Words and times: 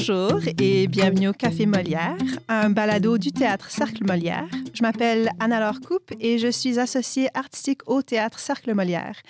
Bonjour 0.00 0.40
et 0.58 0.86
bienvenue 0.86 1.28
au 1.28 1.34
Café 1.34 1.66
Molière, 1.66 2.16
un 2.48 2.70
balado 2.70 3.18
du 3.18 3.32
théâtre 3.32 3.70
Cercle 3.70 4.02
Molière. 4.06 4.48
Je 4.72 4.80
m'appelle 4.80 5.28
Anna-Laure 5.40 5.80
Coupe 5.86 6.12
et 6.18 6.38
je 6.38 6.50
suis 6.50 6.78
associée 6.78 7.28
artistique 7.34 7.82
au 7.86 8.00
théâtre 8.00 8.38
Cercle 8.38 8.72
Molière. 8.72 9.20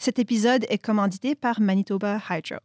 Cet 0.00 0.18
épisode 0.18 0.66
est 0.68 0.78
commandité 0.78 1.36
par 1.36 1.60
Manitoba 1.60 2.20
Hydro. 2.28 2.58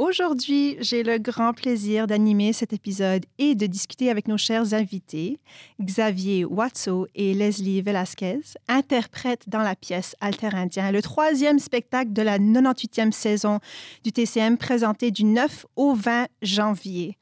Aujourd'hui, 0.00 0.78
j'ai 0.80 1.02
le 1.02 1.18
grand 1.18 1.52
plaisir 1.52 2.06
d'animer 2.06 2.54
cet 2.54 2.72
épisode 2.72 3.26
et 3.36 3.54
de 3.54 3.66
discuter 3.66 4.08
avec 4.08 4.28
nos 4.28 4.38
chers 4.38 4.72
invités, 4.72 5.38
Xavier 5.78 6.46
Watso 6.46 7.06
et 7.14 7.34
Leslie 7.34 7.82
Velasquez, 7.82 8.40
interprètes 8.66 9.50
dans 9.50 9.58
la 9.58 9.76
pièce 9.76 10.16
Alter 10.22 10.54
Indien, 10.54 10.90
le 10.90 11.02
troisième 11.02 11.58
spectacle 11.58 12.14
de 12.14 12.22
la 12.22 12.38
98e 12.38 13.12
saison 13.12 13.58
du 14.02 14.10
TCM 14.10 14.56
présenté 14.56 15.10
du 15.10 15.24
9 15.24 15.66
au 15.76 15.92
20 15.92 16.28
janvier. 16.40 17.18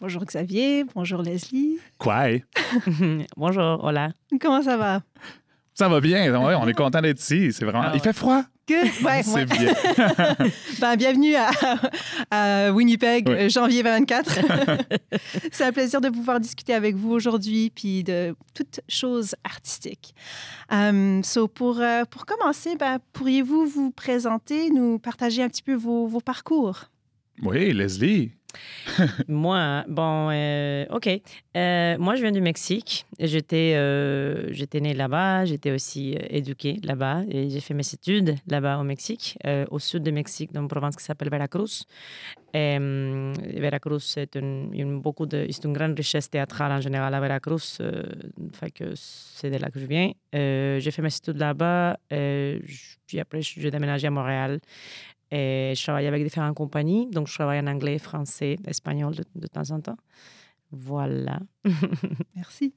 Bonjour 0.00 0.24
Xavier, 0.24 0.82
bonjour 0.96 1.22
Leslie. 1.22 1.78
Quoi? 1.96 2.40
bonjour, 3.36 3.84
hola. 3.84 4.10
Comment 4.40 4.62
ça 4.62 4.76
va? 4.76 5.00
Ça 5.78 5.88
va 5.90 6.00
bien, 6.00 6.34
on 6.34 6.66
est 6.68 6.72
content 6.72 7.02
d'être 7.02 7.20
ici. 7.20 7.52
C'est 7.52 7.64
vraiment. 7.66 7.84
Ah 7.88 7.92
Il 7.94 8.00
fait 8.00 8.14
froid? 8.14 8.42
Good. 8.66 8.88
Ouais, 9.04 9.22
C'est 9.22 9.32
ouais. 9.34 9.44
bien. 9.44 9.74
Ben, 10.80 10.96
bienvenue 10.96 11.34
à, 11.36 11.50
à 12.30 12.72
Winnipeg, 12.72 13.28
Ouais. 13.28 13.44
euh, 13.44 13.48
janvier 13.50 13.82
24. 13.82 14.38
C'est 15.52 15.64
un 15.64 15.72
plaisir 15.72 16.00
de 16.00 16.08
pouvoir 16.08 16.40
discuter 16.40 16.72
avec 16.72 16.96
vous 16.96 17.10
aujourd'hui, 17.12 17.70
puis 17.74 18.02
de 18.04 18.34
toutes 18.54 18.80
choses 18.88 19.34
artistiques. 19.44 20.14
Um, 20.72 21.22
so 21.22 21.46
pour, 21.46 21.78
euh, 21.80 22.04
pour 22.10 22.24
commencer, 22.26 22.74
ben, 22.76 22.98
pourriez-vous 23.12 23.66
vous 23.66 23.90
présenter, 23.90 24.70
nous 24.70 24.98
partager 24.98 25.42
un 25.42 25.48
petit 25.48 25.62
peu 25.62 25.74
vos, 25.74 26.06
vos 26.06 26.20
parcours? 26.20 26.84
Oui, 27.42 27.72
Leslie. 27.74 28.32
Moi, 29.28 29.84
bon, 29.88 30.30
euh, 30.30 30.86
OK. 30.90 31.08
Euh, 31.56 31.96
moi, 31.98 32.14
je 32.14 32.22
viens 32.22 32.32
du 32.32 32.40
Mexique. 32.40 33.06
J'étais 33.18 33.74
euh, 33.76 34.52
j'étais 34.52 34.80
née 34.80 34.94
là-bas. 34.94 35.44
J'étais 35.44 35.70
aussi 35.72 36.16
éduquée 36.30 36.78
là-bas. 36.82 37.22
J'ai 37.28 37.60
fait 37.60 37.74
mes 37.74 37.86
études 37.86 38.36
là-bas 38.46 38.78
au 38.78 38.84
Mexique, 38.84 39.38
au 39.70 39.78
sud 39.78 40.02
du 40.02 40.12
Mexique, 40.12 40.52
dans 40.52 40.62
une 40.62 40.68
province 40.68 40.96
qui 40.96 41.04
s'appelle 41.04 41.30
Veracruz. 41.30 41.84
Veracruz, 42.54 44.00
c'est 44.00 44.34
une, 44.36 45.00
beaucoup 45.00 45.26
de, 45.26 45.46
c'est 45.50 45.64
une 45.64 45.72
grande 45.72 45.96
richesse 45.96 46.30
théâtrale 46.30 46.72
en 46.72 46.80
général 46.80 47.14
à 47.14 47.20
Veracruz. 47.20 47.78
fait 48.52 48.70
que 48.70 48.92
c'est 48.94 49.50
de 49.50 49.56
là 49.56 49.70
que 49.70 49.80
je 49.80 49.86
viens. 49.86 50.12
J'ai 50.32 50.90
fait 50.90 51.02
mes 51.02 51.14
études 51.14 51.38
là-bas. 51.38 51.96
puis 52.08 53.20
après, 53.20 53.42
j'ai 53.42 53.70
déménagé 53.70 54.06
à 54.06 54.10
Montréal. 54.10 54.60
Et 55.30 55.72
je 55.76 55.82
travaillais 55.82 56.08
avec 56.08 56.22
différentes 56.22 56.56
compagnies. 56.56 57.08
Donc, 57.10 57.26
je 57.28 57.34
travaille 57.34 57.58
en 57.58 57.66
anglais, 57.66 57.98
français, 57.98 58.56
espagnol 58.66 59.14
de, 59.14 59.24
de 59.34 59.46
temps 59.46 59.70
en 59.70 59.80
temps. 59.80 59.98
Voilà. 60.70 61.40
Merci. 62.34 62.74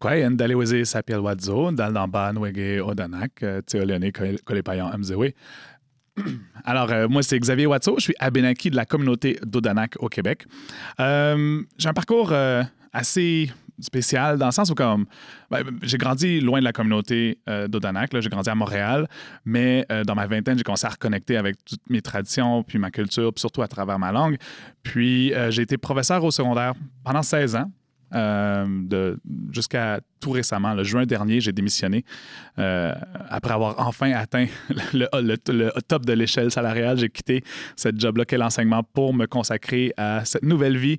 Quoi? 0.00 0.28
Ndaleweze 0.30 0.84
Sapiel 0.84 1.20
Wadzo, 1.20 1.70
Dalnamba 1.70 2.32
Nwege 2.32 2.80
Odanak, 2.80 3.44
Tseolene 3.66 4.10
Kolepayan 4.44 4.96
Mzewe. 4.98 5.34
Alors, 6.64 6.90
euh, 6.92 7.08
moi, 7.08 7.22
c'est 7.22 7.38
Xavier 7.38 7.66
Watso. 7.66 7.94
Je 7.98 8.04
suis 8.04 8.14
Abenaki 8.18 8.70
de 8.70 8.76
la 8.76 8.84
communauté 8.84 9.38
d'Odanak 9.44 9.96
au 10.00 10.08
Québec. 10.08 10.44
Euh, 11.00 11.62
j'ai 11.78 11.88
un 11.88 11.94
parcours 11.94 12.32
euh, 12.32 12.62
assez 12.92 13.50
spécial 13.82 14.38
dans 14.38 14.46
le 14.46 14.52
sens 14.52 14.70
où, 14.70 14.74
comme, 14.74 15.06
ben, 15.50 15.64
j'ai 15.82 15.98
grandi 15.98 16.40
loin 16.40 16.60
de 16.60 16.64
la 16.64 16.72
communauté 16.72 17.38
euh, 17.48 17.68
d'Odanak. 17.68 18.10
J'ai 18.20 18.28
grandi 18.28 18.48
à 18.48 18.54
Montréal, 18.54 19.08
mais 19.44 19.84
euh, 19.90 20.04
dans 20.04 20.14
ma 20.14 20.26
vingtaine, 20.26 20.56
j'ai 20.56 20.64
commencé 20.64 20.86
à 20.86 20.90
reconnecter 20.90 21.36
avec 21.36 21.56
toutes 21.64 21.88
mes 21.88 22.00
traditions, 22.02 22.62
puis 22.62 22.78
ma 22.78 22.90
culture, 22.90 23.32
puis 23.32 23.40
surtout 23.40 23.62
à 23.62 23.68
travers 23.68 23.98
ma 23.98 24.12
langue. 24.12 24.36
Puis, 24.82 25.32
euh, 25.34 25.50
j'ai 25.50 25.62
été 25.62 25.76
professeur 25.78 26.22
au 26.24 26.30
secondaire 26.30 26.74
pendant 27.04 27.22
16 27.22 27.56
ans. 27.56 27.70
Euh, 28.14 29.16
jusqu'à 29.52 30.00
tout 30.20 30.32
récemment, 30.32 30.74
le 30.74 30.84
juin 30.84 31.06
dernier, 31.06 31.40
j'ai 31.40 31.52
démissionné. 31.52 32.04
Après 32.56 33.54
avoir 33.54 33.74
enfin 33.78 34.12
atteint 34.12 34.46
le, 34.92 35.80
top 35.80 36.04
de 36.04 36.12
l'échelle 36.12 36.50
salariale, 36.50 36.98
j'ai 36.98 37.08
quitté 37.08 37.42
cette 37.74 37.98
job-là 37.98 38.26
qu'est 38.26 38.36
l'enseignement 38.36 38.82
pour 38.82 39.14
me 39.14 39.24
consacrer 39.24 39.94
à 39.96 40.26
cette 40.26 40.44
nouvelle 40.44 40.76
vie 40.76 40.98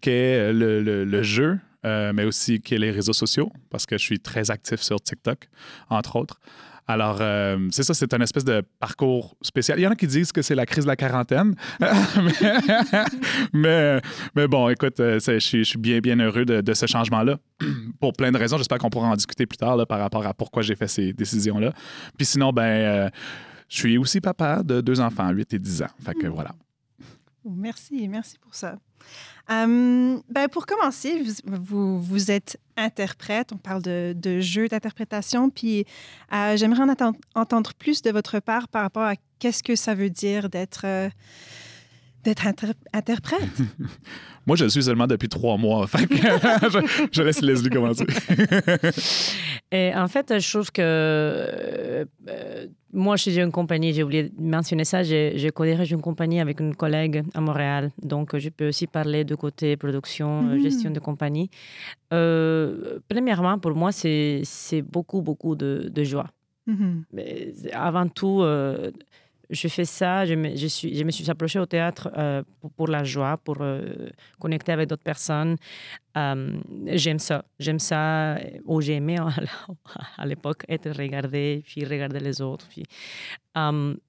qu'est 0.00 0.54
le- 0.54 1.04
le 1.04 1.22
jeu, 1.22 1.58
euh, 1.84 2.12
mais 2.14 2.24
aussi 2.24 2.60
qu'est 2.60 2.78
les 2.78 2.90
réseaux 2.90 3.12
sociaux, 3.12 3.50
parce 3.70 3.86
que 3.86 3.98
je 3.98 4.02
suis 4.02 4.20
très 4.20 4.50
actif 4.50 4.80
sur 4.80 5.00
TikTok, 5.00 5.48
entre 5.90 6.16
autres. 6.16 6.40
Alors, 6.86 7.18
euh, 7.20 7.56
c'est 7.70 7.82
ça, 7.82 7.94
c'est 7.94 8.12
un 8.12 8.20
espèce 8.20 8.44
de 8.44 8.62
parcours 8.78 9.36
spécial. 9.40 9.78
Il 9.78 9.82
y 9.82 9.86
en 9.86 9.90
a 9.90 9.96
qui 9.96 10.06
disent 10.06 10.32
que 10.32 10.42
c'est 10.42 10.54
la 10.54 10.66
crise 10.66 10.84
de 10.84 10.88
la 10.88 10.96
quarantaine. 10.96 11.54
mais, 11.80 11.88
mais, 13.54 14.00
mais 14.34 14.46
bon, 14.46 14.68
écoute, 14.68 15.00
euh, 15.00 15.18
je 15.18 15.38
suis, 15.38 15.64
je 15.64 15.70
suis 15.70 15.78
bien, 15.78 16.00
bien 16.00 16.18
heureux 16.20 16.44
de, 16.44 16.60
de 16.60 16.74
ce 16.74 16.86
changement-là. 16.86 17.38
Pour 18.00 18.12
plein 18.12 18.30
de 18.32 18.36
raisons. 18.36 18.58
J'espère 18.58 18.78
qu'on 18.78 18.90
pourra 18.90 19.08
en 19.08 19.16
discuter 19.16 19.46
plus 19.46 19.56
tard 19.56 19.76
là, 19.76 19.86
par 19.86 19.98
rapport 19.98 20.26
à 20.26 20.34
pourquoi 20.34 20.62
j'ai 20.62 20.76
fait 20.76 20.88
ces 20.88 21.14
décisions-là. 21.14 21.72
Puis 22.18 22.26
sinon, 22.26 22.52
ben, 22.52 22.62
euh, 22.62 23.08
je 23.70 23.78
suis 23.78 23.96
aussi 23.96 24.20
papa 24.20 24.62
de 24.62 24.82
deux 24.82 25.00
enfants, 25.00 25.30
8 25.30 25.54
et 25.54 25.58
10 25.58 25.82
ans. 25.82 25.90
Fait 26.04 26.14
que 26.14 26.26
voilà. 26.26 26.50
Merci, 27.44 28.08
merci 28.08 28.38
pour 28.38 28.54
ça. 28.54 28.76
Um, 29.50 30.22
ben 30.30 30.48
pour 30.48 30.64
commencer, 30.64 31.22
vous, 31.44 32.00
vous, 32.00 32.30
êtes 32.30 32.58
interprète, 32.78 33.52
on 33.52 33.58
parle 33.58 33.82
de, 33.82 34.40
jeu 34.40 34.68
d'interprétation, 34.68 35.50
puis 35.50 35.84
euh, 36.32 36.56
j'aimerais 36.56 36.84
en 36.84 37.12
entendre 37.34 37.74
plus 37.74 38.00
de 38.00 38.10
votre 38.10 38.40
part 38.40 38.68
par 38.68 38.82
rapport 38.82 39.02
à 39.02 39.16
qu'est-ce 39.38 39.62
que 39.62 39.76
ça 39.76 39.94
veut 39.94 40.08
dire 40.08 40.48
d'être 40.48 40.82
euh, 40.86 41.10
d'être 42.24 42.46
inter- 42.46 42.72
interprète. 42.92 43.42
Moi, 44.46 44.56
je 44.56 44.64
le 44.64 44.70
suis 44.70 44.82
seulement 44.82 45.06
depuis 45.06 45.28
trois 45.28 45.56
mois. 45.56 45.86
Fait 45.92 46.06
que 46.06 46.16
je, 46.16 47.06
je 47.12 47.22
laisse 47.22 47.40
Leslie 47.40 47.70
commencer. 47.70 48.04
Et 49.72 49.92
en 49.94 50.06
fait, 50.08 50.38
je 50.38 50.50
trouve 50.52 50.70
que 50.70 50.82
euh, 50.82 52.04
moi, 52.92 53.16
je 53.16 53.22
suis 53.22 53.38
une 53.40 53.50
compagnie, 53.50 53.92
j'ai 53.92 54.02
oublié 54.04 54.24
de 54.24 54.32
mentionner 54.38 54.84
ça, 54.84 55.02
j'ai 55.02 55.32
j'ai 55.36 55.50
co-dirige 55.50 55.90
une 55.92 56.00
compagnie 56.02 56.40
avec 56.40 56.60
une 56.60 56.74
collègue 56.76 57.24
à 57.34 57.40
Montréal. 57.40 57.90
Donc, 58.02 58.36
je 58.36 58.50
peux 58.50 58.68
aussi 58.68 58.86
parler 58.86 59.24
de 59.24 59.34
côté 59.34 59.76
production, 59.76 60.48
euh, 60.50 60.54
Mhm. 60.56 60.62
gestion 60.62 60.90
de 60.90 61.00
compagnie. 61.00 61.50
Euh, 62.12 62.98
premièrement, 63.08 63.58
pour 63.58 63.74
moi, 63.74 63.90
c'est 63.92 64.42
c'est 64.44 64.82
beaucoup, 64.82 65.22
beaucoup 65.22 65.56
de, 65.56 65.88
de 65.90 66.04
joie. 66.04 66.28
Mhm. 66.66 67.04
Mais 67.12 67.52
avant 67.72 68.08
tout, 68.08 68.42
euh, 68.42 68.90
je 69.50 69.68
fais 69.68 69.84
ça, 69.84 70.24
je 70.26 70.34
me, 70.34 70.56
je 70.56 70.66
suis, 70.66 70.96
je 70.96 71.04
me 71.04 71.10
suis 71.10 71.30
approchée 71.30 71.58
au 71.58 71.66
théâtre 71.66 72.10
euh, 72.16 72.42
pour, 72.60 72.70
pour 72.72 72.88
la 72.88 73.04
joie, 73.04 73.36
pour 73.36 73.58
euh, 73.60 74.08
connecter 74.40 74.72
avec 74.72 74.88
d'autres 74.88 75.02
personnes. 75.02 75.56
Euh, 76.16 76.56
j'aime 76.86 77.18
ça. 77.18 77.44
J'aime 77.58 77.78
ça, 77.78 78.38
ou 78.64 78.80
j'ai 78.80 78.94
aimé 78.94 79.16
à 80.18 80.26
l'époque 80.26 80.64
être 80.68 80.90
regardée, 80.90 81.62
puis 81.66 81.84
regarder 81.84 82.20
les 82.20 82.40
autres. 82.40 82.66
Puis, 82.68 82.84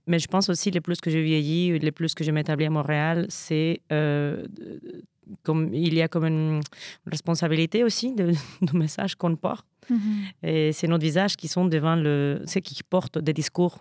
mais 0.08 0.20
je 0.20 0.28
pense 0.28 0.50
aussi, 0.50 0.72
le 0.72 0.82
plus 0.82 1.00
que 1.02 1.10
je 1.10 1.18
vieillis, 1.18 1.78
le 1.80 1.92
plus 1.92 2.14
que 2.14 2.24
je 2.24 2.32
m'établis 2.32 2.66
à 2.66 2.70
Montréal, 2.70 3.26
c'est 3.30 3.82
de- 3.90 4.48
de- 4.50 5.04
comme 5.42 5.74
il 5.74 5.94
y 5.96 6.02
a 6.04 6.08
comme 6.08 6.26
une 6.26 6.62
responsabilité 7.08 7.84
aussi 7.84 8.14
de, 8.14 8.32
du 8.62 8.78
message 8.78 9.16
qu'on 9.16 9.36
porte. 9.36 9.66
Mhm. 9.90 10.00
Et 10.44 10.72
c'est 10.72 10.88
nos 10.88 10.98
visages 10.98 11.36
qui 11.36 11.48
sont 11.48 11.66
devant 11.66 11.96
le, 11.96 12.42
ceux 12.46 12.60
qui 12.60 12.82
portent 12.84 13.18
des 13.20 13.34
discours 13.34 13.80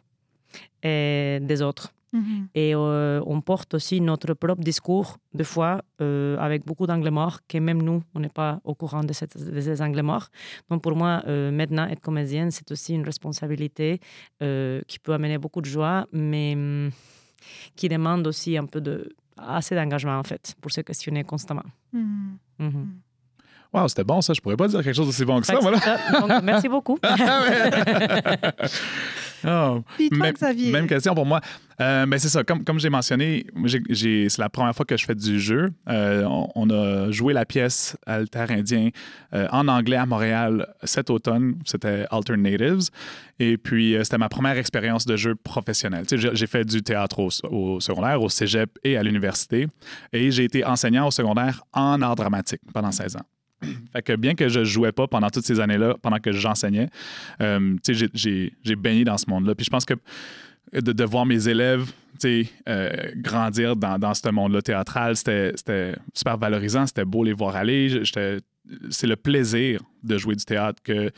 des 0.82 1.62
autres. 1.62 1.92
Mhm. 2.12 2.46
Et 2.54 2.74
euh, 2.76 3.20
on 3.26 3.40
porte 3.40 3.74
aussi 3.74 4.00
notre 4.00 4.34
propre 4.34 4.62
discours, 4.62 5.16
des 5.32 5.42
fois, 5.42 5.82
euh, 6.00 6.36
avec 6.38 6.64
beaucoup 6.64 6.86
d'angles 6.86 7.10
morts, 7.10 7.40
que 7.48 7.58
même 7.58 7.82
nous, 7.82 8.04
on 8.14 8.20
n'est 8.20 8.28
pas 8.28 8.60
au 8.62 8.74
courant 8.76 9.02
de, 9.02 9.12
cette- 9.12 9.36
de 9.36 9.60
ces 9.60 9.82
angles 9.82 10.02
morts. 10.02 10.28
Donc 10.70 10.80
pour 10.80 10.94
moi, 10.94 11.22
euh, 11.26 11.50
maintenant, 11.50 11.88
être 11.88 12.00
comédienne, 12.00 12.52
c'est 12.52 12.70
aussi 12.70 12.94
une 12.94 13.04
responsabilité 13.04 13.98
euh, 14.42 14.80
qui 14.86 15.00
peut 15.00 15.12
amener 15.12 15.38
beaucoup 15.38 15.60
de 15.60 15.66
joie, 15.66 16.06
mais 16.12 16.52
hum, 16.54 16.90
qui 17.74 17.88
demande 17.88 18.24
aussi 18.28 18.56
un 18.56 18.66
peu 18.66 18.80
de 18.80 19.12
assez 19.36 19.74
d'engagement, 19.74 20.16
en 20.16 20.22
fait, 20.22 20.54
pour 20.60 20.70
se 20.70 20.82
questionner 20.82 21.24
constamment. 21.24 21.64
Mhm. 21.92 22.38
Mhm. 22.60 22.88
Wow, 23.72 23.88
c'était 23.88 24.04
bon 24.04 24.20
ça. 24.20 24.32
Je 24.34 24.40
pourrais 24.40 24.56
pas 24.56 24.68
dire 24.68 24.84
quelque 24.84 24.94
chose 24.94 25.06
d'aussi 25.06 25.24
bon 25.24 25.40
que 25.40 25.46
ça, 25.46 25.58
voilà. 25.60 25.78
c'est 25.80 25.86
ça. 26.12 26.20
Donc, 26.20 26.42
merci 26.44 26.68
beaucoup. 26.68 26.96
Oh. 29.46 29.82
Puis 29.96 30.08
toi, 30.10 30.18
Même- 30.18 30.32
Xavier? 30.34 30.70
Même 30.72 30.86
question 30.86 31.14
pour 31.14 31.26
moi. 31.26 31.40
Euh, 31.80 32.06
ben 32.06 32.18
c'est 32.18 32.28
ça, 32.28 32.44
comme, 32.44 32.62
comme 32.64 32.78
j'ai 32.78 32.88
mentionné, 32.88 33.46
c'est 33.66 34.38
la 34.38 34.48
première 34.48 34.74
fois 34.74 34.86
que 34.86 34.96
je 34.96 35.04
fais 35.04 35.14
du 35.16 35.40
jeu. 35.40 35.70
Euh, 35.88 36.22
on, 36.24 36.48
on 36.54 36.70
a 36.70 37.10
joué 37.10 37.32
la 37.32 37.44
pièce 37.44 37.96
Alter 38.06 38.46
Indien 38.50 38.90
euh, 39.34 39.48
en 39.50 39.66
anglais 39.66 39.96
à 39.96 40.06
Montréal 40.06 40.72
cet 40.84 41.10
automne. 41.10 41.56
C'était 41.64 42.06
Alternatives. 42.10 42.90
Et 43.40 43.56
puis, 43.58 43.96
euh, 43.96 44.04
c'était 44.04 44.18
ma 44.18 44.28
première 44.28 44.56
expérience 44.56 45.04
de 45.04 45.16
jeu 45.16 45.34
professionnel. 45.34 46.04
J'ai- 46.10 46.30
j'ai 46.34 46.46
fait 46.46 46.64
du 46.64 46.82
théâtre 46.82 47.18
au, 47.18 47.28
au 47.50 47.80
secondaire, 47.80 48.22
au 48.22 48.28
cégep 48.28 48.70
et 48.84 48.96
à 48.96 49.02
l'université. 49.02 49.66
Et 50.12 50.30
j'ai 50.30 50.44
été 50.44 50.64
enseignant 50.64 51.08
au 51.08 51.10
secondaire 51.10 51.64
en 51.72 52.00
art 52.02 52.14
dramatique 52.14 52.60
pendant 52.72 52.92
16 52.92 53.16
ans. 53.16 53.26
Fait 53.92 54.02
que 54.02 54.16
bien 54.16 54.34
que 54.34 54.48
je 54.48 54.64
jouais 54.64 54.92
pas 54.92 55.06
pendant 55.06 55.30
toutes 55.30 55.44
ces 55.44 55.60
années-là, 55.60 55.96
pendant 56.02 56.18
que 56.18 56.32
j'enseignais, 56.32 56.88
euh, 57.40 57.76
j'ai- 57.84 58.76
baigné 58.76 59.04
dans 59.04 59.18
ce 59.18 59.28
monde-là. 59.28 59.54
Puis 59.54 59.64
je 59.64 59.70
pense 59.70 59.84
que 59.84 59.94
de, 60.72 61.04
voir 61.04 61.26
mes 61.26 61.48
élèves 61.48 61.92
euh, 62.24 62.90
grandir 63.16 63.76
dans, 63.76 63.98
dans 63.98 64.14
ce 64.14 64.28
monde-là 64.28 64.62
théâtral, 64.62 65.16
c'était 65.16 65.94
super 66.12 66.36
valorisant, 66.36 66.86
c'était 66.86 67.04
beau 67.04 67.24
les 67.24 67.32
voir 67.32 67.56
aller. 67.56 68.02
C'est 68.90 69.06
le 69.06 69.16
plaisir 69.16 69.80
de 70.02 70.18
jouer 70.18 70.34
du 70.34 70.44
théâtre 70.44 70.82
que 70.82 71.10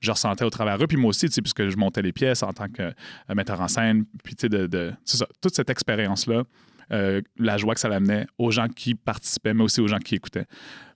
je 0.00 0.10
ressentais 0.10 0.44
au 0.44 0.50
travers 0.50 0.78
d'eux. 0.78 0.86
Puis 0.86 0.96
moi 0.96 1.10
aussi, 1.10 1.28
puisque 1.28 1.68
je 1.68 1.76
montais 1.76 2.02
les 2.02 2.12
pièces 2.12 2.42
en 2.42 2.52
tant 2.52 2.68
que 2.68 2.82
euh, 2.82 3.34
metteur 3.34 3.60
en 3.60 3.68
scène, 3.68 4.04
puis 4.22 4.34
de, 4.48 4.92
toute 5.40 5.54
cette 5.54 5.70
expérience-là, 5.70 6.44
la 7.38 7.56
joie 7.56 7.74
que 7.74 7.80
ça 7.80 7.88
l'amenait 7.88 8.26
aux 8.38 8.50
gens 8.50 8.68
qui 8.68 8.94
participaient, 8.94 9.54
mais 9.54 9.62
aussi 9.62 9.80
aux 9.80 9.88
gens 9.88 9.98
qui 9.98 10.16
écoutaient. 10.16 10.46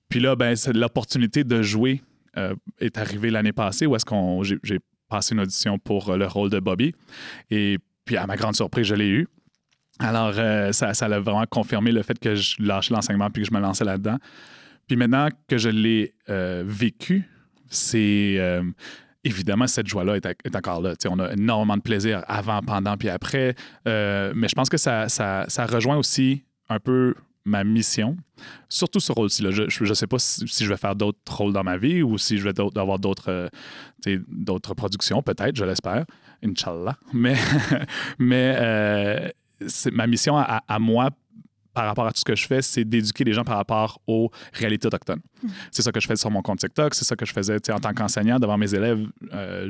Puis 0.09 0.21
là, 0.21 0.37
ben, 0.37 0.55
l'opportunité 0.75 1.45
de 1.45 1.63
jouer 1.63 2.03
euh, 2.37 2.55
est 2.81 2.99
arrivée 2.99 3.31
l'année 3.31 3.53
passée 3.53 3.87
où 3.87 3.97
est-ce 3.97 4.05
qu'on 4.05 4.43
j'ai 4.43 4.79
passé 5.09 5.35
une 5.35 5.41
audition 5.41 5.79
pour 5.79 6.11
euh, 6.11 6.17
le 6.17 6.27
rôle 6.27 6.51
de 6.51 6.61
Bobby. 6.61 6.95
Et 7.51 7.79
puis, 8.05 8.17
à 8.17 8.27
ma 8.27 8.37
grande 8.37 8.55
surprise, 8.55 8.87
je 8.87 8.95
l'ai 8.95 9.09
eu. 9.09 9.29
Alors, 9.99 10.35
euh, 10.37 10.73
ça, 10.73 10.95
ça 10.95 11.07
a 11.07 11.19
vraiment 11.19 11.45
confirmé 11.49 11.91
le 11.91 12.03
fait 12.03 12.19
que 12.19 12.35
je 12.35 12.63
lâchais 12.63 12.95
l'enseignement 12.95 13.31
puis 13.31 13.43
que 13.43 13.49
je 13.49 13.55
me 13.55 13.61
lançais 13.61 13.85
là-dedans. 13.85 14.19
Puis 14.87 14.97
maintenant 14.97 15.29
que 15.49 15.59
je 15.59 15.69
l'ai 15.69 16.15
vécu, 16.65 17.29
c'est 17.69 18.41
évidemment 19.23 19.67
cette 19.67 19.87
joie-là 19.87 20.17
est, 20.17 20.57
encore 20.57 20.81
là. 20.81 20.95
On 21.11 21.19
a 21.19 21.33
énormément 21.33 21.77
de 21.77 21.83
plaisir 21.83 22.25
avant, 22.27 22.63
pendant 22.63 22.97
puis 22.97 23.11
après. 23.11 23.55
Mais 23.85 24.49
je 24.49 24.55
pense 24.55 24.71
que 24.71 24.79
ça, 24.79 25.11
ça, 25.11 25.45
ça 25.49 25.67
rejoint 25.67 25.99
aussi 25.99 26.43
un 26.71 26.79
peu 26.81 27.15
ma 27.49 27.65
mission, 27.65 28.17
surtout 28.69 29.01
ce 29.01 29.11
rôle-ci. 29.13 29.43
Je 29.51 29.85
ne 29.85 29.95
sais 29.95 30.07
pas 30.07 30.19
si, 30.19 30.47
si 30.47 30.65
je 30.65 30.69
vais 30.69 30.77
faire 30.77 30.95
d'autres 30.95 31.19
rôles 31.37 31.53
dans 31.53 31.65
ma 31.65 31.77
vie 31.77 32.03
ou 32.03 32.19
si 32.19 32.39
je 32.39 32.45
vais 32.45 32.53
d'autres- 32.53 32.81
avoir 32.81 32.99
d'autres 32.99 33.31
euh, 34.07 34.19
d'autres 34.29 34.75
productions, 34.75 35.23
peut-être, 35.23 35.57
je 35.57 35.65
l'espère. 35.65 36.05
Inch'Allah. 36.45 36.97
Mais, 37.13 37.35
mais 38.19 38.55
euh, 38.59 39.29
c'est 39.67 39.91
ma 39.91 40.07
mission 40.07 40.37
à, 40.37 40.63
à 40.69 40.79
moi 40.79 41.11
par 41.75 41.87
rapport 41.87 42.07
à 42.07 42.13
tout 42.13 42.19
ce 42.19 42.25
que 42.25 42.35
je 42.35 42.45
fais, 42.47 42.61
c'est 42.61 42.85
d'éduquer 42.85 43.23
les 43.25 43.33
gens 43.33 43.45
par 43.45 43.57
rapport 43.57 44.01
aux 44.09 44.31
réalités 44.53 44.87
autochtones. 44.89 45.21
C'est 45.71 45.83
ça 45.83 45.93
que 45.93 46.01
je 46.01 46.07
fais 46.09 46.17
sur 46.17 46.29
mon 46.31 46.43
compte 46.43 46.59
TikTok, 46.59 46.93
c'est 46.95 47.05
ça 47.05 47.15
que 47.15 47.25
je 47.25 47.33
faisais 47.33 47.59
en 47.71 47.79
tant 47.79 47.93
qu'enseignant 47.95 48.39
devant 48.41 48.59
mes 48.59 48.75
élèves. 48.75 49.07
euh, 49.33 49.67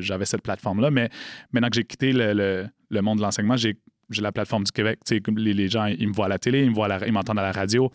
J'avais 0.00 0.24
cette 0.24 0.42
plateforme-là, 0.42 0.90
mais 0.92 1.08
maintenant 1.52 1.68
que 1.68 1.74
j'ai 1.76 1.84
quitté 1.84 2.12
le, 2.12 2.32
le- 2.32 2.68
le 2.90 3.00
monde 3.02 3.18
de 3.18 3.22
l'enseignement, 3.22 3.56
j'ai 3.56 3.76
j'ai 4.10 4.22
la 4.22 4.32
plateforme 4.32 4.64
du 4.64 4.72
Québec. 4.72 4.98
Tu 5.06 5.14
sais, 5.16 5.20
comme 5.20 5.38
les, 5.38 5.52
les 5.54 5.68
gens, 5.68 5.84
ils 5.86 6.08
me 6.08 6.12
voient 6.12 6.26
à 6.26 6.28
la 6.28 6.38
télé, 6.38 6.62
ils 6.64 6.70
me 6.70 6.74
voient 6.74 6.86
à 6.86 6.98
la- 6.98 7.06
ils 7.06 7.12
m'entendent 7.12 7.38
à 7.38 7.42
la 7.42 7.52
radio. 7.52 7.90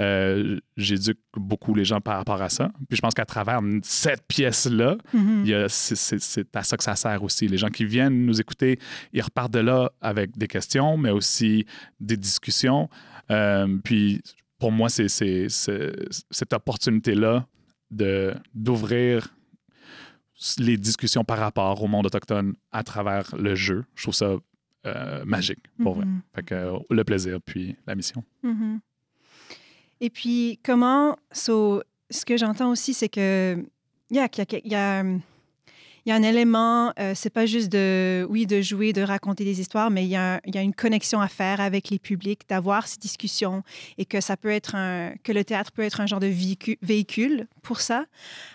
Euh, 0.00 0.58
J'éduque 0.76 1.18
beaucoup 1.36 1.74
les 1.74 1.84
gens 1.84 2.00
par 2.00 2.16
rapport 2.16 2.40
à 2.40 2.48
ça. 2.48 2.70
Puis 2.88 2.96
je 2.96 3.00
pense 3.02 3.14
qu'à 3.14 3.24
travers 3.24 3.60
cette 3.82 4.22
pièce-là, 4.28 4.96
y 5.44 5.52
a- 5.54 5.68
c'est- 5.68 6.56
à 6.56 6.62
ça 6.62 6.76
que 6.76 6.84
ça 6.84 6.96
sert 6.96 7.22
aussi. 7.22 7.48
Les 7.48 7.58
gens 7.58 7.68
qui 7.68 7.84
viennent 7.84 8.24
nous 8.26 8.40
écouter, 8.40 8.78
ils 9.12 9.20
repartent 9.22 9.52
de 9.52 9.58
là 9.60 9.90
avec 10.00 10.36
des 10.38 10.46
questions, 10.46 10.96
mais 10.96 11.10
aussi 11.10 11.66
des 12.00 12.16
discussions. 12.16 12.88
Euh, 13.30 13.76
puis 13.84 14.22
pour 14.58 14.72
moi, 14.72 14.88
c'est 14.88 15.08
cette 15.48 16.52
opportunité-là 16.52 17.46
d'ouvrir 18.54 19.28
les 20.58 20.76
discussions 20.76 21.24
par 21.24 21.38
rapport 21.38 21.82
au 21.82 21.88
monde 21.88 22.06
autochtone 22.06 22.54
à 22.70 22.82
travers 22.84 23.34
le 23.36 23.54
jeu. 23.54 23.84
Je 23.96 24.02
trouve 24.04 24.14
ça 24.14 24.36
euh, 24.86 25.24
magique, 25.24 25.64
pour 25.82 25.94
vrai. 25.94 26.04
Mhm. 26.04 26.20
Fait 26.34 26.42
que 26.42 26.54
euh, 26.54 26.78
le 26.90 27.04
plaisir, 27.04 27.38
puis 27.44 27.76
la 27.86 27.94
mission. 27.94 28.22
Mhm. 28.42 28.80
Et 30.00 30.10
puis, 30.10 30.60
comment. 30.64 31.16
so, 31.32 31.82
ce 32.10 32.24
que 32.24 32.36
j'entends 32.36 32.70
aussi, 32.70 32.94
c'est 32.94 33.08
que. 33.08 33.64
Yeah, 34.10 34.28
qu'il 34.28 34.44
y 34.44 34.56
a, 34.56 34.60
il 34.64 34.72
y 34.72 34.74
a, 34.74 35.02
il 35.02 36.08
y 36.08 36.12
a 36.12 36.14
un 36.14 36.22
élément, 36.22 36.94
euh, 36.98 37.12
c'est 37.14 37.28
pas 37.28 37.44
juste 37.44 37.70
de, 37.70 38.26
oui, 38.30 38.46
de 38.46 38.62
jouer, 38.62 38.94
de 38.94 39.02
raconter 39.02 39.44
des 39.44 39.60
histoires, 39.60 39.90
mais 39.90 40.04
il 40.04 40.08
y, 40.08 40.16
a, 40.16 40.40
il 40.46 40.54
y 40.54 40.58
a 40.58 40.62
une 40.62 40.72
connexion 40.72 41.20
à 41.20 41.28
faire 41.28 41.60
avec 41.60 41.90
les 41.90 41.98
publics, 41.98 42.48
d'avoir 42.48 42.88
ces 42.88 42.96
discussions 42.96 43.62
et 43.98 44.06
que 44.06 44.22
ça 44.22 44.38
peut 44.38 44.48
être 44.48 44.74
un, 44.74 45.12
que 45.22 45.32
le 45.32 45.44
théâtre 45.44 45.72
peut 45.72 45.82
être 45.82 46.00
un 46.00 46.06
genre 46.06 46.20
de 46.20 46.28
véhicu- 46.28 46.78
véhicule 46.80 47.46
pour 47.62 47.82
ça. 47.82 48.06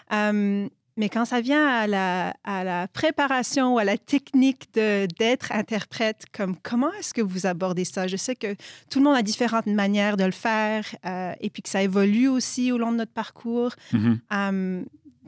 Hum, 0.09 0.69
mais 0.97 1.09
quand 1.09 1.25
ça 1.25 1.41
vient 1.41 1.65
à 1.67 1.87
la, 1.87 2.33
à 2.43 2.63
la 2.63 2.87
préparation 2.87 3.75
ou 3.75 3.79
à 3.79 3.83
la 3.83 3.97
technique 3.97 4.69
d'être 4.73 5.51
interprète, 5.51 6.25
comme, 6.35 6.55
comment 6.61 6.91
est-ce 6.99 7.13
que 7.13 7.21
vous 7.21 7.45
abordez 7.47 7.85
ça? 7.85 8.07
Je 8.07 8.15
sais 8.17 8.35
que 8.35 8.53
tout 8.89 8.99
le 8.99 9.05
monde 9.05 9.15
a 9.15 9.21
différentes 9.21 9.65
manières 9.67 10.17
de 10.17 10.23
le 10.25 10.31
faire 10.31 10.85
euh, 11.05 11.33
et 11.41 11.49
puis 11.49 11.61
que 11.63 11.69
ça 11.69 11.81
évolue 11.81 12.27
aussi 12.27 12.71
au 12.71 12.77
long 12.77 12.91
de 12.91 12.97
notre 12.97 13.11
parcours. 13.13 13.71
Mhm. 13.91 14.19
Hum, 14.31 14.85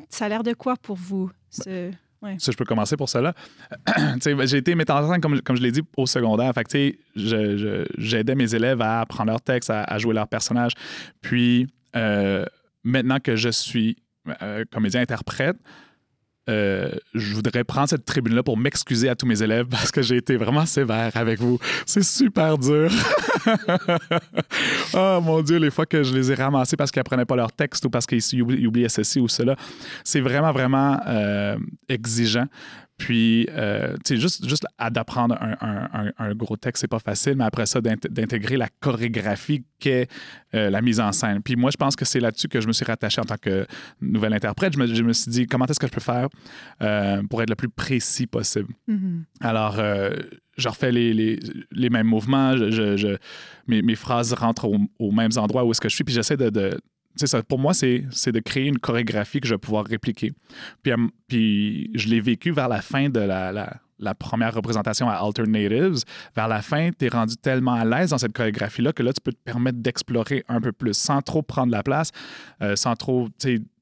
ça 0.09 0.25
a 0.25 0.29
l'air 0.29 0.43
de 0.43 0.53
quoi 0.53 0.75
pour 0.77 0.97
vous? 0.97 1.31
ce- 1.49 1.91
Ça, 2.39 2.51
je 2.51 2.57
peux 2.57 2.65
commencer 2.65 2.97
pour 2.97 3.07
cela. 3.09 3.33
Ben, 4.25 4.47
j'ai 4.47 4.57
été 4.57 4.73
metteur 4.75 4.97
en 4.97 5.11
scène, 5.11 5.21
comme, 5.21 5.41
comme 5.41 5.55
je 5.55 5.61
l'ai 5.61 5.71
dit, 5.71 5.81
au 5.95 6.05
secondaire. 6.07 6.51
Fait 6.53 6.63
que, 6.63 6.95
j'aidais 7.97 8.35
mes 8.35 8.53
élèves 8.55 8.81
à 8.81 9.01
apprendre 9.01 9.31
leur 9.31 9.41
texte, 9.41 9.69
à, 9.69 9.83
à 9.83 9.97
jouer 9.97 10.13
leur 10.13 10.27
personnage. 10.27 10.71
Puis, 11.21 11.67
euh, 11.95 12.45
maintenant 12.83 13.19
que 13.19 13.35
je 13.35 13.49
suis 13.49 13.97
euh, 14.41 14.63
comédien-interprète, 14.71 15.57
euh, 16.47 16.91
je 17.15 17.33
voudrais 17.33 17.63
prendre 17.63 17.89
cette 17.89 18.05
tribune-là 18.05 18.43
pour 18.43 18.55
m'excuser 18.55 19.09
à 19.09 19.15
tous 19.15 19.25
mes 19.25 19.41
élèves 19.41 19.65
parce 19.67 19.91
que 19.91 20.03
j'ai 20.03 20.17
été 20.17 20.37
vraiment 20.37 20.65
sévère 20.67 21.11
avec 21.15 21.39
vous. 21.39 21.57
C'est 21.87 22.03
super 22.03 22.57
dur. 22.59 22.91
oh 24.93 25.19
mon 25.23 25.41
Dieu, 25.41 25.57
les 25.57 25.71
fois 25.71 25.87
que 25.87 26.03
je 26.03 26.13
les 26.13 26.31
ai 26.31 26.35
ramassés 26.35 26.77
parce 26.77 26.91
qu'ils 26.91 26.99
apprenaient 26.99 27.25
pas 27.25 27.35
leur 27.35 27.51
texte 27.51 27.85
ou 27.85 27.89
parce 27.89 28.05
qu'ils 28.05 28.19
oubli- 28.19 28.59
ils 28.59 28.67
oubliaient 28.67 28.89
ceci 28.89 29.19
ou 29.19 29.27
cela. 29.27 29.55
C'est 30.03 30.21
vraiment, 30.21 30.51
vraiment 30.51 30.99
euh, 31.07 31.57
exigeant. 31.89 32.45
Puis, 32.97 33.45
euh, 33.51 33.93
tu 34.05 34.15
sais, 34.15 34.17
juste, 34.17 34.47
juste 34.47 34.65
à 34.77 34.89
d'apprendre 34.89 35.35
un, 35.41 35.55
un- 35.59 35.89
un- 36.07 36.11
un 36.17 36.33
gros 36.33 36.55
texte, 36.55 36.81
c'est 36.81 36.87
pas 36.87 36.99
facile, 36.99 37.35
mais 37.35 37.43
après 37.43 37.65
ça, 37.65 37.81
d'int- 37.81 37.95
d'intégrer 38.09 38.55
la 38.55 38.69
chorégraphie 38.79 39.65
qu'est 39.79 40.07
euh, 40.53 40.69
la 40.69 40.81
mise 40.81 41.01
en 41.01 41.11
scène. 41.11 41.41
Puis 41.43 41.57
moi, 41.57 41.71
je 41.71 41.77
pense 41.77 41.95
que 41.97 42.05
c'est 42.05 42.21
là-dessus 42.21 42.47
que 42.47 42.61
je 42.61 42.67
me 42.67 42.71
suis 42.73 42.85
rattaché 42.85 43.19
en 43.19 43.25
tant 43.25 43.35
que 43.35 43.65
nouvelle 44.01 44.33
interprète. 44.33 44.73
Je 44.73 44.79
me, 44.79 44.87
je 44.87 45.03
me 45.03 45.11
suis 45.11 45.29
dit, 45.29 45.45
comment 45.45 45.65
est-ce 45.65 45.79
que 45.79 45.87
je 45.87 45.91
peux 45.91 45.99
faire 45.99 46.29
euh, 46.81 47.21
pour 47.29 47.41
être 47.41 47.49
le 47.49 47.55
plus 47.57 47.69
précis 47.69 48.27
possible? 48.27 48.73
Mhm. 48.87 49.25
Alors, 49.41 49.75
euh, 49.79 50.11
je 50.57 50.69
refais 50.69 50.93
les, 50.93 51.13
les, 51.13 51.37
les 51.71 51.89
mêmes 51.89 52.07
mouvements, 52.07 52.55
je, 52.55 52.95
je- 52.95 53.17
mes, 53.67 53.81
mes 53.81 53.95
phrases 53.95 54.31
rentrent 54.31 54.69
au- 54.69 54.79
aux 54.99 55.11
mêmes 55.11 55.31
endroits 55.35 55.65
où 55.65 55.71
est-ce 55.71 55.81
que 55.81 55.89
je 55.89 55.95
suis, 55.95 56.05
puis 56.05 56.13
j'essaie 56.13 56.37
de... 56.37 56.49
de 56.49 56.79
ça, 57.15 57.41
pour 57.43 57.59
moi, 57.59 57.73
c'est 57.73 58.01
de 58.01 58.39
créer 58.39 58.67
une 58.67 58.77
chorégraphie 58.79 59.39
que 59.39 59.47
je 59.47 59.53
vais 59.53 59.59
pouvoir 59.59 59.85
répliquer. 59.85 60.33
Puis, 60.83 60.91
puis 61.27 61.91
je 61.93 62.09
l'ai 62.09 62.19
vécu 62.19 62.51
vers 62.51 62.67
la 62.67 62.81
fin 62.81 63.09
de 63.09 63.19
la, 63.19 63.51
la- 63.51 64.13
première 64.15 64.53
représentation 64.53 65.09
à 65.09 65.15
Alternatives. 65.15 66.03
Vers 66.35 66.47
la 66.47 66.61
fin, 66.61 66.89
tu 66.97 67.05
es 67.05 67.07
rendu 67.09 67.37
tellement 67.37 67.73
à 67.73 67.85
l'aise 67.85 68.09
dans 68.09 68.17
cette 68.17 68.33
chorégraphie-là 68.33 68.91
que 68.93 69.03
là, 69.03 69.13
tu 69.13 69.21
peux 69.21 69.31
te 69.31 69.41
permettre 69.43 69.79
d'explorer 69.79 70.43
un 70.49 70.59
peu 70.59 70.71
plus 70.71 70.93
sans 70.93 71.21
trop 71.21 71.41
prendre 71.41 71.71
la 71.71 71.81
place, 71.83 72.11
euh, 72.61 72.75
sans 72.75 72.95
trop 72.95 73.29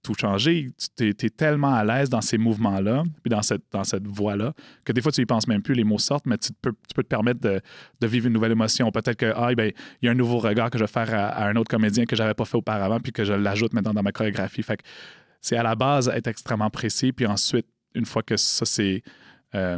tout 0.03 0.13
changer. 0.13 0.69
Tu 0.97 1.09
es, 1.09 1.29
tellement 1.29 1.73
à 1.73 1.83
l'aise 1.83 2.09
dans 2.09 2.21
ces 2.21 2.37
mouvements-là, 2.37 3.03
puis 3.23 3.29
dans 3.29 3.41
cette, 3.41 3.63
dans 3.71 3.83
cette 3.83 4.05
voie-là, 4.05 4.53
que 4.85 4.91
des 4.91 5.01
fois, 5.01 5.11
tu 5.11 5.21
y 5.21 5.25
penses 5.25 5.47
même 5.47 5.61
plus, 5.61 5.73
les 5.73 5.83
mots 5.83 5.97
sortent, 5.97 6.25
mais 6.25 6.37
tu 6.37 6.51
peux, 6.61 6.73
te 6.73 7.01
permettre 7.01 7.39
de, 7.39 7.61
vivre 8.07 8.27
une 8.27 8.33
nouvelle 8.33 8.51
émotion. 8.51 8.91
Peut-être 8.91 9.17
que, 9.17 9.33
ah, 9.35 9.55
ben, 9.55 9.71
y 10.01 10.07
a 10.07 10.11
un 10.11 10.15
nouveau 10.15 10.37
regard 10.37 10.69
que 10.69 10.77
je 10.77 10.83
vais 10.83 10.91
faire 10.91 11.13
à, 11.13 11.27
à 11.29 11.47
un 11.47 11.55
autre 11.55 11.69
comédien 11.69 12.05
que 12.05 12.15
j'avais 12.15 12.33
pas 12.33 12.45
fait 12.45 12.57
auparavant, 12.57 12.99
puis 12.99 13.11
que 13.11 13.23
je 13.23 13.33
l'ajoute 13.33 13.73
maintenant 13.73 13.93
dans 13.93 14.03
ma 14.03 14.11
chorégraphie. 14.11 14.61
Fait 14.61 14.79
c'est 15.43 15.57
à 15.57 15.63
la 15.63 15.75
base 15.75 16.07
être 16.07 16.27
extrêmement 16.27 16.69
précis, 16.69 17.11
puis 17.11 17.25
ensuite, 17.25 17.67
une 17.95 18.05
fois 18.05 18.23
que 18.23 18.37
ça, 18.37 18.65
c'est. 18.65 19.03
Euh, 19.55 19.77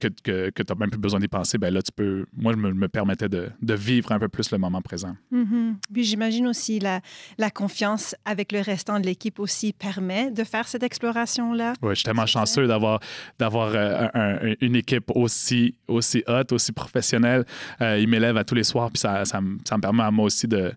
que, 0.00 0.08
que, 0.22 0.50
que 0.50 0.62
tu 0.62 0.72
n'as 0.72 0.78
même 0.78 0.90
plus 0.90 0.98
besoin 1.00 1.20
d'y 1.20 1.28
penser, 1.28 1.58
ben 1.58 1.72
là, 1.72 1.82
tu 1.82 1.92
peux. 1.92 2.24
Moi, 2.34 2.52
je 2.52 2.58
me, 2.58 2.72
me 2.72 2.88
permettais 2.88 3.28
de, 3.28 3.50
de 3.60 3.74
vivre 3.74 4.12
un 4.12 4.18
peu 4.18 4.28
plus 4.28 4.50
le 4.50 4.58
moment 4.58 4.80
présent. 4.82 5.14
Mhm. 5.30 5.76
Puis 5.92 6.04
j'imagine 6.04 6.46
aussi 6.46 6.78
la, 6.80 7.00
la 7.38 7.50
confiance 7.50 8.14
avec 8.24 8.52
le 8.52 8.60
restant 8.60 8.98
de 9.00 9.06
l'équipe 9.06 9.38
aussi 9.38 9.72
permet 9.72 10.30
de 10.30 10.44
faire 10.44 10.66
cette 10.68 10.82
exploration-là. 10.82 11.74
Ouais, 11.82 11.90
je 11.90 11.94
suis 11.96 12.04
tellement 12.04 12.26
chanceux 12.26 12.66
d'avoir 12.66 13.00
d'avoir 13.38 13.72
euh, 13.74 14.06
un- 14.14 14.50
un- 14.50 14.54
une 14.60 14.76
équipe 14.76 15.10
aussi 15.14 15.74
aussi 15.88 16.22
haute, 16.26 16.52
aussi 16.52 16.72
professionnelle. 16.72 17.44
Euh, 17.80 17.98
ils 17.98 18.08
m'élèvent 18.08 18.36
à 18.36 18.44
tous 18.44 18.54
les 18.54 18.64
soirs, 18.64 18.90
puis 18.90 19.00
ça, 19.00 19.24
ça, 19.24 19.40
me- 19.40 19.58
ça 19.64 19.76
me 19.76 19.82
permet 19.82 20.02
à 20.02 20.10
moi 20.10 20.26
aussi 20.26 20.48
de, 20.48 20.72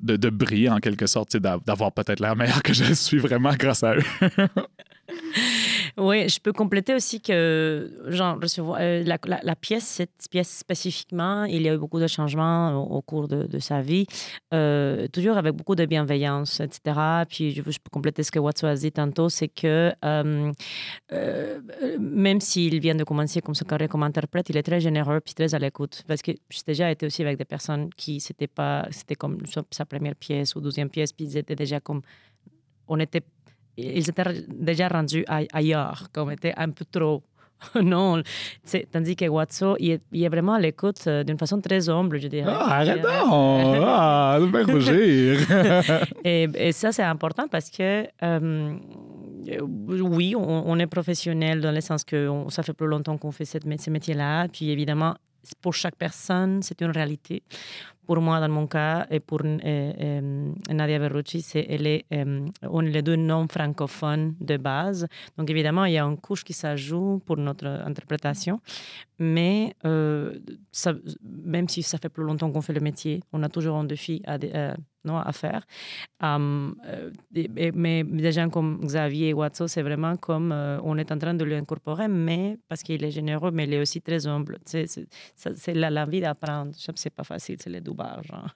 de, 0.00 0.16
de 0.16 0.30
briller 0.30 0.70
en 0.70 0.78
quelque 0.78 1.06
sorte, 1.06 1.36
d'avoir 1.36 1.92
peut-être 1.92 2.20
l'air 2.20 2.34
meilleur 2.36 2.62
que 2.62 2.72
je 2.72 2.84
suis 2.94 3.18
vraiment 3.18 3.52
grâce 3.58 3.82
à 3.84 3.94
eux. 3.96 4.02
Oui, 5.96 6.28
je 6.28 6.40
peux 6.40 6.52
compléter 6.52 6.94
aussi 6.94 7.20
que, 7.20 7.90
genre, 8.08 8.38
euh, 8.80 9.04
la, 9.04 9.18
la- 9.42 9.56
pièce, 9.56 9.84
cette 9.84 10.28
pièce 10.30 10.50
spécifiquement, 10.50 11.44
il 11.44 11.62
y 11.62 11.68
a 11.68 11.74
eu 11.74 11.78
beaucoup 11.78 12.00
de 12.00 12.06
changements 12.06 12.74
au, 12.74 13.00
cours 13.00 13.28
de, 13.28 13.58
sa 13.60 13.80
vie, 13.80 14.06
euh, 14.52 15.06
toujours 15.08 15.36
avec 15.36 15.54
beaucoup 15.54 15.76
de 15.76 15.86
bienveillance, 15.86 16.60
etc. 16.60 17.24
Puis 17.28 17.52
je, 17.52 17.62
peux 17.62 17.90
compléter 17.90 18.22
ce 18.22 18.32
que 18.32 18.38
Watson 18.38 18.66
a 18.66 18.74
dit 18.74 18.90
tantôt, 18.90 19.28
c'est 19.28 19.48
que 19.48 19.92
euh, 20.04 20.52
même 22.00 22.40
s'il 22.40 22.80
vient 22.80 22.94
de 22.94 23.04
commencer 23.04 23.40
comme 23.40 23.54
son 23.54 23.64
comme 23.64 24.02
interprète, 24.02 24.48
il 24.50 24.56
est 24.56 24.62
très 24.62 24.80
généreux 24.80 25.20
puis 25.20 25.34
très 25.34 25.54
à 25.54 25.58
l'écoute. 25.58 26.02
Parce 26.06 26.22
que 26.22 26.32
j'ai 26.50 26.62
déjà 26.66 26.90
été 26.90 27.06
aussi 27.06 27.22
avec 27.22 27.38
des 27.38 27.44
personnes 27.44 27.90
qui, 27.96 28.20
c'était 28.20 28.46
pas, 28.46 28.86
c'était 28.90 29.14
comme 29.14 29.38
sa, 29.70 29.84
première 29.84 30.16
pièce 30.16 30.54
ou 30.56 30.60
douzième 30.60 30.90
pièce, 30.90 31.12
puis 31.12 31.24
ils 31.24 31.36
étaient 31.36 31.56
déjà 31.56 31.80
comme, 31.80 32.02
on 32.88 32.98
était 32.98 33.22
ils 33.76 34.08
étaient 34.08 34.44
déjà 34.48 34.88
rendus 34.88 35.24
ailleurs, 35.28 36.08
comme 36.12 36.30
étaient 36.30 36.54
un 36.56 36.70
peu 36.70 36.84
trop 36.84 37.22
non, 37.82 38.22
tandis 38.92 39.16
que 39.16 39.26
Watso, 39.26 39.76
il 39.78 40.00
est, 40.12 40.28
vraiment 40.28 40.54
à 40.54 40.60
l'écoute 40.60 41.06
euh, 41.06 41.24
d'une 41.24 41.38
façon 41.38 41.60
très 41.60 41.88
humble, 41.88 42.18
je 42.18 42.28
dirais. 42.28 42.52
Ah, 42.54 42.80
arrête 42.80 43.02
donc! 43.02 43.82
ah, 43.84 44.38
rougir! 44.66 45.38
et, 46.24 46.48
et, 46.54 46.72
ça, 46.72 46.92
c'est 46.92 47.02
important 47.02 47.48
parce 47.48 47.70
que, 47.70 48.06
euh, 48.22 48.74
oui, 49.62 50.34
on, 50.36 50.78
est 50.78 50.86
professionnel 50.86 51.60
dans 51.60 51.72
le 51.72 51.80
sens 51.80 52.04
que 52.04 52.30
ça 52.48 52.62
fait 52.62 52.72
plus 52.72 52.86
longtemps 52.86 53.18
qu'on 53.18 53.32
fait 53.32 53.44
cette, 53.44 53.64
ce 53.80 53.90
métier-là. 53.90 54.48
Puis 54.48 54.70
évidemment, 54.70 55.14
pour 55.60 55.74
chaque 55.74 55.96
personne, 55.96 56.62
c'est 56.62 56.80
une 56.80 56.90
réalité. 56.90 57.42
Pour 58.06 58.20
moi, 58.20 58.40
dans 58.40 58.48
mon 58.48 58.66
cas, 58.66 59.06
et 59.10 59.20
pour 59.20 59.40
euh, 59.44 59.58
euh, 59.64 60.52
Nadia 60.70 60.98
Berrucci, 60.98 61.40
c'est 61.40 61.66
elle 61.68 61.86
est, 61.86 62.04
euh, 62.12 62.46
les 62.82 63.02
deux 63.02 63.16
non 63.16 63.46
francophones 63.48 64.34
de 64.40 64.56
base. 64.56 65.06
Donc, 65.38 65.50
évidemment, 65.50 65.84
il 65.86 65.94
y 65.94 65.98
a 65.98 66.04
une 66.04 66.18
couche 66.18 66.44
qui 66.44 66.52
s'ajoute 66.52 67.24
pour 67.24 67.36
notre 67.36 67.66
interprétation. 67.66 68.60
Mais 69.18 69.74
ça, 70.72 70.92
même 71.22 71.68
si 71.68 71.82
ça 71.82 71.98
fait 71.98 72.08
plus 72.08 72.24
longtemps 72.24 72.50
qu'on 72.50 72.60
fait 72.60 72.72
le 72.72 72.80
métier, 72.80 73.22
on 73.32 73.42
a 73.42 73.48
toujours 73.48 73.76
un 73.76 73.84
défi 73.84 74.22
à, 74.26 74.38
non, 75.04 75.18
à 75.18 75.32
faire. 75.32 75.62
Um, 76.22 76.74
mais 77.74 78.04
des 78.04 78.32
gens 78.32 78.50
comme 78.50 78.80
Xavier 78.82 79.30
et 79.30 79.34
Watso, 79.34 79.68
c'est 79.68 79.82
vraiment 79.82 80.16
comme 80.16 80.52
on 80.82 80.96
est 80.98 81.10
en 81.10 81.18
train 81.18 81.34
de 81.34 81.44
l'incorporer, 81.44 82.08
mais 82.08 82.58
parce 82.68 82.82
qu'il 82.82 83.02
est 83.04 83.10
généreux, 83.10 83.50
mais 83.50 83.64
il 83.64 83.74
est 83.74 83.80
aussi 83.80 84.00
très 84.00 84.26
humble. 84.26 84.58
C'est 84.64 85.74
la, 85.74 85.90
la 85.90 86.04
vie 86.04 86.20
d'apprendre. 86.20 86.72
C'est 86.74 87.14
pas 87.14 87.24
facile, 87.24 87.56
c'est 87.60 87.70
les 87.70 87.80
deux 87.80 87.94
Hein. 88.32 88.46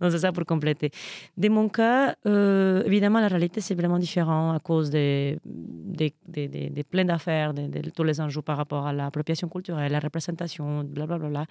Donc, 0.00 0.12
c'est 0.12 0.18
ça 0.18 0.32
pour 0.32 0.44
compléter. 0.44 0.90
Dans 1.36 1.52
mon 1.52 1.68
cas, 1.68 2.14
euh, 2.26 2.82
évidemment, 2.84 3.20
la 3.20 3.28
réalité, 3.28 3.60
c'est 3.60 3.74
vraiment 3.74 3.98
différent 3.98 4.52
à 4.52 4.60
cause 4.60 4.90
des, 4.90 5.38
des, 5.44 6.14
des, 6.26 6.48
des, 6.48 6.84
plein 6.84 7.04
d'affaires, 7.04 7.54
de, 7.54 7.90
tous 7.90 8.04
les 8.04 8.20
enjeux 8.20 8.42
par 8.42 8.56
rapport 8.56 8.86
à 8.86 8.92
l'appropriation 8.92 9.48
culturelle, 9.48 9.92
la 9.92 10.00
représentation, 10.00 10.84
blablabla. 10.84 11.18
Bla, 11.18 11.28
bla, 11.28 11.46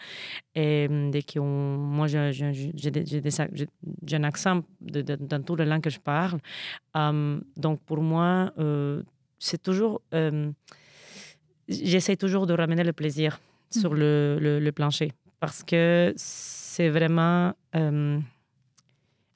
et 0.53 0.87
euh, 0.89 1.09
dès 1.11 1.23
qu'on, 1.23 1.77
moi, 1.77 2.07
j'ai 2.07 2.17
un 2.17 4.24
accent 4.25 4.61
dans 4.81 5.43
toutes 5.43 5.59
les 5.59 5.65
langues 5.65 5.83
que 5.83 5.89
je 5.89 5.99
parle. 5.99 6.39
Um, 6.93 7.43
donc, 7.55 7.81
pour 7.85 8.01
moi, 8.01 8.51
euh, 8.59 9.03
c'est 9.39 9.61
toujours. 9.61 10.01
J'essaie 11.67 12.15
toujours 12.15 12.45
de 12.45 12.53
ramener 12.53 12.83
le 12.83 12.93
plaisir 12.93 13.39
sur 13.71 13.91
mmh. 13.91 13.97
le, 13.97 14.37
le, 14.39 14.59
le 14.59 14.71
plancher 14.71 15.11
parce 15.45 15.63
que 15.63 16.13
c'est 16.15 16.89
vraiment... 16.89 17.53
Euh, 17.75 18.19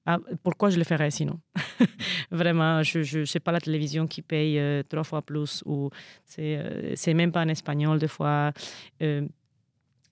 ah, 0.06 0.18
pourquoi 0.42 0.72
je 0.72 0.78
le 0.78 0.84
ferais 0.84 1.12
sinon? 1.12 1.40
Vraiment, 2.32 2.82
je 2.82 3.20
ne 3.20 3.26
sais 3.26 3.40
pas 3.40 3.52
la 3.52 3.60
télévision 3.60 4.08
qui 4.08 4.24
paye 4.24 4.58
euh, 4.58 4.82
trois 4.82 5.04
fois 5.04 5.22
plus 5.22 5.62
ou 5.68 5.92
c'est 6.26 6.58
euh, 6.58 7.14
même 7.14 7.32
pas 7.32 7.42
en 7.42 7.48
espagnol 7.50 8.00
des 8.00 8.08
fois. 8.08 8.52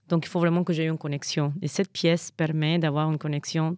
donc 0.08 0.26
il 0.26 0.30
faut 0.30 0.40
vraiment 0.40 0.64
que 0.64 0.74
j'ai 0.74 0.86
une 0.86 1.00
connexion. 1.00 1.54
Et 1.64 1.68
cette 1.68 1.92
pièce 1.92 2.30
permet 2.32 2.78
d'avoir 2.78 3.10
une 3.12 3.18
connexion 3.18 3.76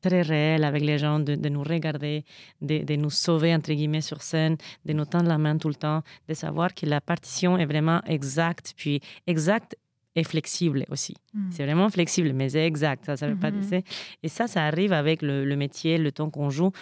très 0.00 0.22
réelle 0.22 0.64
avec 0.64 0.82
les 0.82 0.98
gens, 0.98 1.18
de, 1.18 1.34
de 1.34 1.48
nous 1.48 1.62
regarder, 1.62 2.24
de, 2.60 2.84
de, 2.84 2.96
nous 2.96 3.10
sauver, 3.10 3.54
entre 3.54 3.72
guillemets, 3.72 4.00
sur 4.00 4.22
scène, 4.22 4.56
de 4.84 4.92
nous 4.92 5.04
tendre 5.04 5.28
la 5.28 5.38
main 5.38 5.56
tout 5.58 5.68
le 5.68 5.74
temps, 5.74 6.02
de 6.28 6.34
savoir 6.34 6.74
que 6.74 6.86
la 6.86 7.00
partition 7.00 7.58
est 7.58 7.66
vraiment 7.66 8.00
exacte, 8.06 8.74
puis 8.76 9.00
exacte 9.26 9.76
est 10.14 10.24
flexible 10.24 10.84
aussi. 10.90 11.14
Mm. 11.32 11.50
C'est 11.50 11.64
vraiment 11.64 11.88
flexible, 11.90 12.32
mais 12.32 12.50
c'est 12.50 12.66
exact. 12.66 13.04
Ça, 13.04 13.16
ça 13.16 13.28
veut 13.28 13.36
pas 13.36 13.50
mm-hmm. 13.50 13.84
Et 14.22 14.28
ça, 14.28 14.46
ça 14.46 14.64
arrive 14.64 14.92
avec 14.92 15.22
le, 15.22 15.56
métier, 15.56 15.98
le 15.98 16.12
temps 16.12 16.30
qu'on 16.30 16.50
joue. 16.50 16.72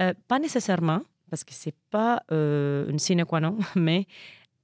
Euh, 0.00 0.12
pas 0.28 0.38
nécessairement, 0.38 1.02
parce 1.30 1.44
que 1.44 1.52
c'est 1.54 1.74
pas 1.90 2.22
euh, 2.30 2.88
une 2.88 2.98
sine 2.98 3.24
qua 3.24 3.40
non, 3.40 3.58
mais 3.76 4.06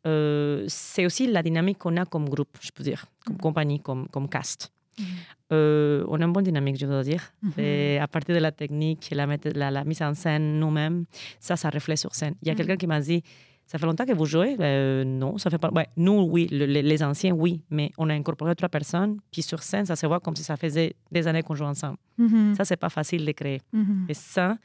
euh, 0.06 0.64
c'est 0.68 1.06
aussi 1.06 1.26
la 1.26 1.42
dynamique 1.42 1.78
qu'on 1.78 1.96
a 1.96 2.04
comme 2.04 2.28
groupe, 2.28 2.56
je 2.60 2.70
peux 2.70 2.82
dire, 2.82 3.06
comme 3.24 3.36
mm. 3.36 3.40
compagnie, 3.40 3.80
comme, 3.80 4.08
comme 4.08 4.28
cast. 4.28 4.72
Mm. 4.98 6.04
on 6.08 6.20
a 6.20 6.24
une 6.24 6.32
bonne 6.32 6.44
dynamique, 6.44 6.78
je 6.78 6.86
dois 6.86 7.02
dire. 7.02 7.22
Et 7.56 7.98
à 7.98 8.06
partir 8.06 8.34
de 8.34 8.40
la 8.40 8.52
technique, 8.52 9.08
la, 9.12 9.26
la, 9.26 9.70
la 9.70 9.84
mise 9.84 10.02
en 10.02 10.14
scène 10.14 10.58
nous-mêmes, 10.58 11.04
ça, 11.40 11.56
ça 11.56 11.70
reflète 11.70 11.98
sur 11.98 12.14
scène. 12.14 12.34
Il 12.42 12.48
y 12.48 12.50
a 12.50 12.54
quelqu'un 12.54 12.76
qui 12.76 12.86
m'a 12.86 13.00
dit 13.00 13.22
ça 13.68 13.76
fait 13.76 13.84
longtemps 13.84 14.06
que 14.06 14.14
vous 14.14 14.24
jouez 14.24 14.56
euh, 14.60 15.04
Non, 15.04 15.36
ça 15.36 15.50
fait 15.50 15.58
pas. 15.58 15.70
Ouais, 15.70 15.86
nous, 15.94 16.22
oui, 16.22 16.46
les, 16.46 17.02
anciens, 17.02 17.32
oui, 17.32 17.60
mais 17.68 17.92
on 17.98 18.08
a 18.08 18.14
incorporé 18.14 18.56
trois 18.56 18.70
personnes, 18.70 19.18
puis 19.30 19.42
sur 19.42 19.62
scène, 19.62 19.84
ça 19.84 19.94
se 19.94 20.06
voit 20.06 20.20
comme 20.20 20.34
si 20.34 20.42
ça 20.42 20.56
faisait 20.56 20.94
des 21.12 21.26
années 21.26 21.42
qu'on 21.42 21.54
joue 21.54 21.66
ensemble. 21.66 21.98
Mm-hmm. 22.18 22.54
Ça, 22.54 22.64
c'est 22.64 22.78
pas 22.78 22.88
facile 22.88 23.26
de 23.26 23.32
créer. 23.32 23.60
Mm-hmm. 23.74 24.08
Et 24.08 24.14
ça, 24.14 24.56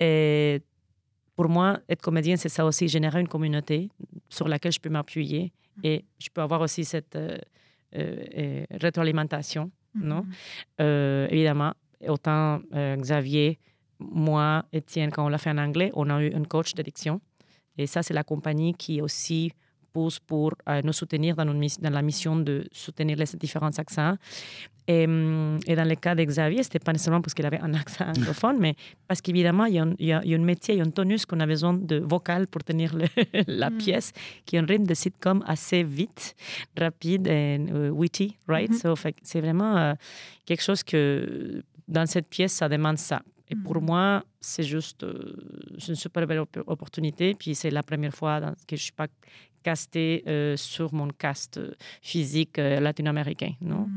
et 0.00 0.62
pour 1.36 1.50
moi, 1.50 1.80
être 1.86 2.00
comédien, 2.00 2.36
c'est 2.38 2.48
ça 2.48 2.64
aussi, 2.64 2.88
générer 2.88 3.20
une 3.20 3.28
communauté 3.28 3.90
sur 4.30 4.48
laquelle 4.48 4.72
je 4.72 4.80
peux 4.80 4.88
m'appuyer 4.88 5.52
mm-hmm. 5.52 5.86
et 5.86 6.04
je 6.18 6.30
peux 6.32 6.40
avoir 6.40 6.62
aussi 6.62 6.86
cette 6.86 7.16
euh, 7.16 7.36
euh, 7.96 8.64
rétroalimentation, 8.70 9.70
non? 9.94 10.24
Évidemment, 10.78 11.74
autant 12.06 12.60
Xavier, 12.72 13.58
moi, 13.98 14.64
Étienne, 14.72 15.10
quand 15.10 15.26
on 15.26 15.28
l'a 15.28 15.38
fait 15.38 15.50
en 15.50 15.58
anglais, 15.58 15.90
on 15.94 16.08
a 16.08 16.22
eu 16.22 16.34
un 16.34 16.44
coach 16.44 16.74
d'addiction. 16.74 17.20
Et 17.76 17.86
ça, 17.86 18.02
c'est 18.02 18.14
la 18.14 18.24
compagnie 18.24 18.74
qui 18.74 19.02
aussi 19.02 19.52
pour 20.26 20.52
euh, 20.68 20.80
nous 20.84 20.92
soutenir 20.92 21.36
dans, 21.36 21.44
dans, 21.44 21.90
la 21.90 22.02
mission 22.02 22.36
de 22.36 22.66
soutenir 22.72 23.16
les 23.16 23.24
différents 23.38 23.76
accents. 23.78 24.16
Et, 24.88 25.02
et 25.02 25.76
dans 25.76 25.88
le 25.88 25.94
cas 25.94 26.14
de 26.16 26.24
Xavier, 26.24 26.62
ce 26.62 26.68
n'était 26.68 26.80
pas 26.80 26.92
nécessairement 26.92 27.20
parce 27.20 27.34
qu'il 27.34 27.46
avait 27.46 27.60
un 27.60 27.74
accent 27.74 28.06
anglophone, 28.08 28.56
mais 28.58 28.74
parce 29.06 29.20
qu'évidemment, 29.20 29.66
il, 29.66 29.94
il, 30.00 30.06
y 30.06 30.12
a 30.12 30.20
un 30.20 30.38
métier, 30.38 30.74
il 30.74 30.78
y 30.78 30.80
a 30.80 30.84
un 30.84 30.90
tonus 30.90 31.26
qu'on 31.26 31.38
a 31.38 31.46
besoin 31.46 31.74
de 31.74 31.98
vocal 31.98 32.48
pour 32.48 32.64
tenir 32.64 32.92
la 33.46 33.70
mm. 33.70 33.78
pièce, 33.78 34.12
qui 34.44 34.56
est 34.56 34.58
un 34.58 34.66
rythme 34.66 34.86
de 34.86 34.94
sitcom 34.94 35.44
assez 35.46 35.84
vite, 35.84 36.34
rapide 36.76 37.28
et 37.28 37.58
euh, 37.70 37.90
witty, 37.90 38.36
right? 38.48 38.72
Mm-hmm. 38.72 39.14
c'est 39.22 39.40
vraiment 39.40 39.76
euh, 39.76 39.94
quelque 40.44 40.62
chose 40.62 40.82
que 40.82 41.62
dans 41.86 42.06
cette 42.06 42.28
pièce, 42.28 42.52
ça 42.52 42.68
demande 42.68 42.98
ça. 42.98 43.22
Et 43.50 43.56
pour 43.56 43.80
mm. 43.80 43.84
moi, 43.84 44.24
c'est 44.40 44.62
juste 44.62 45.02
euh, 45.02 45.34
une 45.88 45.96
super 45.96 46.26
belle 46.26 46.44
opportunité. 46.66 47.34
Puis 47.34 47.54
c'est 47.54 47.70
la 47.70 47.82
première 47.82 48.14
fois 48.14 48.40
que 48.40 48.76
je 48.76 48.82
ne 48.82 48.86
suis 48.88 48.92
pas 48.92 49.08
castée 49.62 50.22
euh, 50.26 50.56
sur 50.56 50.94
mon 50.94 51.08
cast 51.08 51.58
euh, 51.58 51.72
physique 52.00 52.56
latino-américain. 52.56 53.52
Non? 53.60 53.88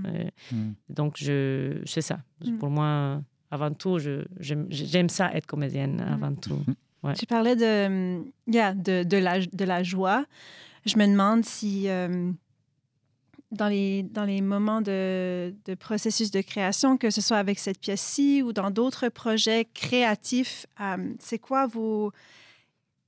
Mm. 0.52 0.56
Mm. 0.56 0.74
Donc, 0.90 1.18
c'est 1.20 2.02
ça. 2.02 2.20
Pour 2.60 2.70
moi, 2.70 3.22
avant 3.52 3.72
tout, 3.72 4.00
j'aime 4.40 5.10
ça 5.10 5.34
être 5.34 5.46
comédienne, 5.46 6.02
avant 6.02 6.34
tout. 6.34 6.60
Ouais. 7.04 7.14
Tu 7.14 7.26
parlais 7.26 7.56
de, 7.56 8.24
yeah, 8.48 8.74
de, 8.74 9.04
de, 9.04 9.18
la, 9.18 9.40
de 9.40 9.66
la 9.66 9.84
joie. 9.84 10.26
Je 10.86 10.98
me 10.98 11.06
demande 11.06 11.46
si 11.46 11.88
dans 13.54 13.68
les, 13.68 14.04
dans 14.04 14.26
les 14.26 14.42
moments 14.42 14.82
de, 14.82 15.54
de, 15.66 15.76
processus 15.76 16.32
de 16.32 16.42
création, 16.42 16.98
que 16.98 17.10
ce 17.10 17.22
soit 17.22 17.38
avec 17.38 17.60
cette 17.60 17.80
pièce-ci 17.80 18.42
ou 18.42 18.52
dans 18.52 18.72
d'autres 18.72 19.10
projets 19.10 19.68
créatifs, 19.74 20.66
euh, 20.82 21.14
c'est 21.20 21.40
quoi 21.40 21.68
vos... 21.68 22.12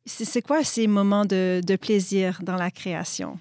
C'est 0.08 0.44
quoi 0.44 0.64
ces 0.64 0.86
moments 0.86 1.26
de, 1.26 1.62
de, 1.66 1.76
plaisir 1.78 2.40
dans 2.44 2.58
la 2.58 2.70
création? 2.70 3.40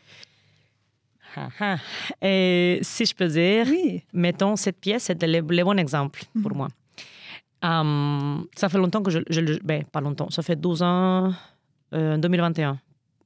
Ah, 1.36 1.48
ah. 1.60 1.76
Et 2.22 2.78
si 2.80 3.04
je 3.04 3.14
peux 3.14 3.28
dire, 3.28 3.66
mettons, 4.14 4.56
cette 4.56 4.80
pièce, 4.80 5.02
c'est 5.04 5.22
le, 5.22 5.40
le, 5.40 5.64
bon 5.64 5.78
exemple 5.78 6.22
pour 6.40 6.52
mhm. 6.52 6.56
moi. 6.56 6.68
Um, 7.62 8.46
ça 8.56 8.70
fait 8.70 8.78
longtemps 8.78 9.02
que 9.02 9.10
je, 9.10 9.18
je... 9.28 9.58
Ben, 9.62 9.84
pas 9.84 10.00
longtemps, 10.00 10.30
ça 10.30 10.42
fait 10.42 10.56
12 10.56 10.82
ans, 10.82 11.34
euh, 11.92 12.16
2021 12.16 12.78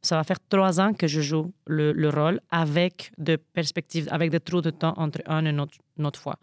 ça 0.03 0.17
va 0.17 0.25
faire 0.25 0.39
trois 0.49 0.81
ans 0.81 0.93
que 0.93 1.07
je 1.07 1.21
joue 1.21 1.53
le, 1.67 2.09
rôle 2.09 2.41
avec 2.51 3.13
des 3.19 3.37
perspectives, 3.37 4.09
avec 4.11 4.31
des 4.31 4.41
trous 4.41 4.61
de 4.61 4.71
temps 4.71 4.95
entre 4.97 5.21
un 5.27 5.45
et 5.45 5.51
une 5.51 5.61
autre, 5.61 6.21
fois. 6.21 6.39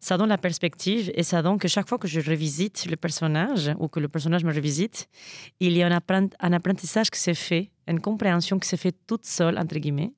Ça 0.00 0.16
donne 0.16 0.28
la 0.28 0.38
perspective 0.38 1.10
et 1.14 1.24
ça 1.24 1.42
donne 1.42 1.58
que 1.58 1.66
chaque 1.66 1.88
fois 1.88 1.98
que 1.98 2.06
je 2.06 2.20
revisite 2.20 2.86
le 2.88 2.96
personnage 2.96 3.72
ou 3.78 3.88
que 3.88 3.98
le 3.98 4.08
personnage 4.08 4.44
me 4.44 4.54
revisite, 4.54 5.08
il 5.58 5.72
y 5.76 5.82
a 5.82 5.88
un, 5.88 6.52
apprentissage 6.52 7.10
qui 7.10 7.18
s'est 7.18 7.34
fait, 7.34 7.70
une 7.88 8.00
compréhension 8.00 8.58
qui 8.58 8.68
s'est 8.68 8.76
fait 8.76 8.94
toute 9.06 9.26
seule, 9.26 9.58
entre 9.58 9.76
guillemets. 9.78 10.12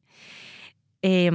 Et, 1.03 1.31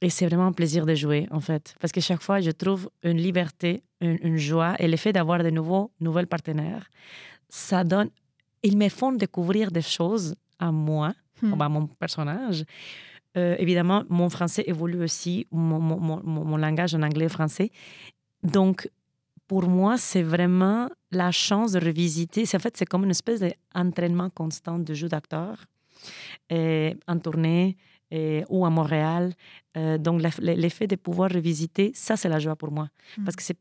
et 0.00 0.10
c'est 0.10 0.26
vraiment 0.26 0.46
un 0.46 0.52
plaisir 0.52 0.86
de 0.86 0.94
jouer, 0.94 1.26
en 1.30 1.40
fait. 1.40 1.74
Parce 1.80 1.92
que 1.92 2.00
chaque 2.00 2.22
fois, 2.22 2.40
je 2.40 2.50
trouve 2.50 2.90
une 3.02 3.18
liberté, 3.18 3.82
une, 4.00 4.36
joie 4.36 4.74
et 4.78 4.88
l'effet 4.88 5.12
d'avoir 5.12 5.42
de 5.42 5.50
nouveaux, 5.50 5.90
nouvelles 6.00 6.26
partenaires. 6.26 6.88
Ça 7.48 7.84
donne. 7.84 8.10
Ils 8.62 8.76
me 8.76 8.88
font 8.88 9.12
découvrir 9.12 9.70
des 9.70 9.82
choses 9.82 10.34
à 10.64 10.72
moi, 10.72 11.14
hmm. 11.42 11.60
à 11.60 11.68
mon 11.68 11.86
personnage. 11.86 12.64
Euh, 13.36 13.56
évidemment, 13.58 14.04
mon 14.08 14.28
français 14.28 14.64
évolue 14.66 15.02
aussi, 15.02 15.46
mon, 15.50 15.80
mon, 15.80 16.22
mon, 16.22 16.56
langage 16.56 16.94
en 16.94 17.02
anglais 17.02 17.26
et 17.26 17.28
français. 17.28 17.70
Donc, 18.42 18.88
pour 19.48 19.68
moi, 19.68 19.98
c'est 19.98 20.22
vraiment 20.22 20.88
la 21.10 21.32
chance 21.32 21.72
de 21.72 21.80
revisiter. 21.84 22.44
En 22.54 22.58
fait, 22.58 22.76
c'est 22.76 22.86
comme 22.86 23.04
une 23.04 23.10
espèce 23.10 23.42
d'entraînement 23.74 24.30
constant 24.30 24.78
de 24.78 24.94
jeu 24.94 25.08
d'acteur 25.08 25.64
en 26.50 27.18
tournée 27.18 27.76
et, 28.10 28.44
ou 28.48 28.64
à 28.64 28.70
Montréal. 28.70 29.34
Euh, 29.76 29.98
donc, 29.98 30.22
l'effet 30.38 30.86
de 30.86 30.96
pouvoir 30.96 31.30
revisiter, 31.30 31.90
ça, 31.94 32.16
c'est 32.16 32.28
la 32.28 32.38
joie 32.38 32.56
pour 32.56 32.70
moi. 32.70 32.88
Hmm. 33.18 33.24
Parce 33.24 33.36
que 33.36 33.42
c'est 33.42 33.58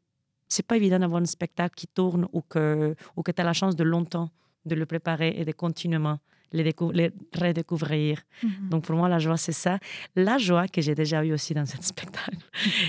c'est 0.54 0.68
pas 0.68 0.78
évident 0.78 1.00
d'avoir 1.00 1.22
un 1.22 1.26
spectacle 1.26 1.74
qui 1.76 1.88
tourne 1.88 2.28
ou 2.32 2.42
que, 2.42 2.96
ou 3.16 3.24
que 3.24 3.32
tu 3.32 3.42
as 3.42 3.46
la 3.46 3.54
chance 3.54 3.76
de 3.76 3.84
longtemps 3.84 4.30
de 4.66 4.76
le 4.76 4.86
préparer 4.86 5.34
et 5.36 5.46
de 5.46 5.52
continuellement 5.52 6.20
les, 6.54 6.64
les 6.94 7.12
redécouvrir. 7.36 8.20
Mhm. 8.44 8.70
Donc 8.70 8.86
pour 8.86 8.96
moi, 8.96 9.10
la 9.10 9.20
joie, 9.20 9.38
c'est 9.38 9.52
ça. 9.66 9.80
La 10.16 10.38
joie 10.38 10.68
que 10.68 10.82
j'ai 10.82 10.96
déjà 10.96 11.24
eue 11.26 11.34
aussi 11.34 11.54
dans 11.54 11.66
ce 11.66 11.78
spectacle, 11.82 12.38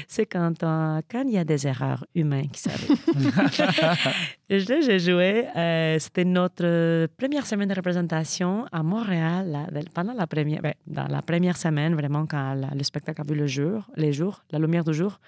c'est 0.06 0.26
quand 0.26 0.62
euh, 0.62 1.00
quand 1.10 1.22
il 1.26 1.32
y 1.32 1.38
a 1.38 1.44
des 1.44 1.66
erreurs 1.66 2.04
humaines 2.14 2.50
qui 2.50 2.60
s'arrivent. 2.60 3.04
Je- 4.50 4.80
j'ai 4.86 4.98
joué, 4.98 5.46
euh, 5.56 5.98
c'était 5.98 6.24
notre 6.24 7.06
première 7.16 7.46
semaine 7.46 7.68
de 7.68 7.74
représentation 7.74 8.66
à 8.70 8.82
Montréal, 8.82 9.66
pendant 9.94 10.12
la 10.12 10.26
première, 10.26 10.60
ben, 10.62 10.74
dans 10.86 11.08
la 11.08 11.22
première 11.22 11.56
semaine, 11.56 11.94
vraiment 11.94 12.26
quand 12.26 12.54
la- 12.54 12.70
le 12.74 12.82
spectacle 12.84 13.20
a 13.22 13.24
vu 13.24 13.34
le 13.34 13.46
jour, 13.46 13.82
les 13.96 14.12
jours, 14.12 14.44
la 14.50 14.58
lumière 14.58 14.84
du 14.84 14.92
jour. 14.94 15.18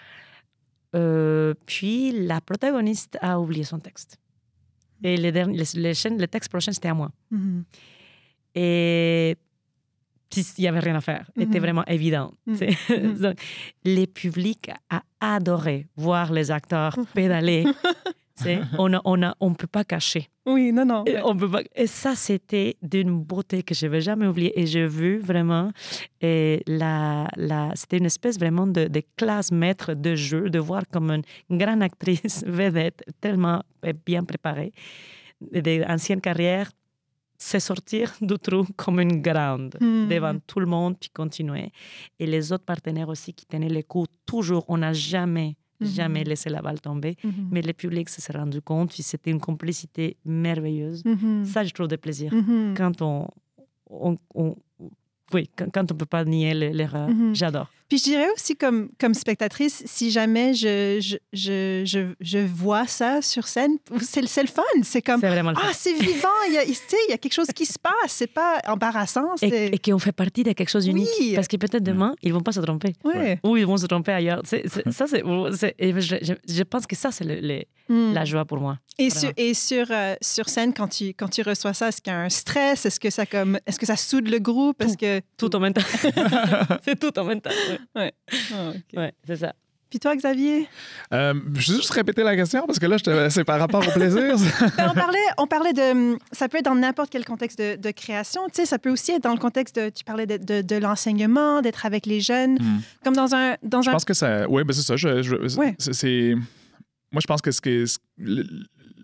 Euh, 0.95 1.55
puis 1.67 2.13
la 2.27 2.41
protagoniste 2.41 3.19
a 3.21 3.39
oublié 3.41 3.65
son 3.65 3.79
texte. 3.79 4.19
Et 5.03 5.17
les, 5.17 5.33
derniers, 5.33 5.59
les, 5.59 5.81
les 5.81 5.95
chaînes- 5.95 6.19
le 6.19 6.27
texte 6.29 6.51
prochain, 6.51 6.73
c'était 6.73 6.89
à 6.89 6.95
moi. 6.95 7.11
Mhm. 7.31 7.65
Et 8.57 9.37
il 10.37 10.45
n'y 10.59 10.67
avait 10.69 10.81
rien 10.81 10.97
à 10.97 11.01
faire. 11.01 11.31
C'était 11.37 11.59
Mhm. 11.61 11.65
vraiment 11.65 11.85
évident. 11.87 12.33
Mhm. 12.47 12.57
Mhm. 12.89 13.15
Donc, 13.23 13.37
les 13.85 14.07
publics 14.09 14.71
a 14.91 15.03
adoré 15.21 15.87
voir 15.97 16.33
les 16.33 16.51
acteurs 16.51 16.97
pédaler. 17.15 17.65
Tu 18.39 18.45
sais, 18.45 18.61
on 18.79 18.91
ne 18.91 18.99
on 19.07 19.23
a, 19.23 19.35
on 19.41 19.55
peut 19.55 19.67
pas 19.67 19.83
cacher. 19.83 20.29
Oui, 20.45 20.71
non, 20.71 20.85
non. 20.85 21.05
Et, 21.07 21.17
on 21.25 21.35
peut 21.35 21.51
pas... 21.51 21.63
et 21.75 21.87
ça, 21.87 22.15
c'était 22.15 22.77
d'une 22.83 23.19
beauté 23.19 23.63
que 23.63 23.75
je 23.75 23.87
ne 23.87 23.93
vais 23.93 24.03
jamais 24.03 24.27
oublier. 24.27 24.53
Et 24.61 24.67
j'ai 24.67 24.87
vu 24.87 25.17
vraiment, 25.17 25.71
et 26.21 26.63
la, 26.67 27.29
la, 27.37 27.71
c'était 27.75 27.97
une 27.97 28.05
espèce 28.05 28.39
vraiment 28.39 28.67
de, 28.67 28.89
de 28.89 29.03
classe 29.17 29.51
maître 29.51 29.95
de 29.95 30.15
jeu, 30.15 30.51
de 30.51 30.59
voir 30.59 30.83
comme 30.93 31.23
une 31.49 31.57
grande 31.57 31.83
actrice 31.83 32.45
vedette, 32.47 33.03
tellement 33.23 33.63
bien 34.05 34.23
préparée, 34.23 34.73
des 35.41 35.83
anciennes 35.89 36.21
carrières, 36.21 36.71
se 37.39 37.59
sortir 37.59 38.15
du 38.21 38.39
trou 38.39 38.65
comme 38.77 39.01
une 39.01 39.21
grande 39.23 39.77
Mhm. 39.81 40.09
devant 40.09 40.39
tout 40.47 40.61
le 40.61 40.67
monde, 40.67 40.97
puis 40.99 41.11
continuer. 41.11 41.71
Et 42.19 42.27
les 42.27 42.53
autres 42.53 42.65
partenaires 42.65 43.09
aussi 43.09 43.33
qui 43.35 43.47
tenaient 43.47 43.69
les 43.69 43.83
coups, 43.83 44.09
toujours, 44.27 44.65
on 44.69 44.79
n'a 44.79 44.93
jamais, 44.93 45.57
Mhm. 45.81 45.87
jamais 45.89 46.25
laissé 46.25 46.49
la 46.51 46.63
balle 46.63 46.81
tomber. 46.81 47.17
Mhm. 47.23 47.49
Mais 47.51 47.63
le 47.63 47.73
public 47.73 48.09
se 48.09 48.21
s'est 48.23 48.33
rendu 48.33 48.61
compte, 48.63 48.91
puis 48.93 49.03
c'était 49.03 49.31
une 49.31 49.41
complicité 49.41 50.17
merveilleuse. 50.25 51.05
Mhm. 51.05 51.45
Ça, 51.45 51.65
je 51.65 51.73
trouve 51.73 51.89
de 51.89 51.97
plaisir. 51.97 52.33
Quand 52.77 53.03
on, 53.03 53.29
on, 53.91 54.17
on- 54.35 54.57
oui, 55.35 55.51
quand, 55.57 55.93
on 55.93 55.95
peut 55.97 56.07
pas 56.07 56.25
nier 56.25 56.55
le- 56.55 56.69
l'erreur, 56.71 57.09
j'adore. 57.33 57.69
Puis 57.89 57.99
je 57.99 58.05
dirais 58.05 58.29
aussi 58.35 58.57
comme, 58.57 58.89
comme 59.01 59.15
spectatrice, 59.15 59.83
si 59.87 60.11
jamais 60.11 60.55
je, 60.55 60.99
je, 61.01 61.17
je, 61.33 61.83
je, 61.85 62.15
je 62.21 62.39
vois 62.39 62.87
ça 62.87 63.23
sur 63.23 63.47
scène, 63.47 63.77
c'est 64.01 64.27
c'est 64.27 64.43
le 64.43 64.49
fun. 64.49 64.63
C'est 64.83 65.03
comme, 65.03 65.21
C'est 65.21 65.29
vraiment 65.29 65.51
le 65.53 65.57
ah, 65.61 65.67
fun. 65.69 65.73
c'est 65.73 65.93
vivant, 65.95 66.29
il 66.49 66.55
y, 66.55 66.59
a, 66.59 66.65
tu 66.65 66.75
sais, 66.75 66.97
il 67.09 67.11
y 67.11 67.15
a 67.15 67.19
quelque 67.19 67.33
chose 67.35 67.47
qui 67.55 67.65
se 67.67 67.79
passe. 67.79 67.93
C'est 68.09 68.27
pas 68.33 68.61
embarrassant. 68.67 69.35
Et, 69.43 69.49
c'est- 69.51 69.67
et 69.75 69.79
qu'on 69.79 69.99
fait 69.99 70.13
partie 70.13 70.43
de 70.43 70.53
quelque 70.53 70.69
chose 70.71 70.85
d'unique. 70.85 71.09
Oui. 71.21 71.33
Parce 71.35 71.49
que 71.49 71.57
peut-être 71.57 71.83
demain, 71.85 72.15
ils 72.23 72.33
vont 72.33 72.41
pas 72.41 72.53
se 72.53 72.61
tromper. 72.61 72.93
Ouais. 73.05 73.39
Ou 73.45 73.57
ils 73.57 73.67
vont 73.67 73.77
se 73.77 73.87
tromper 73.87 74.13
ailleurs. 74.13 74.43
C'est- 74.45 74.65
c'est- 74.69 74.91
ça, 74.91 75.07
c'est, 75.07 75.23
je, 75.23 76.17
je- 76.23 76.53
je 76.55 76.63
pense 76.65 76.87
que 76.87 76.97
ça, 76.97 77.11
c'est 77.13 77.25
le- 77.25 77.41
le- 77.41 77.63
Mm. 77.89 78.15
la 78.15 78.25
joie 78.25 78.45
pour 78.45 78.59
moi. 78.59 78.79
Et, 78.99 79.11
Vraiment. 79.11 79.21
sur, 79.21 79.33
et 79.37 79.55
sur, 79.55 79.87
euh, 79.93 80.17
sur 80.21 80.49
scène, 80.49 80.75
quand 80.75 80.89
tu, 80.89 81.11
quand 81.11 81.29
tu 81.29 81.43
reçois 81.43 81.73
ça, 81.73 81.87
est-ce 81.87 82.03
qu'il 82.03 82.13
y 82.13 82.17
a 82.17 82.19
un 82.19 82.29
stress? 82.29 82.85
Est-ce 82.85 82.99
que 82.99 83.11
ça, 83.11 83.27
comme, 83.27 83.61
est-ce 83.65 83.79
que 83.79 83.87
ça 83.87 83.95
soude 83.95 84.27
le 84.29 84.41
groupe? 84.41 84.83
Est-ce 84.83 84.97
que... 84.97 85.21
Tout 85.37 85.55
en 85.55 85.61
même 85.61 85.73
temps. 85.73 85.83
c'est 86.85 86.99
tout 86.99 87.17
en 87.17 87.23
même 87.25 87.41
temps. 87.41 87.51
Ouais, 87.95 88.13
Ah. 88.53 88.73
Ouais, 88.97 89.13
c'est 89.27 89.37
ça. 89.37 89.55
Puis 89.89 90.01
toi, 90.01 90.17
Xavier? 90.17 90.69
Euh, 91.15 91.33
je 91.55 91.73
vais 91.73 91.79
juste 91.79 91.91
répéter 91.91 92.25
la 92.25 92.35
question 92.35 92.67
parce 92.67 92.81
que 92.81 92.87
là, 92.87 92.97
c'est 93.31 93.45
par 93.45 93.61
rapport 93.61 93.87
au 93.87 93.91
plaisir. 93.93 94.35
Ben, 94.77 94.89
on, 94.91 94.95
parlait, 94.95 95.19
on 95.39 95.47
parlait 95.47 95.73
de... 95.73 96.19
Ça 96.33 96.49
peut 96.49 96.59
être 96.59 96.65
dans 96.65 96.75
n'importe 96.75 97.09
quel 97.09 97.25
contexte 97.25 97.57
de, 97.61 97.77
de 97.77 97.91
création. 97.93 98.43
Tu 98.49 98.55
sais, 98.57 98.67
ça 98.67 98.81
peut 98.81 98.91
aussi 98.91 99.13
être 99.13 99.23
dans 99.23 99.33
le 99.33 99.39
contexte 99.39 99.77
de... 99.77 99.89
Tu 99.91 100.03
parlais 100.03 100.27
de, 100.27 100.39
de, 100.39 100.61
de 100.61 100.77
l'enseignement, 100.77 101.63
d'être 101.63 101.87
avec 101.87 102.05
les 102.05 102.21
jeunes. 102.21 102.55
Hmm. 102.55 102.81
Comme 103.05 103.15
dans 103.15 103.33
un... 103.37 103.55
Dans 103.63 103.81
Je 103.81 103.91
un... 103.91 103.93
pense 103.93 104.05
que 104.05 104.13
ça. 104.15 104.49
Oui, 104.51 104.65
ben 104.65 104.73
c'est 104.75 104.83
ça. 104.83 104.97
Je, 104.97 105.23
je- 105.23 105.57
Ouais. 105.57 105.77
c'est- 105.79 106.35
Moi, 107.13 107.21
je 107.23 107.27
pense 107.29 107.41
que 107.41 107.53
ce 107.53 107.61
que 107.61 107.85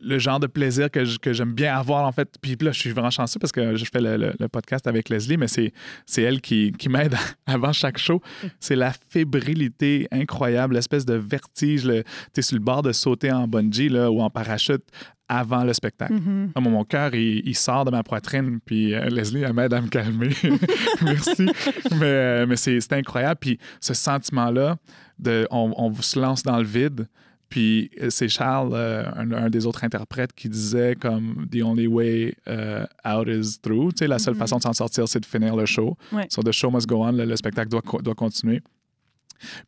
le, 0.03 0.19
genre 0.19 0.41
de 0.41 0.47
plaisir 0.47 0.91
que, 0.91 1.05
j'aime 1.33 1.53
bien 1.53 1.75
avoir, 1.77 2.05
en 2.07 2.13
fait. 2.13 2.29
Puis 2.41 2.57
là, 2.61 2.73
je 2.73 2.79
suis 2.81 2.91
vraiment 2.91 3.11
chanceux 3.11 3.39
parce 3.39 3.53
que 3.53 3.77
je 3.77 3.85
fais 3.85 4.01
le, 4.01 4.17
le- 4.17 4.33
le 4.39 4.49
podcast 4.49 4.87
avec 4.87 5.09
Leslie, 5.09 5.37
mais 5.37 5.49
c'est, 5.49 5.73
c'est 6.07 6.23
elle 6.23 6.41
qui, 6.41 6.73
qui 6.73 6.89
m'aide 6.89 7.15
avant 7.47 7.73
chaque 7.73 7.99
show. 7.99 8.21
C'est 8.61 8.77
la 8.77 8.93
fébrilité 9.11 10.09
incroyable, 10.11 10.75
l'espèce 10.75 11.05
de 11.05 11.15
vertige. 11.15 11.83
Tu 11.83 12.41
es 12.41 12.43
sur 12.43 12.57
le 12.57 12.63
bord 12.63 12.83
de 12.83 12.93
sauter 12.93 13.33
en 13.33 13.47
bungee 13.49 13.89
là, 13.89 14.11
ou 14.11 14.21
en 14.21 14.31
parachute 14.31 14.83
avant 15.29 15.65
le 15.65 15.73
spectacle. 15.73 16.15
Ah, 16.55 16.61
mon, 16.61 16.85
cœur, 16.85 17.15
il, 17.15 17.41
il 17.47 17.55
sort 17.57 17.87
de 17.87 17.91
ma 17.91 18.03
poitrine, 18.03 18.59
puis 18.65 18.95
euh, 18.95 19.09
Leslie, 19.09 19.43
elle 19.43 19.55
m'aide 19.55 19.73
à 19.73 19.81
me 19.81 19.89
calmer. 19.89 20.29
Merci. 21.03 21.47
Mais, 21.93 22.03
euh, 22.03 22.47
mais 22.47 22.57
c'est 22.57 22.79
c'est 22.81 22.93
incroyable. 22.93 23.39
Puis 23.41 23.59
ce 23.81 23.95
sentiment-là, 23.95 24.77
de, 25.19 25.47
on, 25.51 25.73
on 25.79 25.95
se 25.95 26.19
lance 26.21 26.43
dans 26.43 26.59
le 26.59 26.65
vide. 26.65 27.07
Puis 27.53 27.91
euh, 28.01 28.09
c'est 28.09 28.29
Charles, 28.29 28.71
euh, 28.73 29.05
un, 29.15 29.31
un 29.33 29.51
des 29.51 29.67
autres 29.67 29.85
interprètes, 29.85 30.33
qui 30.33 30.49
disait 30.49 30.95
comme 30.99 31.47
The 31.53 31.61
only 31.63 31.87
way 31.87 32.35
euh, 32.49 32.87
out 33.07 33.29
is 33.29 33.59
through. 33.61 33.91
Tu 33.93 33.99
sais, 33.99 34.07
la 34.09 34.19
seule 34.19 34.33
Mhm. 34.33 34.39
façon 34.41 34.57
de 34.57 34.63
s'en 34.63 34.73
sortir, 34.73 35.07
c'est 35.07 35.21
de 35.21 35.27
finir 35.27 35.55
le 35.55 35.67
show. 35.67 35.99
Ouais. 36.13 36.27
So 36.31 36.43
the 36.43 36.51
show 36.53 36.71
must 36.71 36.87
go 36.89 37.05
on. 37.05 37.13
Le, 37.13 37.27
le 37.27 37.37
spectacle 37.37 37.69
doit, 37.69 37.83
doit 38.03 38.15
continuer. 38.15 38.63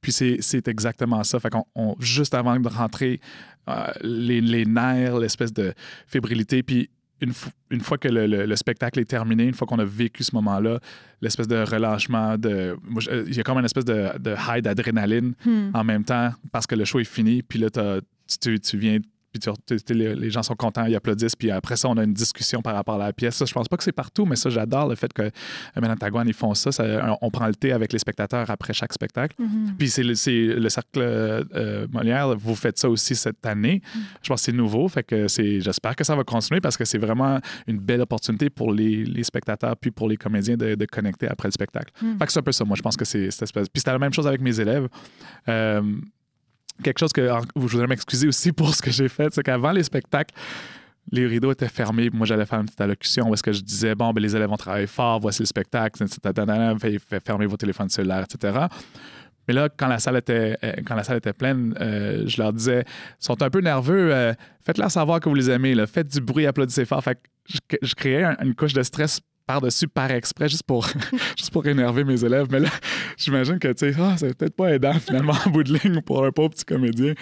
Puis 0.01 0.13
c'est 0.13 0.67
exactement 0.69 1.23
ça. 1.25 1.39
Fait 1.41 1.51
qu'on, 1.51 1.65
on- 1.75 1.95
juste 2.01 2.33
avant 2.33 2.59
de 2.59 2.69
rentrer, 2.69 3.21
euh, 3.69 3.87
les, 4.03 4.41
les 4.41 4.65
nerfs, 4.65 5.19
l'espèce 5.19 5.53
de 5.53 5.75
fébrilité, 6.07 6.63
puis 6.63 6.89
une, 7.25 7.33
fo- 7.33 7.51
une 7.71 7.81
fois 7.81 7.99
que 7.99 8.09
le, 8.09 8.27
le- 8.27 8.47
le 8.47 8.57
spectacle 8.57 9.01
est 9.01 9.05
terminé, 9.05 9.45
une 9.45 9.55
fois 9.55 9.67
qu'on 9.67 9.79
a 9.79 9.85
vécu 9.85 10.23
ce 10.25 10.35
moment-là, 10.37 10.79
l'espèce 11.21 11.49
de 11.49 11.57
relâchement, 11.57 12.39
de, 12.39 12.77
euh, 13.11 13.25
il 13.27 13.35
y 13.37 13.41
a 13.41 13.43
comme 13.43 13.59
une 13.59 13.65
espèce 13.65 13.85
de, 13.85 14.17
de 14.19 14.35
high 14.49 14.63
d'adrénaline 14.63 15.35
Hmm. 15.45 15.71
en 15.75 15.85
même 15.85 16.05
temps 16.05 16.31
parce 16.53 16.67
que 16.67 16.75
le 16.75 16.85
show 16.85 17.01
est 17.01 17.05
fini, 17.05 17.43
puis 17.43 17.59
là, 17.59 17.69
tu 17.71 18.77
viens, 18.79 18.99
puis 19.35 19.41
tu- 19.41 19.51
tu- 19.67 19.83
tu- 19.83 19.95
les, 19.95 20.15
les 20.15 20.31
gens 20.31 20.45
sont 20.45 20.55
contents, 20.55 20.85
ils 20.87 20.95
applaudissent, 20.95 21.35
puis 21.35 21.51
après 21.51 21.75
ça, 21.77 21.89
on 21.89 21.97
a 21.97 22.05
une 22.05 22.15
discussion 22.15 22.63
par 22.63 22.75
rapport 22.75 22.95
à 22.95 23.07
la 23.07 23.13
pièce. 23.13 23.35
Ça, 23.35 23.45
je 23.45 23.53
pense 23.53 23.67
pas 23.67 23.77
que 23.77 23.83
c'est 23.83 23.91
partout, 23.93 24.27
mais 24.27 24.37
ça, 24.37 24.49
j'adore 24.49 24.89
le 24.89 24.95
fait 24.95 25.13
que 25.13 25.23
euh, 25.23 25.31
Manantagouane, 25.81 26.29
ils 26.29 26.35
font 26.35 26.55
ça, 26.55 26.71
ça. 26.71 27.19
On 27.21 27.31
prend 27.31 27.49
le 27.49 27.55
thé 27.55 27.73
avec 27.73 27.93
les 27.93 27.99
spectateurs 27.99 28.49
après 28.49 28.73
chaque 28.73 28.93
spectacle. 28.93 29.35
Mhm. 29.41 29.75
Puis 29.77 29.89
c'est 29.91 30.05
le, 30.05 30.15
cercle 30.15 31.01
euh, 31.01 31.87
Molière, 31.91 32.37
vous 32.37 32.55
faites 32.55 32.79
ça 32.79 32.89
aussi 32.89 33.17
cette 33.17 33.45
année. 33.45 33.83
Je 34.23 34.29
pense 34.29 34.41
que 34.43 34.45
c'est 34.47 34.53
nouveau, 34.53 34.87
fait 34.89 35.03
que 35.03 35.27
c'est, 35.27 35.61
j'espère 35.61 35.97
que 35.97 36.05
ça 36.05 36.15
va 36.15 36.23
continuer 36.23 36.61
parce 36.61 36.77
que 36.77 36.85
c'est 36.85 36.99
vraiment 36.99 37.41
une 37.67 37.79
belle 37.79 38.01
opportunité 38.03 38.51
pour 38.51 38.73
les, 38.73 39.05
les 39.05 39.25
spectateurs 39.25 39.77
puis 39.77 39.91
pour 39.91 40.09
les 40.09 40.17
comédiens 40.17 40.57
de, 40.57 40.77
de 40.77 40.87
connecter 40.87 41.27
après 41.27 41.49
le 41.49 41.53
spectacle. 41.53 41.93
Mm. 42.01 42.19
Fait 42.19 42.27
que 42.27 42.33
c'est 42.33 42.39
un 42.39 42.43
peu 42.43 42.53
ça, 42.53 42.65
moi 42.65 42.77
je 42.77 42.83
pense 42.83 42.97
que 42.97 43.05
c'est 43.05 43.31
cette 43.31 43.43
espèce. 43.43 43.69
Puis 43.69 43.81
c'était 43.81 43.93
la 43.93 43.99
même 43.99 44.13
chose 44.13 44.27
avec 44.27 44.41
mes 44.41 44.61
élèves. 44.61 44.89
Euh, 45.49 45.83
quelque 46.83 46.99
chose 46.99 47.13
que 47.13 47.27
je 47.27 47.61
voudrais 47.61 47.87
m'excuser 47.87 48.29
aussi 48.29 48.53
pour 48.53 48.75
ce 48.75 48.83
que 48.83 48.91
j'ai 48.91 49.09
fait, 49.09 49.33
c'est 49.33 49.43
qu'avant 49.43 49.73
les 49.73 49.83
spectacles, 49.83 50.35
les 51.13 51.27
rideaux 51.27 51.53
étaient 51.53 51.69
fermés. 51.69 52.09
Moi, 52.13 52.27
j'allais 52.27 52.47
faire 52.47 52.61
une 52.61 52.67
petite 52.67 52.81
allocution 52.81 53.29
où 53.29 53.35
est-ce 53.35 53.43
que 53.43 53.53
je 53.53 53.61
disais, 53.61 53.95
bon, 53.95 54.13
ben, 54.13 54.23
les 54.23 54.35
élèves 54.35 54.49
vont 54.49 54.57
travailler 54.57 54.87
fort, 54.87 55.21
voici 55.21 55.43
le 55.43 55.47
spectacle, 55.47 56.03
fait 56.79 57.21
fermer 57.25 57.47
vos 57.47 57.57
téléphones 57.57 57.89
cellulaires, 57.91 58.25
etc. 58.25 58.59
Mais 59.47 59.53
là, 59.53 59.69
quand 59.77 59.89
la 59.89 59.99
salle 59.99 60.17
était, 60.17 60.57
euh, 60.65 60.73
quand 60.87 60.95
la 60.95 61.05
salle 61.05 61.19
était 61.19 61.35
pleine, 61.35 61.75
euh, 61.79 62.25
je 62.27 62.41
leur 62.41 62.53
disais, 62.55 62.85
sont 63.19 63.43
un 63.43 63.51
peu 63.51 63.61
nerveux, 63.61 64.09
euh, 64.15 64.33
faites-leur 64.65 64.91
savoir 64.91 65.21
que 65.21 65.29
vous 65.29 65.35
les 65.35 65.51
aimez, 65.51 65.75
faites 65.87 66.09
du 66.09 66.21
bruit, 66.23 66.47
applaudissez 66.47 66.87
fort. 66.87 67.05
Fait 67.05 67.17
que 67.17 67.21
je, 67.47 67.59
je 67.83 67.95
créais 67.95 68.25
un- 68.25 68.37
une 68.43 68.55
couche 68.55 68.73
de 68.73 68.83
stress 68.83 69.21
par-dessus, 69.47 69.89
par 69.89 70.11
exprès, 70.11 70.49
juste 70.49 70.63
pour, 70.63 70.87
juste 71.37 71.51
pour 71.51 71.67
énerver 71.67 72.05
mes 72.05 72.25
élèves. 72.25 72.47
Mais 72.51 72.61
là, 72.61 72.71
j'imagine 73.17 73.59
que, 73.59 73.69
tu 73.69 73.93
sais, 73.93 74.01
ah, 74.01 74.15
c'est 74.17 74.37
peut-être 74.37 74.57
pas 74.57 74.75
aidant, 74.75 74.95
finalement, 74.95 75.35
en 75.47 75.51
bout 75.53 75.63
de 75.63 75.79
ligne, 75.79 76.01
pour 76.01 76.25
un 76.25 76.31
pauvre 76.31 76.51
petit 76.51 76.65
comédien 76.65 77.15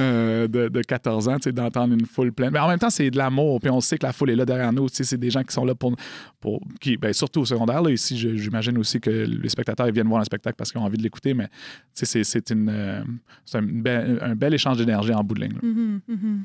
euh, 0.00 0.48
de, 0.48 0.68
de 0.68 0.82
14 0.82 1.28
ans, 1.28 1.36
tu 1.36 1.44
sais, 1.44 1.52
d'entendre 1.52 1.94
une 1.94 2.06
foule 2.06 2.32
pleine. 2.32 2.50
Mais 2.50 2.58
en 2.58 2.68
même 2.68 2.78
temps, 2.78 2.90
c'est 2.90 3.10
de 3.10 3.16
l'amour, 3.16 3.60
puis 3.60 3.70
on 3.70 3.80
sait 3.80 3.98
que 3.98 4.06
la 4.06 4.12
foule 4.12 4.30
est 4.30 4.36
là 4.36 4.44
derrière 4.44 4.72
nous. 4.72 4.88
Tu 4.88 4.96
sais, 4.96 5.04
c'est 5.04 5.18
des 5.18 5.30
gens 5.30 5.42
qui 5.42 5.52
sont 5.52 5.64
là 5.64 5.74
pour... 5.74 5.94
pour 6.40 6.60
qui, 6.80 6.96
ben, 6.96 7.12
surtout 7.12 7.40
au 7.40 7.44
secondaire, 7.44 7.82
là, 7.82 7.90
ici, 7.90 8.16
j'imagine 8.16 8.76
aussi 8.78 9.00
que 9.00 9.10
les 9.10 9.48
spectateurs 9.48 9.86
ils 9.88 9.94
viennent 9.94 10.08
voir 10.08 10.20
un 10.20 10.24
spectacle 10.24 10.56
parce 10.56 10.72
qu'ils 10.72 10.80
ont 10.80 10.84
envie 10.84 10.98
de 10.98 11.02
l'écouter, 11.02 11.34
mais 11.34 11.48
tu 11.94 12.06
sais, 12.06 12.24
c'est, 12.24 12.50
une, 12.50 12.68
euh, 12.70 13.02
c'est 13.44 13.58
un, 13.58 13.62
bel, 13.62 14.18
un 14.22 14.34
bel 14.34 14.54
échange 14.54 14.78
d'énergie 14.78 15.12
en 15.12 15.22
bout 15.22 15.34
de 15.34 15.42
ligne. 15.42 16.44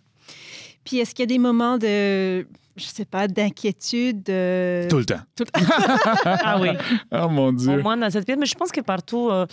Mhm, 0.83 0.85
mhm. 0.85 0.85
Puis 0.85 0.97
est-ce 0.99 1.15
qu'il 1.15 1.23
y 1.23 1.27
a 1.27 1.27
des 1.27 1.39
moments 1.39 1.77
de, 1.77 2.45
je 2.75 2.83
sais 2.83 3.05
pas, 3.05 3.27
d'inquiétude? 3.27 4.23
de- 4.23 4.87
Tout 4.89 4.97
le 4.97 5.05
temps. 5.05 5.21
Tout- 5.35 5.45
Ah 6.25 6.59
oui. 6.59 6.69
Oh 7.11 7.29
mon 7.29 7.47
Au 7.47 7.51
Dieu. 7.53 7.81
moins 7.81 7.95
dans 7.97 8.09
cette 8.09 8.25
pièce, 8.25 8.37
mais 8.39 8.45
je 8.45 8.55
pense 8.55 8.71
que 8.71 8.81
partout, 8.81 9.29
euh, 9.29 9.45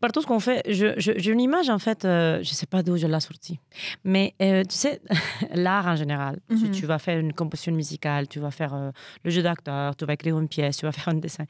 partout 0.00 0.20
ce 0.22 0.26
qu'on 0.26 0.40
fait, 0.40 0.62
je- 0.68 0.94
je- 0.98 1.12
j'ai 1.16 1.30
une 1.32 1.40
image 1.40 1.68
en 1.70 1.78
fait, 1.78 2.04
euh, 2.04 2.42
je 2.42 2.52
sais 2.54 2.66
pas 2.66 2.82
d'où 2.82 2.96
je 2.96 3.06
l'ai 3.06 3.20
sortie, 3.20 3.58
mais 4.04 4.34
euh, 4.42 4.62
tu 4.64 4.74
sais, 4.76 5.00
l'art 5.54 5.86
en 5.86 5.96
général, 5.96 6.38
tu, 6.48 6.54
Mhm. 6.66 6.70
tu 6.72 6.86
vas 6.86 6.98
faire 6.98 7.18
une 7.18 7.32
composition 7.32 7.72
musicale, 7.72 8.26
tu 8.28 8.40
vas 8.40 8.50
faire 8.50 8.74
euh, 8.74 8.90
le 9.24 9.30
jeu 9.30 9.42
d'acteur, 9.42 9.94
tu 9.96 10.04
vas 10.06 10.14
écrire 10.14 10.38
une 10.38 10.48
pièce, 10.48 10.78
tu 10.78 10.86
vas 10.86 10.92
faire 10.92 11.08
un 11.08 11.14
dessin. 11.14 11.44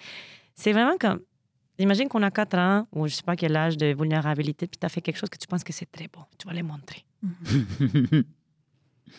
C'est 0.55 0.73
vraiment 0.73 0.97
comme, 0.99 1.21
imagine 1.79 2.09
qu'on 2.09 2.23
a 2.23 2.31
4 2.31 2.57
ans 2.59 2.87
ou 2.93 3.07
je 3.09 3.15
sais 3.15 3.23
pas 3.25 3.37
quel 3.37 3.57
âge 3.57 3.77
de 3.77 3.87
vulnérabilité, 3.95 4.67
puis 4.67 4.79
tu 4.81 4.85
as 4.87 4.89
fait 4.89 5.01
quelque 5.01 5.17
chose 5.19 5.31
que 5.31 5.39
tu 5.39 5.47
penses 5.47 5.65
que 5.65 5.73
c'est 5.73 5.91
très 5.91 6.09
bon, 6.13 6.21
tu 6.39 6.47
vas 6.47 6.53
les 6.55 6.63
montrer. 6.63 7.05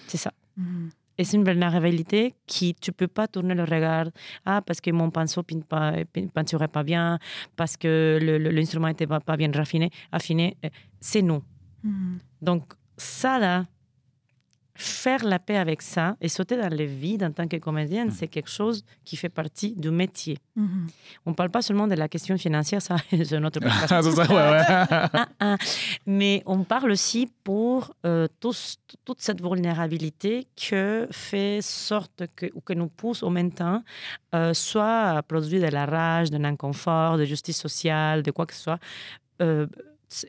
C'est 0.08 0.18
ça. 0.18 0.32
Mhm. 0.58 0.90
Et 1.18 1.24
c'est 1.24 1.38
une 1.38 1.46
vulnérabilité 1.46 2.36
qui, 2.46 2.76
tu 2.76 2.92
peux 2.92 3.08
pas 3.08 3.28
tourner 3.28 3.56
le 3.56 3.64
regard. 3.64 4.08
Ah, 4.46 4.62
parce 4.62 4.82
que 4.82 4.92
mon 4.92 5.12
pinceau 5.12 5.44
ne 5.50 6.26
peinturait 6.26 6.68
pas 6.68 6.84
bien, 6.84 7.20
parce 7.56 7.78
que 7.78 8.20
l'instrument 8.52 8.88
n'était 8.88 9.08
pas, 9.08 9.22
pas, 9.22 9.38
bien 9.38 9.52
raffiné, 9.54 9.92
affiné. 10.12 10.58
C'est 11.00 11.22
nous. 11.22 11.42
Mm. 11.84 12.18
Donc, 12.42 12.74
ça, 12.98 13.40
là, 13.40 13.66
faire 14.76 15.24
la 15.24 15.40
paix 15.40 15.58
avec 15.58 15.82
ça 15.82 16.16
et 16.22 16.28
sauter 16.28 16.58
dans 16.58 16.70
le 16.70 16.84
vide 16.84 17.24
en 17.24 17.32
tant 17.32 17.48
que 17.48 17.58
comédienne, 17.58 18.10
mm. 18.10 18.12
c'est 18.12 18.28
quelque 18.28 18.50
chose 18.50 18.84
qui 19.04 19.16
fait 19.16 19.30
partie 19.30 19.74
du 19.74 19.90
métier. 19.90 20.38
Mm-hmm. 20.58 20.90
On 21.26 21.30
ne 21.32 21.36
parle 21.36 21.50
pas 21.50 21.62
seulement 21.62 21.88
de 21.88 21.96
la 21.96 22.10
question 22.10 22.38
financière, 22.38 22.82
ça, 22.82 22.98
c'est 23.10 23.40
notre 23.40 23.60
podcast. 23.62 23.94
Ah, 24.30 25.30
ah. 25.40 25.58
Mais 26.06 26.44
on 26.46 26.64
parle 26.64 26.92
aussi 26.92 27.32
pour 27.44 27.94
euh, 28.06 28.28
toute 28.40 29.20
cette 29.20 29.42
vulnérabilité 29.42 30.48
que 30.56 31.08
fait 31.12 31.60
sorte 31.62 32.24
que, 32.36 32.48
ou 32.54 32.62
que 32.62 32.74
nous 32.74 32.88
pousse 32.88 33.24
au 33.24 33.30
même 33.30 33.52
temps, 33.52 33.84
euh, 34.34 34.54
soit 34.54 35.10
à 35.10 35.24
produire 35.24 35.62
de 35.62 35.74
la 35.74 35.86
rage, 35.86 36.32
de 36.32 36.38
l'inconfort, 36.38 37.18
de 37.18 37.26
justice 37.26 37.58
sociale, 37.58 38.24
de 38.24 38.32
quoi 38.32 38.46
que 38.46 38.54
ce 38.54 38.62
soit. 38.62 38.80
Euh, 39.42 39.68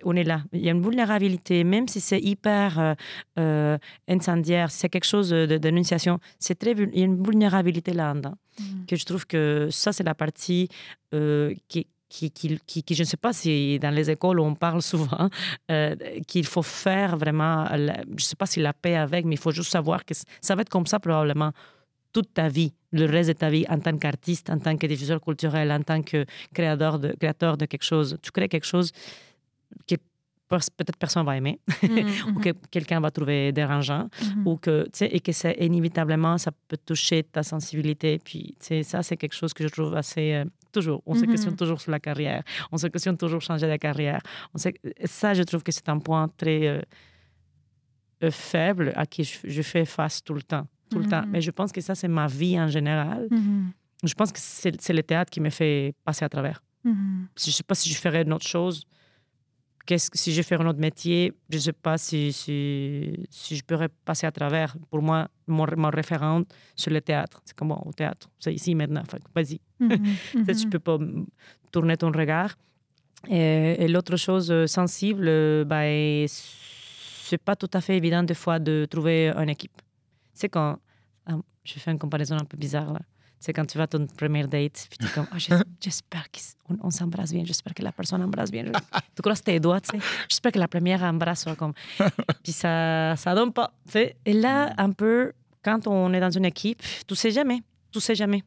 on 0.05 0.17
est 0.17 0.25
là. 0.25 0.43
Il 0.53 0.61
y 0.61 0.69
a 0.69 0.73
une 0.73 0.83
vulnérabilité, 0.83 1.65
même 1.65 1.89
si 1.89 2.01
c'est 2.01 2.21
hyper 2.21 2.79
euh, 2.79 2.95
euh, 3.39 3.79
incendiaire, 4.09 4.71
c'est 4.71 4.89
quelque 4.89 5.07
chose 5.07 5.31
de 5.31 5.57
dénonciation, 5.59 6.19
c'est 6.39 6.59
très, 6.59 6.73
il 6.73 6.99
y 6.99 7.03
a 7.03 7.07
une 7.07 7.23
vulnérabilité 7.23 7.93
là-dedans. 7.93 8.35
Mm. 8.59 8.87
Que 8.87 8.97
je 8.97 9.05
trouve 9.05 9.27
que 9.27 9.69
ça, 9.71 9.93
c'est 9.93 10.05
la 10.05 10.15
partie 10.15 10.69
euh, 11.15 11.55
qui, 11.69 11.87
qui, 12.09 12.31
qui, 12.31 12.95
je 12.95 13.03
ne 13.03 13.07
sais 13.07 13.17
pas 13.17 13.33
si 13.33 13.79
dans 13.79 13.91
les 13.91 14.11
écoles 14.11 14.41
on 14.41 14.55
parle 14.55 14.81
souvent, 14.81 15.29
qu'il 16.27 16.47
faut 16.47 16.63
faire 16.63 17.17
vraiment, 17.17 17.67
je 17.67 18.15
ne 18.15 18.19
sais 18.19 18.37
pas 18.37 18.47
si 18.47 18.61
la 18.61 18.73
paix 18.73 18.97
avec, 18.97 19.25
mais 19.25 19.35
il 19.35 19.39
faut 19.39 19.51
juste 19.51 19.73
savoir 19.73 20.05
que 20.05 20.15
ça 20.41 20.55
va 20.55 20.63
être 20.63 20.69
comme 20.69 20.87
ça 20.87 21.01
probablement 21.01 21.53
toute 22.17 22.33
ta 22.33 22.49
vie, 22.49 22.73
le 22.93 23.05
reste 23.05 23.29
de 23.29 23.35
ta 23.35 23.51
vie 23.51 23.67
en 23.69 23.79
tant 23.79 23.95
qu'artiste, 23.99 24.49
en 24.49 24.59
tant 24.59 24.75
que 24.79 24.87
diffuseur 24.87 25.21
culturel, 25.21 25.71
en 25.71 25.83
tant 25.83 26.01
que 26.01 26.25
créateur 26.55 26.99
de, 26.99 27.09
créateur 27.13 27.59
de 27.59 27.67
quelque 27.67 27.83
chose. 27.83 28.17
Tu 28.23 28.31
crées 28.31 28.49
quelque 28.49 28.65
chose, 28.65 28.91
que 29.87 29.97
peut-être 30.49 30.97
personne 30.97 31.25
va 31.25 31.37
aimer 31.37 31.61
mm, 31.83 31.87
ou 32.29 32.41
que 32.41 32.51
mm-hmm. 32.51 32.55
quelqu'un 32.71 33.01
va 33.01 33.11
trouver 33.11 33.53
dérangeant 33.53 34.09
mm-hmm. 34.21 34.45
ou 34.47 34.57
que 34.57 34.85
tu 34.85 34.91
sais 34.95 35.07
et 35.07 35.21
que 35.21 35.33
c'est 35.33 35.57
inévitablement 35.61 36.39
ça 36.39 36.53
peut 36.69 36.77
toucher 36.77 37.25
ta 37.25 37.43
sensibilité. 37.43 38.19
Puis 38.23 38.57
tu 38.61 38.67
sais 38.67 38.83
ça 38.83 39.03
c'est 39.03 39.17
quelque 39.17 39.35
chose 39.35 39.53
que 39.53 39.65
je 39.65 39.69
trouve 39.69 39.95
assez 39.97 40.35
euh, 40.35 40.45
toujours. 40.73 41.03
On 41.07 41.15
se 41.15 41.21
mm-hmm. 41.21 41.31
questionne 41.31 41.57
toujours 41.57 41.81
sur 41.81 41.91
la 41.91 42.01
carrière. 42.01 42.43
On 42.71 42.77
se 42.77 42.87
questionne 42.87 43.17
toujours 43.17 43.41
changer 43.41 43.69
de 43.69 43.77
carrière. 43.77 44.21
On 44.55 44.59
sait, 44.59 44.75
ça 45.05 45.35
je 45.35 45.43
trouve 45.43 45.63
que 45.63 45.73
c'est 45.73 45.89
un 45.89 45.99
point 45.99 46.29
très 46.37 46.67
euh, 46.67 46.81
euh, 48.25 48.31
faible 48.31 48.93
à 48.97 49.05
qui 49.07 49.25
je, 49.25 49.63
fais 49.63 49.85
face 49.85 50.23
tout 50.23 50.35
le 50.35 50.43
temps 50.43 50.67
tout 50.89 51.01
le 51.01 51.09
temps. 51.09 51.25
Mais 51.27 51.41
je 51.41 51.51
pense 51.51 51.73
que 51.73 51.81
ça 51.81 51.97
c'est 51.97 52.09
ma 52.09 52.29
vie 52.29 52.61
en 52.61 52.69
général. 52.69 53.29
Je 54.05 54.15
pense 54.15 54.31
que 54.31 54.39
c'est 54.39 54.93
le 54.93 55.03
théâtre 55.03 55.31
qui 55.31 55.41
me 55.41 55.51
fait 55.51 55.95
passer 56.05 56.25
à 56.25 56.29
travers. 56.29 56.63
Je 56.85 56.91
ne 56.91 57.53
sais 57.53 57.65
pas 57.65 57.75
si 57.75 57.91
je 57.93 57.99
ferais 57.99 58.23
une 58.23 58.33
autre 58.33 58.47
chose 58.47 58.87
qu'est-ce 59.87 60.11
que 60.11 60.19
si 60.19 60.33
je 60.33 60.43
fais 60.43 60.57
un 60.57 60.67
autre 60.67 60.81
métier, 60.81 61.33
je 61.49 61.57
ne 61.57 61.61
sais 61.61 61.73
pas 61.73 61.97
si, 61.97 62.33
si, 62.33 63.15
si, 63.31 63.57
je 63.57 63.65
pourrais 63.65 63.89
passer 64.05 64.27
à 64.27 64.33
travers. 64.33 64.77
Pour 64.91 65.01
moi, 65.01 65.29
mon, 65.47 65.67
mon 65.77 65.91
référent, 65.91 66.43
c'est 66.75 66.91
le 66.91 67.01
théâtre. 67.01 67.41
C'est 67.45 67.57
comme 67.57 67.71
au 67.73 67.93
théâtre, 67.97 68.29
c'est 68.39 68.53
ici 68.53 68.75
maintenant. 68.75 69.05
Vas-y. 69.35 69.61
Mm 69.79 69.89
-hmm. 70.45 70.61
tu 70.61 70.69
peux 70.71 70.79
pas 70.89 70.99
tourner 71.71 71.97
ton 71.97 72.11
regard. 72.21 72.53
Et, 73.29 73.89
l'autre 73.89 74.17
chose 74.17 74.51
euh, 74.51 74.67
sensible, 74.67 75.27
euh, 75.29 75.65
bah, 75.65 75.85
c'est 76.29 77.43
pas 77.49 77.57
tout 77.57 77.71
à 77.79 77.81
fait 77.81 77.97
évident 77.97 78.23
des 78.23 78.39
fois 78.43 78.59
de 78.59 78.87
trouver 78.93 79.19
une 79.43 79.51
équipe. 79.51 79.79
C'est 80.33 80.49
quand. 80.49 80.79
Ah, 81.27 81.39
je 81.65 81.79
fais 81.79 81.91
une 81.91 81.99
comparaison 81.99 82.37
un 82.37 82.45
peu 82.51 82.57
bizarre 82.57 82.93
là. 82.93 83.01
C'est 83.39 83.53
quand 83.53 83.67
tu 83.67 83.79
vas 83.79 83.85
à 83.85 83.87
ton 83.87 84.07
premier 84.07 84.47
date, 84.47 84.87
puis 84.89 84.99
tu 84.99 85.07
es 85.07 85.09
comme, 85.11 85.27
oh, 85.33 85.37
j'espère 85.81 86.27
qu'on 86.31 86.79
on, 86.83 86.91
s'embrasse 86.91 87.33
bien, 87.33 87.45
j'espère 87.45 87.75
que 87.75 87.83
la 87.83 87.93
personne 87.93 88.23
embrasse 88.23 88.51
bien. 88.51 88.65
tu 88.65 89.23
crosses 89.23 89.43
tes 89.43 89.61
doigts, 89.61 89.81
tu 89.81 89.99
sais. 89.99 90.05
J'espère 90.29 90.53
que 90.53 90.59
la 90.59 90.69
première 90.69 91.03
embrasse 91.03 91.43
soit 91.43 91.55
comme. 91.55 91.75
Puis 92.43 92.53
ça 92.53 93.15
ça 93.17 93.35
donne 93.35 93.53
pas, 93.53 93.73
tu 93.87 93.93
sais. 93.93 94.17
Et 94.25 94.33
là, 94.33 94.73
un 94.79 94.91
peu, 94.91 95.33
quand 95.63 95.87
on 95.87 96.13
est 96.13 96.21
dans 96.21 96.31
une 96.31 96.47
équipe, 96.47 96.83
tu 97.07 97.15
sais 97.15 97.31
jamais. 97.31 97.63
Tu 97.93 98.01
sais 98.01 98.15
jamais. 98.15 98.43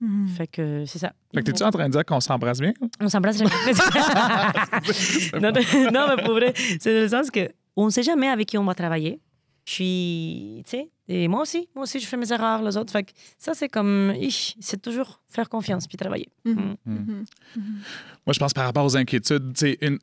Mm. 0.00 0.28
Fait 0.28 0.46
que 0.46 0.84
c'est 0.86 0.98
ça. 0.98 1.12
Fait 1.32 1.40
que 1.40 1.46
t'es-tu 1.46 1.62
en 1.62 1.70
train 1.70 1.86
de 1.86 1.92
dire 1.92 2.04
qu'on 2.04 2.20
s'embrasse 2.20 2.60
bien? 2.60 2.72
On 3.00 3.08
s'embrasse 3.08 3.38
jamais. 3.38 3.50
non, 5.40 5.52
non, 5.92 6.06
mais 6.16 6.22
pour 6.22 6.34
vrai, 6.34 6.52
c'est 6.80 6.94
dans 6.94 7.00
le 7.00 7.08
sens 7.08 7.30
que 7.30 7.48
on 7.76 7.86
ne 7.86 7.90
sait 7.90 8.02
jamais 8.02 8.28
avec 8.28 8.48
qui 8.48 8.58
on 8.58 8.64
va 8.64 8.74
travailler. 8.74 9.20
Puis, 9.64 10.62
tu 10.64 10.70
sais, 10.70 10.90
et 11.08 11.28
moi 11.28 11.42
aussi, 11.42 11.68
moi 11.74 11.84
aussi, 11.84 12.00
je 12.00 12.06
fais 12.06 12.16
mes 12.16 12.32
erreurs, 12.32 12.62
les 12.62 12.76
autres. 12.76 12.92
Fait 12.92 13.04
que 13.04 13.12
ça, 13.38 13.54
c'est 13.54 13.68
comme, 13.68 14.12
c'est 14.60 14.82
toujours 14.82 15.20
faire 15.28 15.48
confiance 15.48 15.86
puis 15.86 15.96
travailler. 15.96 16.28
Mm-hmm. 16.44 16.54
Mm. 16.54 16.76
Mm-hmm. 16.86 17.24
Mm-hmm. 17.56 17.60
Moi, 18.26 18.32
je 18.32 18.38
pense 18.38 18.52
par 18.52 18.64
rapport 18.64 18.84
aux 18.84 18.96
inquiétudes, 18.96 19.52
tu 19.54 19.66
sais, 19.66 19.78
une... 19.82 19.98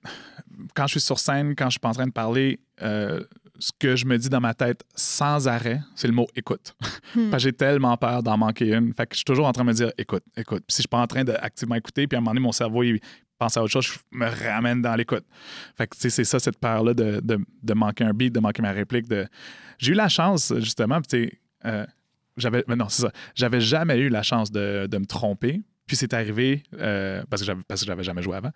quand 0.73 0.87
je 0.87 0.91
suis 0.91 1.01
sur 1.01 1.19
scène, 1.19 1.55
quand 1.55 1.65
je 1.65 1.71
suis 1.71 1.79
pas 1.79 1.89
en 1.89 1.93
train 1.93 2.07
de 2.07 2.11
parler, 2.11 2.59
euh, 2.81 3.21
ce 3.59 3.71
que 3.77 3.95
je 3.95 4.05
me 4.05 4.17
dis 4.17 4.29
dans 4.29 4.41
ma 4.41 4.53
tête 4.53 4.83
sans 4.95 5.47
arrêt, 5.47 5.81
c'est 5.95 6.07
le 6.07 6.13
mot 6.13 6.27
écoute. 6.35 6.75
Hmm. 7.15 7.29
Parce 7.29 7.43
que 7.43 7.49
j'ai 7.49 7.53
tellement 7.53 7.95
peur 7.95 8.23
d'en 8.23 8.39
manquer 8.39 8.73
une. 8.73 8.91
Fait 8.91 9.05
que 9.05 9.13
je 9.13 9.17
suis 9.17 9.23
toujours 9.23 9.45
en 9.45 9.51
train 9.51 9.63
de 9.63 9.67
me 9.67 9.73
dire 9.73 9.91
écoute, 9.99 10.23
écoute. 10.35 10.63
Puis 10.65 10.73
si 10.73 10.77
je 10.77 10.81
suis 10.81 10.87
pas 10.87 10.97
en 10.97 11.05
train 11.05 11.23
d'activement 11.23 11.75
écouter, 11.75 12.07
puis 12.07 12.15
à 12.15 12.17
un 12.17 12.21
moment 12.21 12.31
donné, 12.31 12.39
mon 12.39 12.51
cerveau, 12.51 12.81
il 12.81 12.99
à 13.45 13.63
autre 13.63 13.71
chose, 13.71 13.85
je 13.85 14.17
me 14.17 14.27
ramène 14.27 14.81
dans 14.81 14.95
l'écoute. 14.95 15.25
Fait 15.77 15.89
c'est 15.93 16.23
ça, 16.23 16.39
cette 16.39 16.57
peur-là 16.57 16.93
de, 16.93 17.19
de, 17.23 17.39
de, 17.61 17.73
manquer 17.73 18.03
un 18.03 18.13
beat, 18.13 18.33
de 18.33 18.39
manquer 18.39 18.61
ma 18.61 18.71
réplique. 18.71 19.07
De... 19.07 19.27
J'ai 19.77 19.91
eu 19.91 19.95
la 19.95 20.09
chance, 20.09 20.53
justement, 20.59 21.01
tu 21.01 21.07
sais, 21.09 21.39
euh, 21.65 21.85
j'avais, 22.37 22.63
non, 22.67 22.89
c'est 22.89 23.03
ça, 23.03 23.11
j'avais 23.35 23.61
jamais 23.61 23.97
eu 23.97 24.09
la 24.09 24.23
chance 24.23 24.51
de, 24.51 24.87
de 24.89 24.97
me 24.97 25.05
tromper. 25.05 25.61
Puis 25.85 25.97
c'est 25.97 26.13
arrivé, 26.13 26.63
euh, 26.79 27.23
parce 27.29 27.41
que 27.41 27.45
j'avais, 27.45 27.61
parce 27.67 27.85
jamais 27.85 28.23
joué 28.23 28.37
avant, 28.37 28.51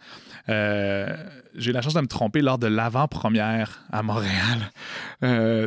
euh, 0.48 1.14
j'ai 1.56 1.72
eu 1.72 1.74
la 1.74 1.82
chance 1.82 1.94
de 1.94 2.00
me 2.00 2.08
tromper 2.08 2.42
lors 2.42 2.58
de 2.58 2.68
l'avant-première 2.68 3.84
à 3.92 4.02
Montréal. 4.02 4.72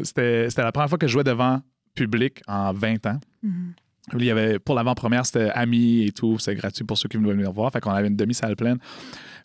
C'était, 0.02 0.48
c'était 0.48 0.62
la 0.62 0.72
première 0.72 0.88
fois 0.88 0.96
que 0.96 1.06
je 1.06 1.12
jouais 1.12 1.24
devant 1.24 1.60
public 1.94 2.40
en 2.46 2.72
20 2.72 3.06
ans. 3.06 3.20
Mm-hmm. 3.44 3.72
Il 4.18 4.24
y 4.24 4.30
avait, 4.30 4.58
pour 4.58 4.74
l'avant-première, 4.74 5.26
c'était 5.26 5.50
amis 5.50 6.04
et 6.04 6.12
tout, 6.12 6.38
c'était 6.38 6.56
gratuit 6.56 6.84
pour 6.84 6.98
ceux 6.98 7.08
qui 7.08 7.16
voulaient 7.16 7.32
venir 7.32 7.52
voir. 7.52 7.72
Fait 7.72 7.80
qu'on 7.80 7.90
avait 7.90 8.08
une 8.08 8.16
demi-salle 8.16 8.56
pleine. 8.56 8.78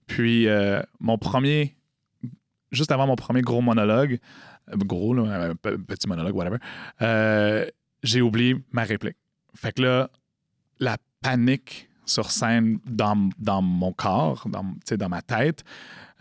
Puis 0.08 0.48
mon 1.00 1.18
premier, 1.18 1.76
juste 2.72 2.92
avant 2.92 3.08
mon 3.08 3.16
premier 3.16 3.42
gros 3.42 3.62
monologue, 3.62 4.20
gros, 4.76 5.14
là, 5.14 5.54
petit 5.56 6.08
monologue, 6.08 6.36
whatever, 6.36 7.70
j'ai 8.04 8.22
oublié 8.22 8.56
ma 8.72 8.84
réplique. 8.84 9.18
Fait 9.56 9.72
que 9.72 9.82
là, 9.82 10.10
la 10.80 10.98
panique 11.22 11.90
sur 12.06 12.32
scène 12.32 12.80
dans, 12.86 13.62
mon 13.62 13.92
corps, 13.92 14.48
dans, 14.48 14.66
dans 14.98 15.10
ma 15.10 15.22
tête. 15.22 15.64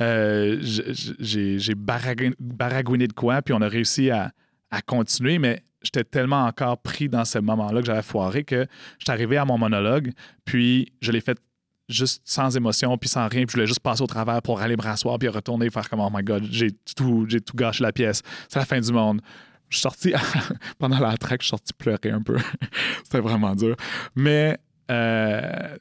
Euh, 0.01 0.59
j'ai 0.61 1.75
baragouiné 1.75 3.07
de 3.07 3.13
quoi, 3.13 3.43
puis 3.43 3.55
on 3.55 3.61
a 3.61 3.69
réussi 3.69 4.11
à 4.11 4.33
continuer, 4.87 5.39
mais 5.39 5.63
j'étais 5.85 6.05
tellement 6.05 6.45
encore 6.47 6.79
pris 6.79 7.09
dans 7.09 7.25
ce 7.25 7.39
moment-là 7.39 7.81
que 7.81 7.87
j'avais 7.87 8.03
foiré 8.03 8.45
que 8.45 8.67
j'étais 8.99 9.13
arrivé 9.13 9.37
à 9.37 9.45
mon 9.45 9.59
monologue, 9.59 10.13
puis 10.45 10.93
je 11.01 11.13
l'ai 11.13 11.21
fait 11.21 11.39
juste 11.89 12.23
sans 12.25 12.57
émotion, 12.57 12.97
puis 12.97 13.09
sans 13.09 13.29
rien, 13.29 13.45
puis 13.45 13.53
je 13.53 13.53
voulais 13.53 13.67
juste 13.67 13.81
passer 13.81 14.03
au 14.03 14.07
travers 14.07 14.41
pour 14.43 14.61
aller 14.61 14.77
me 14.77 14.83
rasseoir, 14.83 15.19
puis 15.19 15.29
retourner 15.29 15.69
faire 15.71 15.89
comme 15.89 16.01
«Oh 16.01 16.09
my 16.13 16.23
God, 16.23 16.45
j'ai 16.51 16.73
tout, 16.97 17.27
tout 17.27 17.57
gâché 17.57 17.83
la 17.83 17.93
pièce. 17.93 18.23
C'est 18.49 18.59
la 18.59 18.65
fin 18.65 18.81
du 18.81 18.93
monde.» 18.93 19.21
Je 19.71 19.79
suis 19.79 19.83
sorti, 19.83 20.13
pendant 20.79 20.99
la 20.99 21.17
track, 21.17 21.41
je 21.41 21.47
suis 21.47 21.51
sorti 21.51 21.73
pleurer 21.73 22.11
un 22.11 22.23
peu. 22.23 22.37
C'était 23.05 23.21
vraiment 23.21 23.55
dur. 23.55 23.77
Mais 24.15 24.59
euh, 24.91 25.77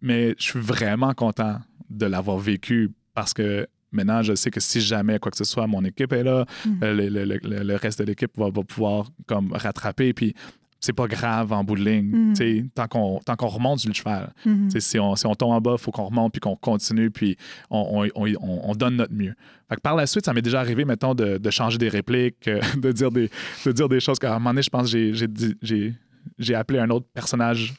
mais 0.00 0.34
je 0.38 0.42
suis 0.42 0.60
vraiment 0.60 1.14
content 1.14 1.60
de 1.88 2.06
l'avoir 2.06 2.38
vécu 2.38 2.90
parce 3.14 3.32
que 3.32 3.68
maintenant, 3.92 4.22
je 4.22 4.34
sais 4.34 4.50
que 4.50 4.60
si 4.60 4.80
jamais 4.80 5.18
quoi 5.18 5.30
que 5.30 5.36
ce 5.36 5.44
soit, 5.44 5.66
mon 5.66 5.84
équipe 5.84 6.12
est 6.12 6.24
là, 6.24 6.44
mm. 6.64 6.70
euh, 6.82 7.38
le, 7.42 7.76
reste 7.76 7.98
de 8.00 8.04
l'équipe 8.04 8.30
va, 8.36 8.50
pouvoir 8.50 9.10
comme 9.26 9.52
rattraper. 9.52 10.12
Puis 10.12 10.34
c'est 10.80 10.92
pas 10.92 11.06
grave 11.06 11.52
en 11.52 11.62
bout 11.62 11.76
de 11.76 11.84
ligne. 11.84 12.32
Mm. 12.32 12.68
Tant 12.74 12.88
qu'on 12.88 13.20
qu'on 13.20 13.46
remonte 13.46 13.84
le 13.84 13.92
cheval. 13.92 14.32
Mm-hmm. 14.46 14.80
Si, 14.80 14.98
on, 14.98 15.14
si 15.16 15.26
on 15.26 15.34
tombe 15.34 15.52
en 15.52 15.60
bas, 15.60 15.76
il 15.78 15.82
faut 15.82 15.92
qu'on 15.92 16.06
remonte 16.06 16.32
puis 16.32 16.40
qu'on 16.40 16.56
continue 16.56 17.10
puis 17.10 17.36
on, 17.70 18.08
on, 18.14 18.74
donne 18.74 18.96
notre 18.96 19.14
mieux. 19.14 19.34
Fait 19.68 19.76
que 19.76 19.80
par 19.80 19.94
la 19.94 20.06
suite, 20.06 20.24
ça 20.24 20.32
m'est 20.32 20.42
déjà 20.42 20.60
arrivé, 20.60 20.84
mettons, 20.84 21.14
de, 21.14 21.38
de, 21.38 21.50
changer 21.50 21.78
des 21.78 21.88
répliques, 21.88 22.50
de, 22.76 22.92
dire 22.92 23.10
des, 23.10 23.30
de 23.64 23.72
dire 23.72 23.88
des 23.88 24.00
choses 24.00 24.18
qu'à 24.18 24.30
un 24.34 24.38
moment 24.38 24.50
donné, 24.50 24.62
je 24.62 24.70
pense 24.70 24.92
que 24.92 25.12
j'ai 25.62 25.94
j'ai 26.38 26.54
appelé 26.54 26.78
un 26.78 26.90
autre 26.90 27.06
personnage, 27.12 27.74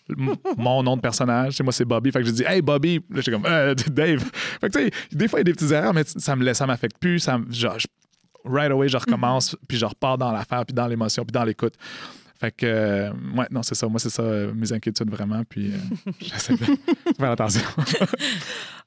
mon 0.57 0.83
nom 0.83 0.95
de 0.95 1.01
personnage. 1.01 1.61
Moi, 1.61 1.73
c'est 1.73 1.85
Bobby. 1.85 2.11
Fait 2.11 2.19
que 2.19 2.25
j'ai 2.25 2.31
dit, 2.31 2.43
Hey, 2.45 2.61
Bobby. 2.61 2.99
Là, 3.09 3.21
j'étais 3.21 3.31
comme, 3.31 3.45
euh, 3.45 3.73
Dave. 3.91 4.23
Fait 4.61 4.69
que, 4.69 4.77
tu 4.77 4.85
sais, 4.85 4.91
des 5.11 5.27
fois, 5.27 5.39
il 5.39 5.41
y 5.41 5.43
a 5.43 5.43
des 5.45 5.53
petites 5.53 5.71
erreurs, 5.71 5.93
mais 5.93 6.03
ça 6.05 6.35
me 6.35 6.43
laisse, 6.43 6.57
ça 6.57 6.67
m'affecte 6.67 6.97
plus. 6.99 7.19
Ça, 7.19 7.39
genre, 7.49 7.77
right 8.45 8.71
away, 8.71 8.89
je 8.89 8.97
recommence, 8.97 9.55
puis 9.67 9.77
je 9.77 9.85
repars 9.85 10.17
dans 10.17 10.31
l'affaire, 10.31 10.65
puis 10.65 10.73
dans 10.73 10.87
l'émotion, 10.87 11.23
puis 11.23 11.31
dans 11.31 11.43
l'écoute. 11.43 11.75
Fait 12.43 12.51
que, 12.51 12.65
euh, 12.65 13.09
ouais, 13.37 13.45
non, 13.51 13.63
c'est 13.63 13.73
ça. 13.73 13.87
Moi, 13.87 14.01
c'est 14.01 14.09
ça, 14.09 14.21
euh, 14.21 14.51
mes 14.53 14.73
inquiétudes 14.73 15.09
vraiment. 15.09 15.41
Puis, 15.47 15.71
euh, 15.71 16.11
j'essaie 16.19 16.55
de 16.57 16.57
faire 17.17 17.31
attention. 17.31 17.61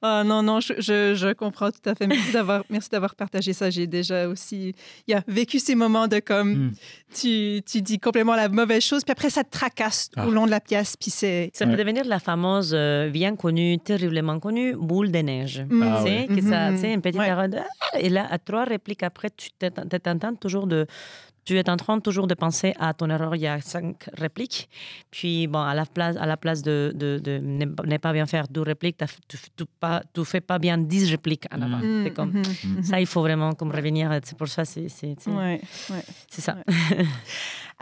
Ah 0.03 0.23
non, 0.25 0.43
non, 0.43 0.61
je, 0.61 0.75
je, 0.79 1.15
je 1.15 1.33
comprends 1.33 1.71
tout 1.71 1.81
à 1.89 1.95
fait. 1.95 2.07
Merci 2.07 2.31
d'avoir, 2.31 2.63
merci 2.69 2.91
d'avoir 2.91 3.15
partagé 3.15 3.55
ça. 3.55 3.71
J'ai 3.71 3.87
déjà 3.87 4.29
aussi 4.29 4.75
il 5.07 5.15
a 5.15 5.23
vécu 5.27 5.59
ces 5.59 5.75
moments 5.75 6.07
de 6.07 6.19
comme 6.19 6.47
Mm. 6.67 6.73
tu, 7.15 7.63
tu 7.65 7.81
dis 7.81 7.99
complètement 7.99 8.37
la 8.37 8.51
mauvaise 8.51 8.85
chose, 8.85 9.03
puis 9.05 9.13
après 9.13 9.31
ça 9.31 9.43
te 9.43 9.51
tracasse 9.51 10.11
Ah. 10.15 10.27
au 10.27 10.31
long 10.31 10.45
de 10.45 10.51
la 10.51 10.61
pièce, 10.61 10.97
puis 10.99 11.11
c'est. 11.11 11.51
Ça 11.55 11.65
peut 11.65 11.71
Ouais. 11.73 11.79
devenir 11.79 12.05
la 12.05 12.19
fameuse, 12.19 12.73
euh, 12.75 13.09
bien 13.09 13.37
connue, 13.37 13.79
terriblement 13.79 14.39
connue, 14.39 14.75
boule 14.77 15.11
de 15.11 15.19
neige. 15.19 15.65
Mm. 15.69 15.83
Ah 15.83 16.03
tu 16.05 16.11
sais, 16.11 16.19
ouais. 16.19 16.27
que 16.41 16.43
ça, 16.47 16.71
Mhm. 16.71 16.75
tu 16.77 16.81
sais, 16.83 16.93
une 16.93 17.01
petite 17.01 17.19
Ouais. 17.19 17.29
erreur 17.29 17.49
de- 17.49 17.57
Ah 17.57 17.99
Et 17.99 18.11
là, 18.11 18.27
à 18.31 18.39
trois 18.39 18.65
répliques 18.65 19.03
après, 19.03 19.31
tu 19.35 19.49
train 19.59 20.35
toujours 20.35 20.67
de. 20.67 20.87
Tu 21.47 21.57
es 21.57 21.71
en 21.71 21.77
train 21.77 22.01
toujours 22.01 22.27
de 22.27 22.35
penser 22.35 22.75
à 22.79 22.93
ton 22.93 23.09
erreur 23.09 23.35
il 23.37 23.43
y 23.43 23.47
a 23.47 23.61
cinq 23.61 24.09
répliques. 24.15 24.69
Puis, 25.13 25.47
bon, 25.47 25.61
à 25.61 25.75
la 25.75 25.87
place, 25.87 26.17
à 26.17 26.27
la 26.27 26.37
place 26.37 26.61
de, 26.61 26.93
de, 26.95 27.19
de 27.19 27.39
ne 27.39 27.97
pas 27.99 28.13
bien 28.13 28.27
faire 28.27 28.49
deux 28.49 28.63
répliques, 28.63 28.99
tu 29.29 29.37
ne 29.61 29.65
pas, 29.81 30.03
tu 30.13 30.25
fais 30.25 30.41
pas 30.41 30.59
bien 30.59 30.77
dix 30.77 31.09
répliques 31.09 31.47
en 31.55 31.63
avant. 31.63 31.79
Mm, 31.79 32.11
comme, 32.15 32.33
mhm. 32.33 32.83
Ça, 32.83 33.01
il 33.01 33.07
faut 33.07 33.21
vraiment 33.23 33.53
comme 33.55 33.71
revenir. 33.71 34.11
C'est 34.25 34.37
pour 34.37 34.49
ça, 34.49 34.65
c'est 34.65 34.89
Ouais, 35.29 35.61
ouais. 35.91 36.05
ça. 36.31 36.57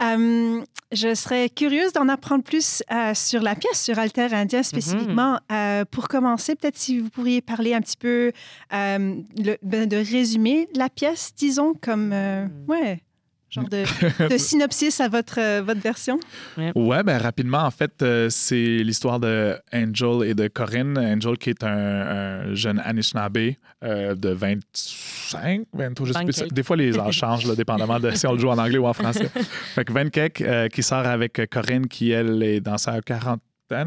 Euh, 0.01 0.61
je 0.91 1.15
serais 1.15 1.49
curieuse 1.49 1.93
d'en 1.93 2.09
apprendre 2.09 2.43
plus 2.43 2.83
euh, 2.91 3.13
sur 3.13 3.41
la 3.41 3.55
pièce, 3.55 3.81
sur 3.81 3.97
Alter 3.97 4.27
Indien 4.33 4.61
spécifiquement. 4.61 5.39
Euh, 5.51 5.85
pour 5.89 6.07
commencer, 6.09 6.55
peut-être 6.55 6.77
si 6.77 6.99
vous 6.99 7.09
pourriez 7.09 7.41
parler 7.41 7.73
un 7.73 7.79
petit 7.81 7.95
peu 7.97 8.31
le- 8.71 9.57
ben, 9.63 9.87
de 9.87 9.95
résumer 9.97 10.67
la 10.75 10.89
pièce, 10.89 11.31
disons, 11.35 11.73
comme. 11.81 12.11
euh, 12.13 12.45
ouais 12.67 13.01
genre 13.49 13.65
de, 13.69 14.37
synopsis 14.37 14.99
à 14.99 15.07
votre, 15.07 15.39
euh, 15.39 15.61
votre 15.61 15.81
version? 15.81 16.19
Ouais. 16.57 16.71
ouais, 16.75 17.03
ben 17.03 17.17
rapidement, 17.17 17.63
en 17.63 17.71
fait, 17.71 18.01
euh, 18.01 18.29
c'est 18.29 18.77
l'histoire 18.77 19.19
de 19.19 19.55
Angel 19.73 20.23
et 20.29 20.33
de 20.33 20.47
Corinne. 20.47 20.97
Angel 20.97 21.37
qui 21.37 21.49
est 21.49 21.63
un, 21.63 22.53
jeune 22.53 22.79
Anishinaabe 22.79 23.55
euh, 23.83 24.15
de 24.15 24.29
25, 24.29 25.67
22, 25.73 26.05
je 26.05 26.13
sais 26.13 26.23
plus. 26.23 26.53
Des 26.53 26.63
fois, 26.63 26.75
les 26.75 26.97
âges 26.97 27.15
changent, 27.15 27.55
dépendamment 27.55 27.99
de 27.99 28.11
si 28.11 28.25
on 28.25 28.33
le 28.33 28.39
joue 28.39 28.49
en 28.49 28.57
anglais 28.57 28.77
ou 28.77 28.87
en 28.87 28.93
français. 28.93 29.29
fait 29.75 29.85
que 29.85 29.93
24 29.93 30.41
euh, 30.41 30.67
qui 30.69 30.81
sort 30.81 31.05
avec 31.05 31.41
Corinne 31.49 31.87
qui, 31.87 32.11
elle, 32.11 32.41
est 32.41 32.61
dans 32.61 32.77
sa 32.77 33.01
40 33.01 33.39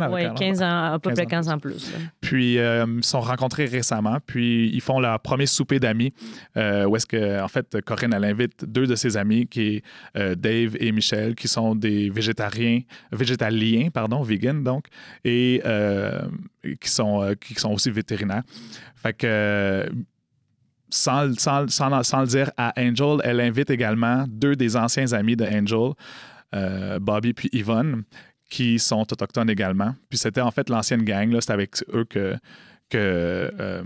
oui, 0.08 0.24
un- 0.24 0.34
15 0.34 0.62
ans, 0.62 0.92
à 0.94 0.98
peu 0.98 1.10
15 1.10 1.16
près 1.16 1.24
ans 1.24 1.28
15 1.28 1.48
ans 1.50 1.58
plus. 1.58 1.92
là. 1.92 1.98
Puis, 2.20 2.58
euh, 2.58 2.84
ils 2.98 3.04
se 3.04 3.10
sont 3.10 3.20
rencontrés 3.20 3.66
récemment. 3.66 4.18
Puis, 4.26 4.70
ils 4.72 4.80
font 4.80 4.98
leur 5.00 5.20
premier 5.20 5.46
souper 5.46 5.78
d'amis. 5.78 6.12
euh, 6.56 6.84
où 6.86 6.96
est-ce 6.96 7.06
que, 7.06 7.40
en 7.42 7.48
fait, 7.48 7.80
Corinne, 7.84 8.12
elle 8.14 8.24
invite 8.24 8.64
deux 8.64 8.86
de 8.86 8.94
ses 8.96 9.16
amis, 9.16 9.46
qui 9.46 9.76
est 9.76 9.82
euh, 10.16 10.34
Dave 10.34 10.76
et 10.80 10.90
Michel, 10.92 11.34
qui 11.34 11.46
sont 11.48 11.74
des 11.74 12.10
végétariens, 12.10 12.80
végétaliens, 13.12 13.88
pardon, 13.92 14.22
vegan, 14.22 14.62
donc, 14.64 14.86
et 15.24 15.62
qui, 16.80 16.90
sont, 16.90 17.34
qui 17.40 17.54
sont 17.54 17.72
aussi 17.72 17.90
vétérinaires. 17.90 18.42
Fait 18.96 19.12
que. 19.12 19.88
sans, 20.90 21.32
sans, 21.38 21.68
sans, 21.68 22.02
sans 22.02 22.20
le 22.22 22.26
dire 22.26 22.50
à 22.56 22.72
Angel, 22.80 23.18
elle 23.22 23.40
invite 23.40 23.70
également 23.70 24.24
deux 24.26 24.56
des 24.56 24.76
anciens 24.76 25.12
amis 25.12 25.36
de 25.36 25.44
Angel, 25.44 25.92
euh, 26.54 26.98
Bobby 26.98 27.34
puis 27.34 27.50
Yvonne, 27.52 28.04
qui 28.48 28.78
sont 28.78 29.00
autochtones 29.00 29.50
également. 29.50 29.94
Puis 30.08 30.18
c'était 30.18 30.40
en 30.40 30.50
fait 30.50 30.68
l'ancienne 30.70 31.04
gang, 31.04 31.38
c'était 31.40 31.52
avec 31.52 31.82
eux 31.92 32.04
que, 32.04 32.36
euh, 32.94 33.82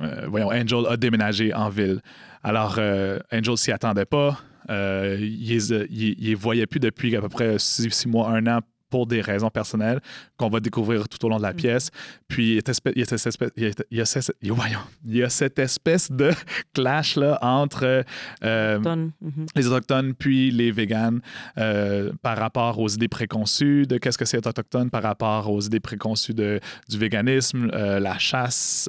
euh, 0.00 0.28
Angel 0.30 0.86
a 0.88 0.96
déménagé 0.96 1.52
en 1.52 1.68
ville. 1.68 2.00
Alors, 2.42 2.76
euh, 2.78 3.18
Angel 3.32 3.56
s'y 3.56 3.72
attendait 3.72 4.04
pas. 4.04 4.38
Il 4.68 6.16
les 6.18 6.34
voyait 6.34 6.66
plus 6.66 6.80
depuis 6.80 7.14
à 7.16 7.20
peu 7.20 7.28
près 7.28 7.58
six, 7.58 7.90
six 7.90 8.08
mois, 8.08 8.30
un 8.30 8.46
an 8.46 8.60
pour 8.92 9.06
des 9.06 9.22
raisons 9.22 9.48
personnelles 9.48 10.00
qu'on 10.36 10.50
va 10.50 10.60
découvrir 10.60 11.08
tout 11.08 11.24
au 11.24 11.28
long 11.30 11.38
de 11.38 11.42
la 11.42 11.54
pièce. 11.54 11.90
Puis 12.28 12.50
il 12.50 12.54
y 12.56 12.58
a 15.22 15.28
cette 15.30 15.58
espèce, 15.58 16.10
de 16.12 16.30
clash 16.74 17.16
là, 17.16 17.38
entre 17.40 18.04
euh. 18.44 18.78
Mhm. 18.78 19.46
les 19.56 19.66
Autochtones 19.66 20.12
puis 20.14 20.50
les 20.50 20.70
véganes 20.70 21.20
euh, 21.58 22.12
par 22.22 22.36
rapport 22.36 22.78
aux 22.78 22.88
idées 22.88 23.08
préconçues 23.08 23.86
de 23.86 23.96
qu'est-ce 23.98 24.18
que 24.18 24.24
c'est 24.26 24.36
être 24.36 24.46
autochtone, 24.48 24.90
par 24.90 25.02
rapport 25.02 25.50
aux 25.50 25.60
idées 25.60 25.80
préconçues 25.80 26.34
de, 26.34 26.60
du 26.88 26.98
véganisme, 26.98 27.70
euh, 27.72 27.98
la 27.98 28.18
chasse. 28.18 28.88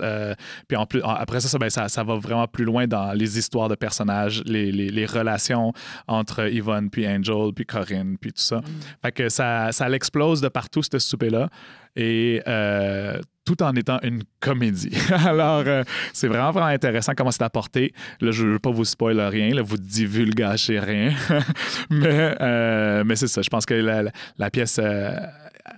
puis 0.68 0.76
en 0.76 0.86
plus, 0.86 1.02
en- 1.04 1.10
après 1.13 1.39
ça, 1.39 1.48
ça, 1.48 1.58
ben, 1.58 1.70
ça, 1.70 1.88
ça 1.88 2.04
va 2.04 2.16
vraiment 2.18 2.48
plus 2.48 2.66
loin 2.66 2.88
dans 2.88 3.13
les 3.13 3.38
histoires 3.39 3.70
de 3.70 3.76
personnages, 3.76 4.44
les, 4.46 4.72
les- 4.72 4.89
les 4.89 5.06
relations 5.06 5.72
entre 6.08 6.52
Yvonne 6.52 6.89
puis 6.89 7.08
Angel 7.08 7.54
puis 7.56 7.66
Corinne 7.66 8.18
puis 8.20 8.34
tout 8.34 8.42
ça. 8.42 8.62
Fait 9.02 9.12
que 9.13 9.30
ça, 9.30 9.72
ça 9.72 9.86
l'explose 9.94 10.42
de 10.42 10.50
partout, 10.50 10.82
ce 10.84 11.00
souper-là. 11.00 11.50
Et 11.96 12.42
euh, 12.48 13.20
tout 13.46 13.62
en 13.64 13.74
étant 13.76 14.00
une 14.04 14.24
comédie. 14.40 14.92
Alors, 15.26 15.64
euh, 15.66 15.84
c'est 16.12 16.28
vraiment, 16.28 16.52
vraiment 16.52 16.68
intéressant 16.68 17.14
comment 17.16 17.32
c'est 17.32 17.44
apporté. 17.44 17.94
Là, 18.20 18.32
je 18.32 18.46
ne 18.46 18.52
veux 18.54 18.60
pas 18.60 18.72
vous 18.72 18.84
spoiler 18.86 19.28
rien, 19.28 19.54
là, 19.54 19.62
vous 19.62 19.78
divulgâcher 19.78 20.80
rien. 20.80 21.14
mais 21.90 22.36
euh, 22.42 23.04
mais 23.06 23.16
c'est 23.16 23.28
ça. 23.28 23.42
Je 23.42 23.50
pense 23.50 23.66
que 23.66 23.74
la, 23.76 24.50
pièce 24.52 24.80
elle- 24.80 25.30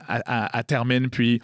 elle- 0.08 0.49
elle 0.54 0.63
termine. 0.63 1.10
Puis, 1.10 1.41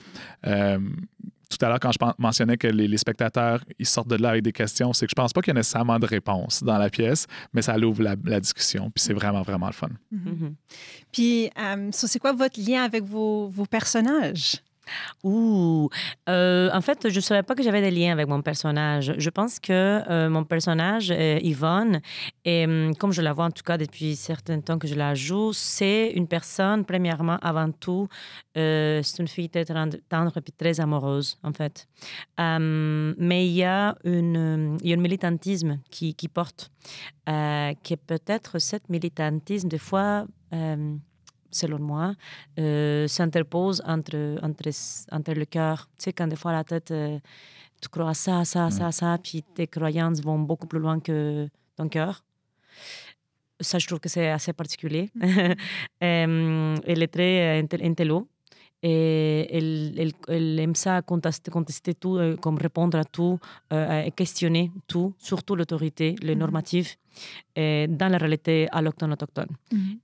tout 1.58 1.66
à 1.66 1.70
l'heure, 1.70 1.80
quand 1.80 1.92
je 1.92 2.00
mentionnais 2.18 2.58
que 2.58 2.68
les, 2.68 2.88
les 2.88 2.98
spectateurs 2.98 3.64
ils 3.80 3.86
sortent 3.86 4.08
de 4.08 4.16
là 4.16 4.30
avec 4.30 4.44
des 4.44 4.52
questions, 4.52 4.94
c'est 4.94 5.06
que 5.06 5.12
je 5.12 5.16
pense 5.16 5.34
pas 5.34 5.42
qu'il 5.42 5.52
y 5.52 5.56
a 5.56 5.60
nécessairement 5.60 6.00
de 6.00 6.06
réponse 6.06 6.64
dans 6.64 6.78
la 6.78 6.90
pièce, 6.90 7.28
mais 7.54 7.62
ça 7.62 7.78
l'ouvre 7.78 8.04
la, 8.04 8.16
la 8.24 8.40
discussion. 8.40 8.92
Puis, 8.92 9.04
c'est 9.04 9.14
vraiment, 9.14 9.42
vraiment 9.42 9.68
le 9.68 9.74
fun. 9.74 9.90
Mhm. 10.12 10.56
Puis, 11.12 11.50
euh, 11.60 11.90
so, 11.92 12.08
c'est 12.08 12.20
quoi 12.20 12.34
votre 12.34 12.60
lien 12.60 12.84
avec 12.84 13.04
vos, 13.04 13.48
vos 13.48 13.66
personnages? 13.66 14.58
Ouh, 15.23 15.89
Euh, 16.30 16.69
en 16.73 16.82
fait, 16.82 17.10
je 17.10 17.15
ne 17.15 17.21
savais 17.21 17.43
pas 17.43 17.56
que 17.56 17.63
j'avais 17.63 17.82
des 17.82 17.91
liens 17.91 18.12
avec 18.12 18.27
mon 18.27 18.41
personnage. 18.41 19.13
Je 19.17 19.30
pense 19.30 19.60
que 19.60 20.01
euh, 20.10 20.30
mon 20.30 20.43
personnage, 20.43 21.12
euh, 21.12 21.39
Yvonne, 21.41 22.01
et 22.45 22.65
hum, 22.65 22.95
comme 22.95 23.12
je 23.12 23.21
la 23.21 23.34
vois 23.34 23.45
en 23.45 23.51
tout 23.51 23.63
cas 23.63 23.77
depuis 23.77 24.15
certain 24.15 24.60
temps 24.62 24.77
que 24.77 24.88
je 24.88 24.95
la 24.95 25.13
joue, 25.15 25.54
c'est 25.54 26.12
une 26.15 26.27
personne, 26.27 26.86
premièrement, 26.86 27.38
avant 27.41 27.71
tout, 27.71 28.08
c'est 28.56 29.19
une 29.19 29.27
fille 29.27 29.49
très 29.49 29.65
tendre 29.65 30.34
et 30.38 30.51
très 30.58 30.80
amoureuse, 30.80 31.38
en 31.43 31.54
fait. 31.54 31.88
Hum, 32.38 33.15
mais 33.17 33.47
il 33.47 33.54
y 33.54 33.63
a 33.63 33.95
un 34.06 34.77
militantisme 34.97 35.80
qui, 35.89 36.13
qui 36.13 36.27
porte, 36.27 36.71
qui 37.84 37.93
est 37.93 38.04
peut-être 38.06 38.60
cet 38.60 38.89
militantisme, 38.89 39.67
des 39.67 39.77
fois, 39.77 40.25
euh, 40.54 40.95
selon 41.52 41.80
moi, 41.80 42.14
euh, 42.60 43.08
s'interpose 43.08 43.82
entre, 43.86 44.38
entre, 44.42 44.70
entre 45.12 45.34
le 45.34 45.46
cœur. 45.46 45.88
Tu 45.98 46.06
sais, 46.06 46.14
quand 46.14 46.28
des 46.28 46.36
fois 46.36 46.52
la 46.54 46.64
tête, 46.64 46.92
euh, 46.92 47.20
tu 47.82 47.90
crois 47.90 48.14
ça, 48.14 48.46
ça, 48.46 48.70
ça, 48.70 48.92
ça, 48.92 49.18
puis 49.22 49.44
tes 49.44 49.68
croyances 49.68 50.22
vont 50.22 50.40
beaucoup 50.40 50.68
plus 50.68 50.80
loin 50.80 51.00
que 51.00 51.48
ton 51.76 51.88
cœur. 51.90 52.24
Ça, 53.60 53.78
je 53.78 53.86
trouve 53.86 54.00
que 54.00 54.10
c'est 54.10 54.30
assez 54.30 54.54
particulier. 54.54 55.12
Euh, 56.04 56.76
elle 56.88 57.04
est 57.04 57.14
très 57.14 57.60
euh, 57.60 57.62
intel- 57.62 57.86
intello. 57.86 58.28
Et 58.84 59.48
elle, 59.56 59.94
elle- 60.00 60.13
elle 60.28 60.60
aime 60.60 60.74
ça 60.76 61.02
contester, 61.04 61.52
contester 61.52 61.94
tout, 61.94 62.15
euh, 62.17 62.36
comme 62.36 62.58
répondre 62.58 62.98
à 62.98 63.04
tout, 63.04 63.39
euh, 63.74 64.04
et 64.04 64.12
questionner 64.12 64.72
tout, 64.88 65.13
surtout 65.20 65.56
l'autorité, 65.56 66.15
le 66.24 66.34
normatif, 66.34 66.98
euh, 67.60 67.86
dans 67.88 68.10
la 68.12 68.17
réalité 68.17 68.67
allochtone-autochtone. 68.72 69.50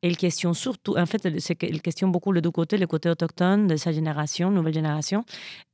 Et 0.04 0.10
il 0.10 0.18
questionne 0.18 0.54
surtout, 0.54 0.96
en 0.98 1.06
fait, 1.08 1.22
qu'il 1.58 1.82
questionne 1.82 2.12
beaucoup 2.12 2.32
les 2.32 2.42
deux 2.42 2.52
côtés, 2.52 2.78
le 2.78 2.86
côté 2.88 3.10
autochtone 3.10 3.66
de 3.68 3.76
sa 3.78 3.92
génération, 3.92 4.52
nouvelle 4.52 4.74
génération, 4.76 5.26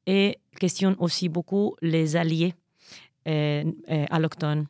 et 0.06 0.38
questionne 0.60 0.96
aussi 1.00 1.28
beaucoup 1.28 1.76
les 1.82 2.16
alliés 2.16 2.54
euh, 3.28 3.63
euh, 3.89 4.06
allochtones. 4.12 4.66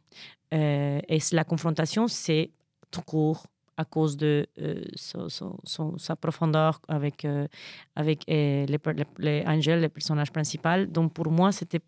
Euh, 0.54 1.00
et 1.08 1.20
la 1.34 1.44
confrontation, 1.44 2.08
c'est 2.08 2.50
tout 2.92 3.02
court 3.02 3.46
à 3.78 3.86
cause 3.86 4.18
de 4.18 4.46
euh, 4.60 4.84
son- 4.96 5.98
sa 5.98 6.16
profondeur 6.16 6.80
avec, 6.88 7.26
euh, 7.26 7.48
avec 7.96 8.24
euh, 8.30 8.66
les, 8.66 8.78
les, 8.94 9.06
les 9.20 9.44
Angel, 9.48 9.82
le 9.82 9.90
personnage 9.90 10.32
principal. 10.32 10.92
Donc 10.92 11.14
pour 11.14 11.32
moi, 11.32 11.52
c'était 11.52 11.82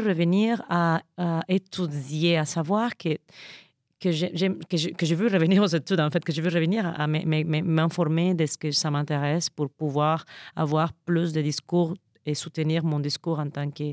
revenir 0.00 0.62
à, 0.68 1.02
étudier, 1.48 2.38
à 2.38 2.44
savoir 2.44 2.96
que 2.96 3.16
que 4.00 4.10
j'ai- 4.12 4.32
que 4.70 4.76
je, 4.78 4.88
que 4.88 5.04
je 5.04 5.14
veux 5.14 5.28
revenir 5.28 5.62
aux 5.62 5.66
études, 5.66 6.00
en 6.00 6.08
fait, 6.10 6.24
que 6.24 6.32
je 6.32 6.40
veux 6.40 6.48
revenir 6.48 6.86
à 6.86 7.06
m'informer 7.06 8.34
de 8.34 8.46
ce 8.46 8.56
que 8.56 8.70
ça 8.70 8.90
m'intéresse 8.90 9.50
pour 9.50 9.68
pouvoir 9.68 10.24
avoir 10.56 10.94
plus 11.04 11.34
de 11.34 11.42
discours 11.42 11.92
et 12.24 12.34
soutenir 12.34 12.82
mon 12.82 12.98
discours 12.98 13.38
en 13.38 13.50
tant 13.50 13.70
que, 13.70 13.92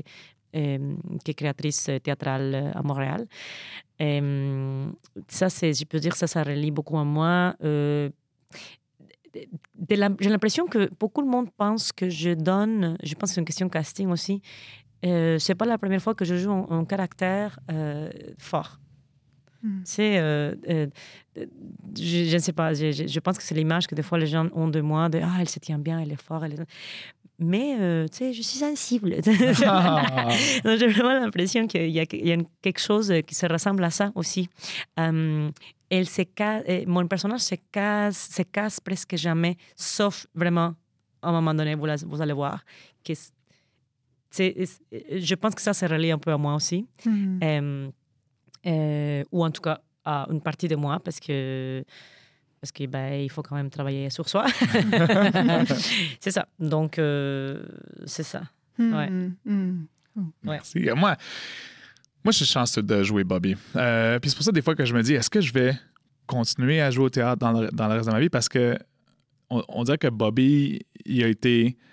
euh, 0.56 0.94
que 1.24 1.32
créatrice 1.32 1.90
théâtrale 2.02 2.54
euh, 2.54 2.72
à 2.72 2.82
Montréal. 2.82 3.26
Et, 4.00 4.20
ça, 5.28 5.48
c'est, 5.48 5.72
je 5.72 5.84
peux 5.84 5.98
dire, 5.98 6.14
ça, 6.14 6.26
ça 6.26 6.42
relie 6.42 6.70
beaucoup 6.70 6.98
à 6.98 7.04
moi. 7.04 7.56
Euh, 7.64 8.10
de- 9.34 9.46
de 9.96 10.16
j'ai 10.20 10.30
l'impression 10.30 10.66
que 10.66 10.88
beaucoup 10.98 11.22
de 11.22 11.28
monde 11.28 11.50
pense 11.56 11.92
que 11.92 12.08
je 12.08 12.30
donne, 12.30 12.96
je 13.02 13.14
pense 13.14 13.30
que 13.30 13.34
c'est 13.34 13.40
une 13.40 13.46
question 13.46 13.68
casting 13.68 14.08
aussi, 14.08 14.40
euh, 15.04 15.38
c'est 15.38 15.54
pas 15.54 15.66
la 15.66 15.78
première 15.78 16.02
fois 16.02 16.14
que 16.14 16.24
je 16.24 16.36
joue 16.36 16.50
un, 16.50 16.66
un 16.70 16.84
caractère 16.84 17.58
euh, 17.70 18.10
fort. 18.38 18.78
Hmm. 19.62 19.80
C'est, 19.84 20.18
euh, 20.18 20.54
euh, 20.68 20.86
je, 21.36 22.24
je 22.24 22.34
ne 22.34 22.38
sais 22.38 22.52
pas, 22.52 22.74
je, 22.74 23.18
pense 23.20 23.38
que 23.38 23.42
c'est 23.42 23.56
l'image 23.56 23.88
que 23.88 23.94
des 23.96 24.02
fois 24.02 24.16
les 24.18 24.26
gens 24.26 24.48
ont 24.52 24.68
de 24.68 24.80
moi, 24.80 25.08
de 25.08 25.18
ah, 25.20 25.38
elle 25.40 25.48
se 25.48 25.58
tient 25.58 25.78
bien, 25.78 25.98
elle 26.00 26.12
est 26.12 26.22
forte, 26.22 26.44
est... 26.44 26.64
Mais, 27.40 27.76
euh, 27.78 28.08
tu 28.08 28.16
sais, 28.18 28.32
je 28.32 28.42
suis 28.42 28.58
sensible. 28.58 29.16
Ah. 29.64 30.28
J'ai 30.64 30.88
vraiment 30.88 31.12
l'impression 31.20 31.66
qu'il 31.66 31.90
y 31.90 32.00
a, 32.00 32.04
il 32.12 32.26
y 32.26 32.32
a 32.32 32.36
quelque 32.62 32.80
chose 32.80 33.12
qui 33.26 33.34
se 33.34 33.46
ressemble 33.46 33.84
à 33.84 33.90
ça 33.90 34.10
aussi. 34.14 34.48
Euh, 34.98 35.50
elle 35.90 36.08
se 36.08 36.22
casse, 36.22 36.64
euh, 36.68 36.84
mon 36.86 37.06
personnage 37.06 37.40
se 37.40 37.54
casse, 37.70 38.28
se 38.30 38.42
casse 38.42 38.80
presque 38.80 39.16
jamais, 39.16 39.56
sauf 39.76 40.26
vraiment 40.34 40.74
à 41.22 41.28
un 41.28 41.32
moment 41.32 41.54
donné, 41.54 41.74
vous, 41.74 41.86
la- 41.86 41.96
vous 41.96 42.20
allez 42.20 42.32
voir. 42.32 42.64
Que 43.04 43.14
je 44.36 45.34
pense 45.34 45.54
que 45.54 45.62
ça 45.62 45.74
se 45.74 45.86
relie 45.86 46.10
un 46.10 46.18
peu 46.18 46.32
à 46.32 46.38
moi 46.38 46.54
aussi. 46.54 46.86
Hmm. 47.04 47.38
Euh, 47.42 47.90
euh, 48.66 49.24
ou 49.32 49.44
en 49.44 49.50
tout 49.50 49.62
cas 49.62 49.80
à 50.04 50.26
une 50.30 50.40
partie 50.40 50.68
de 50.68 50.76
moi 50.76 51.00
parce 51.00 51.20
que 51.20 51.84
parce 52.60 52.72
que 52.72 52.86
ben, 52.86 53.14
il 53.22 53.30
faut 53.30 53.42
quand 53.42 53.56
même 53.56 53.70
travailler 53.70 54.10
sur 54.10 54.28
soi. 54.28 54.46
c'est 56.20 56.30
ça. 56.30 56.46
Donc 56.58 56.98
euh, 56.98 57.62
c'est 58.06 58.22
ça. 58.22 58.42
Ouais. 58.78 59.08
Hmm. 59.10 59.34
Hmm. 59.44 59.86
Merci. 60.42 60.88
Euh, 60.88 60.94
Moi, 60.94 61.16
moi, 62.24 62.32
je 62.32 62.38
suis 62.38 62.46
chanceux 62.46 62.82
de 62.82 63.02
jouer 63.02 63.24
Bobby. 63.24 63.56
Euh, 63.76 64.18
puis 64.18 64.30
c'est 64.30 64.36
pour 64.36 64.44
ça, 64.44 64.52
des 64.52 64.62
fois, 64.62 64.74
que 64.74 64.84
je 64.84 64.94
me 64.94 65.02
dis, 65.02 65.14
est-ce 65.14 65.30
que 65.30 65.40
je 65.40 65.52
vais 65.52 65.72
continuer 66.26 66.80
à 66.80 66.90
jouer 66.90 67.04
au 67.04 67.10
théâtre 67.10 67.38
dans 67.38 67.52
le, 67.52 67.68
dans 67.72 67.88
le 67.88 67.94
reste 67.94 68.06
de 68.08 68.12
ma 68.12 68.20
vie? 68.20 68.28
Parce 68.28 68.48
que 68.48 68.76
on, 69.50 69.62
on 69.68 69.84
dirait 69.84 69.98
que 69.98 70.08
Bobby, 70.08 70.80
il 71.04 71.22
a 71.24 71.28
été 71.28 71.76
euh, 71.76 71.87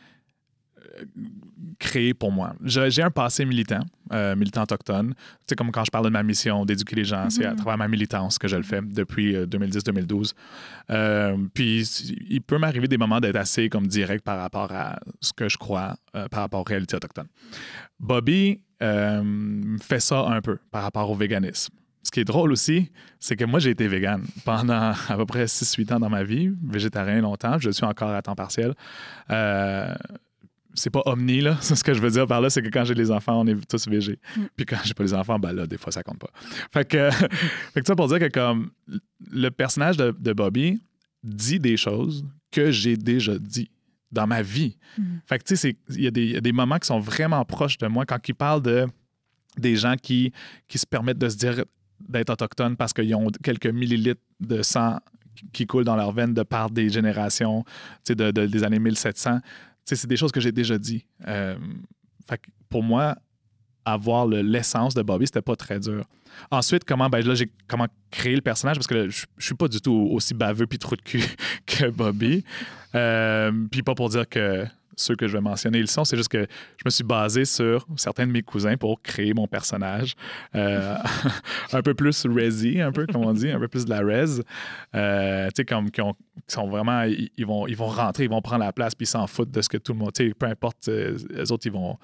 créé 1.80 2.14
pour 2.14 2.32
moi. 2.32 2.54
J'ai 2.64 3.02
un 3.02 3.12
passé 3.12 3.46
militant, 3.46 3.82
euh, 4.14 4.36
militant 4.36 4.64
autochtone. 4.64 5.14
C'est 5.48 5.56
comme 5.56 5.72
quand 5.72 5.84
je 5.84 5.92
parle 5.92 6.06
de 6.06 6.10
ma 6.10 6.24
mission 6.24 6.66
d'éduquer 6.66 6.96
les 6.96 7.04
gens, 7.06 7.30
c'est 7.30 7.46
à 7.46 7.52
Mhm. 7.52 7.58
travers 7.58 7.78
ma 7.78 7.88
militance 7.88 8.38
que 8.38 8.48
je 8.48 8.56
le 8.56 8.64
fais 8.64 8.82
depuis 8.82 9.36
euh, 9.36 9.46
2010-2012. 9.46 10.34
Euh, 10.92 11.38
puis 11.54 11.82
il 12.30 12.42
peut 12.42 12.58
m'arriver 12.58 12.88
des 12.88 12.98
moments 12.98 13.20
d'être 13.20 13.36
assez 13.36 13.70
comme 13.70 13.88
direct 13.88 14.24
par 14.24 14.38
rapport 14.40 14.72
à 14.72 15.00
ce 15.22 15.34
que 15.34 15.50
je 15.50 15.58
crois, 15.58 15.96
euh, 16.16 16.28
par 16.30 16.42
rapport 16.42 16.62
aux 16.62 16.64
réalités 16.70 16.96
autochtones. 16.96 17.28
Bobby 18.00 18.62
euh, 18.84 19.78
fait 19.82 20.00
ça 20.00 20.26
un 20.28 20.42
peu 20.42 20.58
par 20.72 20.84
rapport 20.84 21.10
au 21.10 21.16
véganisme. 21.16 21.74
Ce 22.04 22.12
qui 22.12 22.20
est 22.20 22.26
drôle 22.26 22.52
aussi, 22.52 22.92
c'est 23.20 23.36
que 23.36 23.46
moi, 23.46 23.60
j'ai 23.60 23.72
été 23.72 23.88
vegan 23.88 24.22
pendant 24.44 24.92
à 25.10 25.16
peu 25.18 25.26
près 25.26 25.46
6-8 25.46 25.94
ans 25.94 26.00
dans 26.00 26.10
ma 26.10 26.24
vie, 26.24 26.52
végétarien 26.64 27.20
longtemps, 27.22 27.58
je 27.58 27.72
suis 27.72 27.86
encore 27.86 28.12
à 28.12 28.22
temps 28.22 28.36
partiel. 28.36 28.76
Euh, 29.32 29.96
c'est 30.76 30.90
pas 30.90 31.02
omni, 31.06 31.42
là. 31.42 31.58
C'est 31.62 31.76
ce 31.76 31.84
que 31.84 31.94
je 31.94 32.02
veux 32.02 32.10
dire 32.12 32.28
par 32.28 32.42
là, 32.42 32.50
c'est 32.50 32.62
que 32.62 32.70
quand 32.70 32.84
j'ai 32.86 32.94
les 32.94 33.12
enfants, 33.12 33.42
on 33.42 33.48
est 33.48 33.68
tous 33.68 33.88
végés. 33.88 34.20
Mm. 34.38 34.42
Puis 34.56 34.66
quand 34.66 34.78
j'ai 34.84 34.94
pas 34.94 35.04
les 35.04 35.14
enfants, 35.14 35.40
ben 35.40 35.52
là, 35.54 35.66
des 35.68 35.78
fois, 35.78 35.92
ça 35.92 36.04
compte 36.04 36.20
pas. 36.20 36.30
Fait 36.74 36.88
que, 36.88 37.10
fait 37.74 37.82
que 37.82 37.88
ça 37.88 37.96
pour 37.96 38.08
dire 38.08 38.20
que 38.20 38.28
comme 38.30 38.70
le 39.32 39.50
personnage 39.50 39.98
de, 39.98 40.14
de 40.18 40.34
Bobby 40.34 40.80
dit 41.24 41.60
des 41.60 41.78
choses 41.78 42.26
que 42.52 42.72
j'ai 42.72 42.98
déjà 42.98 43.38
dit 43.38 43.70
dans 44.12 44.28
ma 44.28 44.42
vie. 44.42 44.78
Hmm. 44.98 45.04
Fait 45.26 45.40
que, 45.40 45.44
tu 45.44 45.56
sais, 45.58 45.76
il 45.90 46.02
y, 46.02 46.08
a 46.08 46.12
des- 46.12 46.24
il 46.26 46.32
y 46.32 46.38
a 46.38 46.42
des 46.42 46.52
moments 46.54 46.78
qui 46.78 46.88
sont 46.88 47.00
vraiment 47.00 47.44
proches 47.44 47.78
de 47.78 47.88
moi 47.88 48.06
quand 48.06 48.20
il 48.28 48.36
parle 48.36 48.62
de 48.62 48.86
des 49.58 49.76
gens 49.76 49.96
qui, 49.96 50.32
qui 50.68 50.78
se 50.78 50.86
permettent 50.86 51.18
de 51.18 51.30
se 51.30 51.38
dire 51.38 51.64
d'être 52.08 52.30
autochtones 52.30 52.76
parce 52.76 52.92
qu'ils 52.94 53.16
ont 53.16 53.30
quelques 53.44 53.68
millilitres 53.68 54.22
de 54.40 54.62
sang 54.62 55.00
qui 55.54 55.66
coulent 55.66 55.84
dans 55.86 55.96
leurs 55.96 56.12
veines 56.12 56.34
de 56.34 56.44
par 56.44 56.70
des 56.70 56.90
générations 56.90 57.64
tu 57.64 57.72
sais, 58.10 58.16
de, 58.16 58.32
de- 58.32 58.46
des 58.46 58.64
années 58.64 58.80
1700. 58.80 59.40
C'est 59.86 60.08
des 60.08 60.18
choses 60.18 60.32
que 60.32 60.40
j'ai 60.40 60.52
déjà 60.52 60.78
dit. 60.78 61.06
Euh, 61.28 61.58
pour 62.70 62.84
moi, 62.84 63.16
avoir 63.86 64.26
le- 64.26 64.42
l'essence 64.42 64.96
de 64.96 65.04
Bobby, 65.04 65.28
c'était 65.28 65.42
pas 65.42 65.56
très 65.56 65.80
dur. 65.80 66.06
Ensuite, 66.52 66.84
comment 66.84 67.08
ben 67.10 67.24
comment 67.68 67.88
créer 68.12 68.36
le 68.36 68.42
personnage 68.42 68.76
parce 68.76 68.88
que 68.88 69.10
je, 69.10 69.26
suis 69.38 69.56
pas 69.56 69.68
du 69.68 69.80
tout 69.80 70.10
aussi 70.12 70.34
baveux 70.34 70.68
puis 70.68 70.80
trou 70.80 70.96
de 70.96 71.02
cul 71.02 71.24
que 71.66 71.90
Bobby. 71.90 72.44
Euh, 72.96 73.52
puis 73.72 73.84
pas 73.84 73.96
pour 73.96 74.10
dire 74.10 74.28
que 74.28 74.66
ceux 74.96 75.16
que 75.16 75.28
je 75.28 75.34
vais 75.34 75.42
mentionner 75.42 75.80
ils 75.80 75.90
sont, 75.90 76.04
c'est 76.06 76.18
juste 76.18 76.30
que 76.30 76.46
je 76.78 76.84
me 76.86 76.90
suis 76.90 77.04
basé 77.04 77.46
sur 77.46 77.86
certains 77.96 78.26
de 78.28 78.32
mes 78.32 78.42
cousins 78.42 78.78
pour 78.78 79.02
créer 79.02 79.34
mon 79.34 79.48
personnage 79.48 80.16
Euh, 80.56 80.96
un 81.74 81.82
peu 81.82 81.94
plus 81.94 82.26
resi, 82.26 82.82
un 82.82 82.92
peu 82.92 83.06
comme 83.06 83.26
on 83.26 83.34
dit, 83.34 83.50
un 83.50 83.60
peu 83.60 83.68
plus 83.68 83.86
de 83.86 83.90
la 83.90 84.00
res. 84.02 84.42
Euh, 84.96 85.48
tu 85.48 85.52
sais 85.58 85.66
comme 85.66 85.92
qui, 85.92 86.02
ont- 86.02 86.14
qui 86.14 86.54
sont 86.56 86.68
vraiment 86.68 87.04
ils, 87.04 87.46
vont 87.46 87.68
ils 87.68 87.76
vont 87.78 87.88
rentrer, 87.88 88.24
ils 88.26 88.30
vont 88.30 88.42
prendre 88.42 88.64
la 88.64 88.74
place 88.74 88.96
puis 88.96 89.04
ils 89.06 89.10
s'en 89.10 89.28
foutent 89.28 89.52
de 89.52 89.62
ce 89.62 89.70
que 89.70 89.78
tout 89.78 89.94
le 89.94 90.00
monde, 90.00 90.14
tu 90.14 90.28
sais 90.28 90.34
peu 90.34 90.46
importe 90.48 90.88
euh, 90.88 91.18
les 91.30 91.52
autres 91.52 91.66
ils 91.66 91.72
vont 91.72 91.98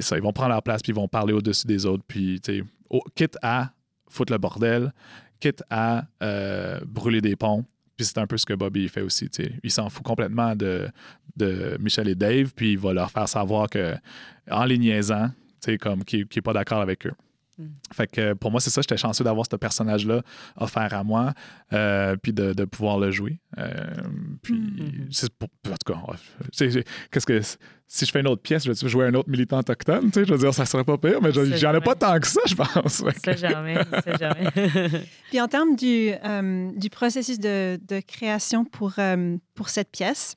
ça, 0.00 0.16
ils 0.16 0.22
vont 0.22 0.32
prendre 0.32 0.50
leur 0.50 0.62
place 0.62 0.82
puis 0.82 0.92
ils 0.92 0.96
vont 0.96 1.08
parler 1.08 1.32
au-dessus 1.32 1.66
des 1.66 1.86
autres 1.86 2.04
puis 2.06 2.40
tu 2.40 2.58
sais 2.60 2.64
quitte 3.14 3.36
à 3.42 3.70
foutre 4.10 4.32
le 4.32 4.38
bordel, 4.38 4.92
quitte 5.40 5.62
à 5.70 6.04
euh, 6.22 6.80
brûler 6.86 7.20
des 7.20 7.36
ponts. 7.36 7.64
Puis 7.98 8.06
c'est 8.06 8.18
un 8.18 8.28
peu 8.28 8.38
ce 8.38 8.46
que 8.46 8.54
Bobby 8.54 8.88
fait 8.88 9.02
aussi. 9.02 9.28
Il 9.64 9.72
s'en 9.72 9.90
fout 9.90 10.04
complètement 10.04 10.54
de, 10.54 10.88
Michel 11.80 12.08
et 12.08 12.14
Dave, 12.14 12.52
puis 12.54 12.72
il 12.72 12.78
va 12.78 12.92
leur 12.92 13.10
faire 13.10 13.28
savoir 13.28 13.68
que 13.68 13.96
en 14.48 14.64
les 14.64 14.78
niaisant, 14.78 15.30
comme 15.80 16.04
qu'il 16.04 16.26
n'est 16.34 16.42
pas 16.42 16.52
d'accord 16.52 16.80
avec 16.80 17.06
eux. 17.06 17.12
Mm. 17.58 17.66
Fait 17.92 18.06
que 18.10 18.32
pour 18.34 18.50
moi, 18.50 18.60
c'est 18.60 18.70
ça, 18.70 18.80
j'étais 18.82 18.96
chanceux 18.96 19.24
d'avoir 19.24 19.46
ce 19.50 19.56
personnage-là 19.56 20.22
offert 20.56 20.94
à 20.94 21.02
moi, 21.04 21.32
euh, 21.72 22.16
puis 22.16 22.32
de, 22.32 22.52
de 22.52 22.64
pouvoir 22.64 22.98
le 22.98 23.10
jouer. 23.10 23.40
Euh, 23.58 23.72
puis, 24.42 25.08
c'est 25.10 25.32
pour- 25.34 25.48
en 25.66 25.74
tout 25.84 25.92
cas, 25.92 26.00
qu'est-ce 27.10 27.26
que 27.26 27.40
si 27.90 28.04
je 28.04 28.10
fais 28.10 28.20
une 28.20 28.28
autre 28.28 28.42
pièce, 28.42 28.64
je 28.64 28.70
vais 28.72 28.88
jouer 28.88 29.06
un 29.06 29.14
autre 29.14 29.30
militant 29.30 29.58
autochtone, 29.58 30.10
tu 30.10 30.20
sais, 30.20 30.24
je 30.26 30.32
veux 30.32 30.38
dire, 30.38 30.52
ça 30.52 30.66
serait 30.66 30.84
pas 30.84 30.98
pire, 30.98 31.20
mais 31.22 31.30
j'en 31.32 31.74
ai 31.74 31.80
pas 31.80 31.94
tant 31.94 32.18
que 32.20 32.26
ça, 32.26 32.40
je 32.46 32.54
pense. 32.54 33.02
C'est 33.24 33.38
jamais, 33.38 33.78
c'est 34.04 34.18
jamais. 34.18 34.50
Puis 35.30 35.40
en 35.40 35.48
termes 35.48 35.74
du, 35.74 36.10
euh, 36.24 36.70
du 36.76 36.90
processus 36.90 37.38
de, 37.40 37.78
de 37.88 38.00
création 38.00 38.64
pour, 38.64 38.92
euh, 38.98 39.36
pour 39.54 39.68
cette 39.70 39.90
pièce, 39.90 40.36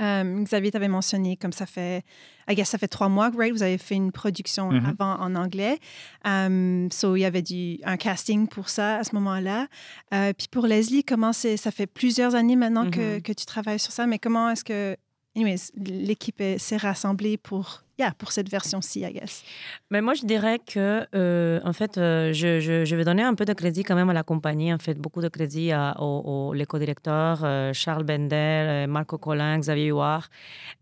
euh, 0.00 0.42
Xavier 0.44 0.70
t'avait 0.70 0.88
mentionné 0.88 1.36
comme 1.36 1.52
ça 1.52 1.66
fait, 1.66 2.04
I 2.48 2.54
guess 2.54 2.68
ça 2.70 2.78
fait 2.78 2.88
trois 2.88 3.08
mois, 3.08 3.30
right? 3.36 3.52
Vous 3.52 3.62
avez 3.62 3.78
fait 3.78 3.94
une 3.94 4.12
production 4.12 4.70
Mhm. 4.70 4.86
avant 4.86 5.14
en 5.20 5.34
anglais. 5.34 5.78
Um, 6.24 6.88
so 6.90 7.16
il 7.16 7.20
y 7.20 7.24
avait 7.24 7.42
du, 7.42 7.78
un 7.84 7.96
casting 7.96 8.46
pour 8.48 8.68
ça 8.68 8.96
à 8.96 9.04
ce 9.04 9.14
moment-là. 9.14 9.66
Euh, 10.14 10.32
puis 10.36 10.48
pour 10.50 10.66
Leslie, 10.66 11.04
comment 11.04 11.32
c'est, 11.32 11.56
ça 11.56 11.70
fait 11.70 11.86
plusieurs 11.86 12.34
années 12.34 12.56
maintenant 12.56 12.90
que, 12.90 13.16
Mhm. 13.16 13.22
que 13.22 13.32
tu 13.32 13.46
travailles 13.46 13.78
sur 13.78 13.92
ça, 13.92 14.06
mais 14.06 14.18
comment 14.18 14.50
est-ce 14.50 14.64
que, 14.64 14.96
anyways, 15.36 15.70
l'équipe 15.76 16.40
est- 16.40 16.58
s'est 16.58 16.76
rassemblée 16.76 17.36
pour, 17.36 17.81
pour 18.10 18.32
cette 18.32 18.48
version-ci, 18.48 19.00
I 19.00 19.12
guess? 19.12 19.44
Mais 19.90 20.00
moi, 20.00 20.14
je 20.14 20.24
dirais 20.24 20.58
que, 20.58 21.06
euh, 21.14 21.60
en 21.64 21.72
fait, 21.72 21.98
euh, 21.98 22.32
je, 22.32 22.94
vais 22.94 23.04
donner 23.04 23.22
un 23.22 23.34
peu 23.34 23.44
de 23.44 23.52
crédit 23.52 23.84
quand 23.84 23.94
même 23.94 24.10
à 24.10 24.12
la 24.12 24.22
compagnie. 24.22 24.72
En 24.72 24.78
fait, 24.78 24.94
beaucoup 24.98 25.22
de 25.22 25.28
crédit 25.28 25.72
à, 25.72 25.94
aux, 26.00 26.52
aux- 26.52 26.66
co-directeurs, 26.66 27.40
euh, 27.44 27.72
Charles 27.72 28.04
Bender, 28.04 28.86
Marco 28.88 29.18
Collin, 29.18 29.58
Xavier 29.58 29.88
Huard. 29.88 30.28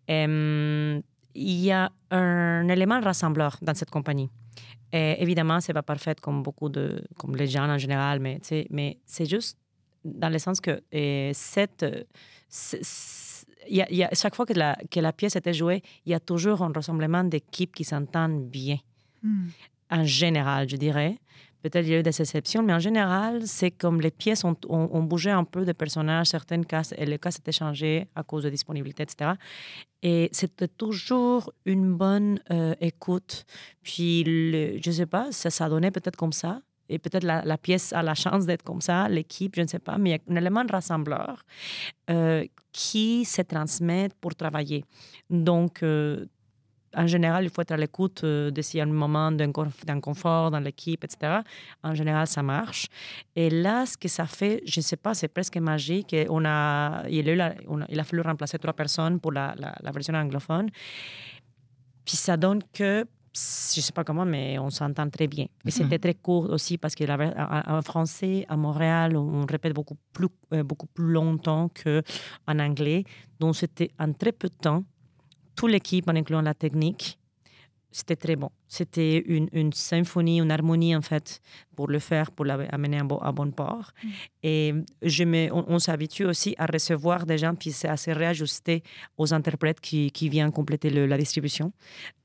Il 0.08 1.02
y 1.34 1.70
a 1.70 1.90
un 2.10 2.68
élément 2.68 3.00
rassembleur 3.00 3.56
dans 3.62 3.74
cette 3.74 3.90
compagnie. 3.90 4.30
Et 4.92 5.22
évidemment, 5.22 5.60
c'est 5.60 5.72
pas 5.72 5.82
parfait 5.82 6.16
comme 6.20 6.42
beaucoup 6.42 6.68
de, 6.68 7.04
comme 7.16 7.36
les 7.36 7.46
gens 7.46 7.68
en 7.68 7.78
général, 7.78 8.18
mais, 8.18 8.40
c'est 9.06 9.26
juste 9.26 9.56
dans 10.04 10.28
le 10.28 10.38
sens 10.38 10.60
que 10.60 10.80
cette, 11.32 11.86
y 13.68 13.80
a- 13.82 13.92
y 13.92 14.02
a- 14.04 14.10
chaque 14.14 14.34
fois 14.34 14.46
que 14.46 14.52
la, 14.54 14.76
que 14.90 15.00
la 15.00 15.12
pièce 15.12 15.36
était 15.36 15.52
jouée, 15.54 15.82
il 16.06 16.12
y 16.12 16.14
a 16.14 16.20
toujours 16.20 16.62
un 16.62 16.72
rassemblement 16.72 17.24
d'équipes 17.24 17.74
qui 17.74 17.84
s'entendent 17.84 18.46
bien 18.48 18.78
Hmm. 19.22 19.48
en 19.90 20.04
général, 20.04 20.68
je 20.68 20.76
dirais. 20.76 21.18
Peut-être 21.62 21.84
il 21.86 21.90
y 21.90 21.94
a 21.94 21.98
eu 21.98 22.02
des 22.02 22.18
exceptions, 22.22 22.62
mais 22.62 22.72
en 22.72 22.78
général, 22.78 23.46
c'est 23.46 23.70
comme 23.70 24.00
les 24.00 24.10
pièces 24.10 24.44
ont, 24.44 24.56
ont- 24.70 24.88
ont 24.92 25.02
bougé 25.02 25.30
un 25.30 25.44
peu 25.44 25.66
de 25.66 25.72
personnages, 25.72 26.28
certaines 26.28 26.64
cases, 26.64 26.94
et 26.96 27.04
les 27.04 27.18
cases 27.18 27.38
étaient 27.38 27.52
changées 27.52 28.06
à 28.14 28.22
cause 28.22 28.44
de 28.44 28.48
disponibilité, 28.48 29.02
etc. 29.02 29.32
Et 30.02 30.30
c'était 30.32 30.68
toujours 30.68 31.52
une 31.66 31.92
bonne 31.94 32.40
euh, 32.50 32.74
écoute. 32.80 33.44
Puis, 33.82 34.24
le- 34.24 34.78
je 34.82 34.88
ne 34.88 34.94
sais 34.94 35.06
pas, 35.06 35.30
ça, 35.32 35.50
ça 35.50 35.68
donnait 35.68 35.90
peut-être 35.90 36.16
comme 36.16 36.32
ça. 36.32 36.62
Et 36.90 36.98
peut-être 36.98 37.24
la, 37.24 37.58
pièce 37.58 37.92
a 37.92 38.02
la 38.02 38.14
chance 38.14 38.46
d'être 38.46 38.62
comme 38.62 38.80
ça, 38.80 39.08
l'équipe, 39.08 39.54
je 39.56 39.62
ne 39.62 39.66
sais 39.68 39.78
pas, 39.78 39.96
mais 39.96 40.10
il 40.10 40.12
y 40.12 40.16
a 40.16 40.32
un 40.32 40.36
élément 40.36 40.64
rassembleur 40.68 41.44
euh, 42.10 42.44
qui 42.72 43.24
se 43.24 43.42
transmet 43.42 44.08
pour 44.20 44.34
travailler. 44.34 44.84
Donc, 45.30 45.82
euh, 45.82 46.26
en 46.96 47.06
général, 47.06 47.44
il 47.44 47.50
faut 47.50 47.62
être 47.62 47.70
à 47.70 47.76
l'écoute 47.76 48.24
euh, 48.24 48.50
de 48.50 48.60
s'il 48.60 48.78
y 48.78 48.80
a 48.80 48.84
un 48.84 48.86
moment 48.86 49.30
d'inconf- 49.30 49.84
d'inconfort 49.86 50.50
dans 50.50 50.58
l'équipe, 50.58 51.04
etc. 51.04 51.38
En 51.84 51.94
général, 51.94 52.26
ça 52.26 52.42
marche. 52.42 52.88
Et 53.36 53.48
là, 53.48 53.86
ce 53.86 53.96
que 53.96 54.08
ça 54.08 54.26
fait, 54.26 54.60
je 54.66 54.80
ne 54.80 54.82
sais 54.82 54.96
pas, 54.96 55.14
c'est 55.14 55.28
presque 55.28 55.56
magique. 55.58 56.16
On 56.28 56.44
a, 56.44 57.04
il, 57.08 57.40
a 57.40 58.04
fallu 58.04 58.22
remplacer 58.22 58.58
trois 58.58 58.74
personnes 58.74 59.20
pour 59.20 59.30
la 59.30 59.54
version 59.94 60.14
anglophone. 60.14 60.68
Puis 62.04 62.16
ça 62.16 62.36
donne 62.36 62.60
que, 62.72 63.06
je 63.32 63.78
ne 63.78 63.82
sais 63.82 63.92
pas 63.92 64.02
comment, 64.02 64.24
mais 64.24 64.58
on 64.58 64.70
s'entend 64.70 65.08
très 65.08 65.28
bien. 65.28 65.46
Et 65.64 65.70
c'était 65.70 65.98
très 65.98 66.14
court 66.14 66.50
aussi 66.50 66.78
parce 66.78 66.94
que 66.94 67.04
en 67.04 67.82
français, 67.82 68.44
à 68.48 68.56
Montréal, 68.56 69.16
on 69.16 69.46
répète 69.46 69.72
beaucoup 69.72 69.96
plus, 70.12 70.28
euh, 70.52 70.64
beaucoup 70.64 70.86
plus 70.86 71.12
longtemps 71.12 71.68
qu'en 71.68 72.58
anglais. 72.58 73.04
Donc 73.38 73.54
c'était 73.54 73.92
en 73.98 74.12
très 74.12 74.32
peu 74.32 74.48
de 74.48 74.54
temps 74.54 74.84
toute 75.54 75.70
l'équipe, 75.70 76.08
en 76.08 76.16
incluant 76.16 76.42
la 76.42 76.54
technique, 76.54 77.19
c'était 77.92 78.16
très 78.16 78.36
bon. 78.36 78.50
C'était 78.68 79.18
une, 79.18 79.48
une, 79.52 79.72
symphonie, 79.72 80.38
une 80.40 80.50
harmonie 80.50 80.94
en 80.94 81.00
fait 81.02 81.40
pour 81.74 81.88
le 81.88 81.98
faire, 81.98 82.30
pour 82.30 82.44
l'amener 82.44 82.98
à, 82.98 83.04
bon, 83.04 83.18
à 83.18 83.32
bon 83.32 83.50
port. 83.50 83.92
Mm. 84.02 84.08
Et 84.44 84.74
je 85.02 85.24
me, 85.24 85.52
on, 85.52 85.78
s'habitue 85.78 86.24
aussi 86.24 86.54
à 86.56 86.66
recevoir 86.66 87.26
des 87.26 87.38
gens, 87.38 87.54
puis 87.54 87.72
c'est 87.72 87.88
à 87.88 87.96
se 87.96 88.10
réajuster 88.10 88.82
aux 89.18 89.34
interprètes 89.34 89.80
qui, 89.80 90.10
qui 90.12 90.28
viennent 90.28 90.52
compléter 90.52 90.90
la 90.90 91.18
distribution. 91.18 91.72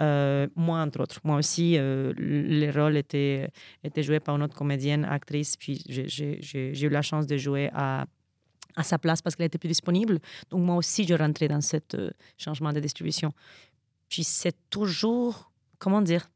Euh, 0.01 0.47
moi, 0.55 0.79
entre 0.79 1.01
autres. 1.01 1.19
Moi 1.23 1.37
aussi, 1.37 1.77
euh, 1.77 2.13
les 2.17 2.69
rôles 2.69 2.97
étaient, 2.97 3.49
étaient 3.83 4.03
joués 4.03 4.19
par 4.19 4.35
une 4.35 4.43
autre 4.43 4.55
comédienne, 4.55 5.05
actrice, 5.05 5.57
puis 5.57 5.81
j'ai 5.87 6.85
eu 6.85 6.89
la 6.89 7.01
chance 7.01 7.25
de 7.25 7.37
jouer 7.37 7.69
à 7.73 8.05
à 8.75 8.83
sa 8.83 8.99
place 8.99 9.21
parce 9.21 9.35
qu'elle 9.35 9.45
était 9.45 9.57
plus 9.57 9.69
disponible. 9.69 10.19
Donc 10.49 10.61
moi 10.61 10.75
aussi, 10.75 11.05
je 11.07 11.13
rentrais 11.13 11.47
dans 11.47 11.61
ce 11.61 11.77
euh, 11.93 12.09
changement 12.37 12.73
de 12.73 12.79
distribution. 12.79 13.31
Puis 14.09 14.23
c'est 14.23 14.55
toujours 14.69 15.51
comment 15.77 16.01
dire, 16.01 16.29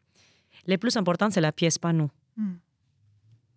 le 0.67 0.77
plus 0.77 0.95
important, 0.97 1.29
c'est 1.29 1.41
la 1.41 1.51
pièce, 1.51 1.77
pas 1.77 1.93
nous. 1.93 2.09
Mm. 2.37 2.53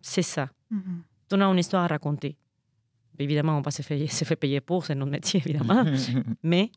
C'est 0.01 0.21
ça. 0.21 0.49
Mm-hmm. 0.71 1.33
On 1.33 1.41
a 1.41 1.45
une 1.45 1.59
histoire 1.59 1.83
à 1.83 1.87
raconter. 1.87 2.35
Évidemment, 3.19 3.57
on 3.57 3.61
va 3.61 3.71
se 3.71 3.81
faire, 3.87 4.11
se 4.11 4.25
fait 4.25 4.35
payer 4.35 4.61
pour, 4.61 4.85
c'est 4.85 4.95
notre 4.95 5.11
métier, 5.11 5.41
évidemment. 5.43 5.85
Mais 6.43 6.71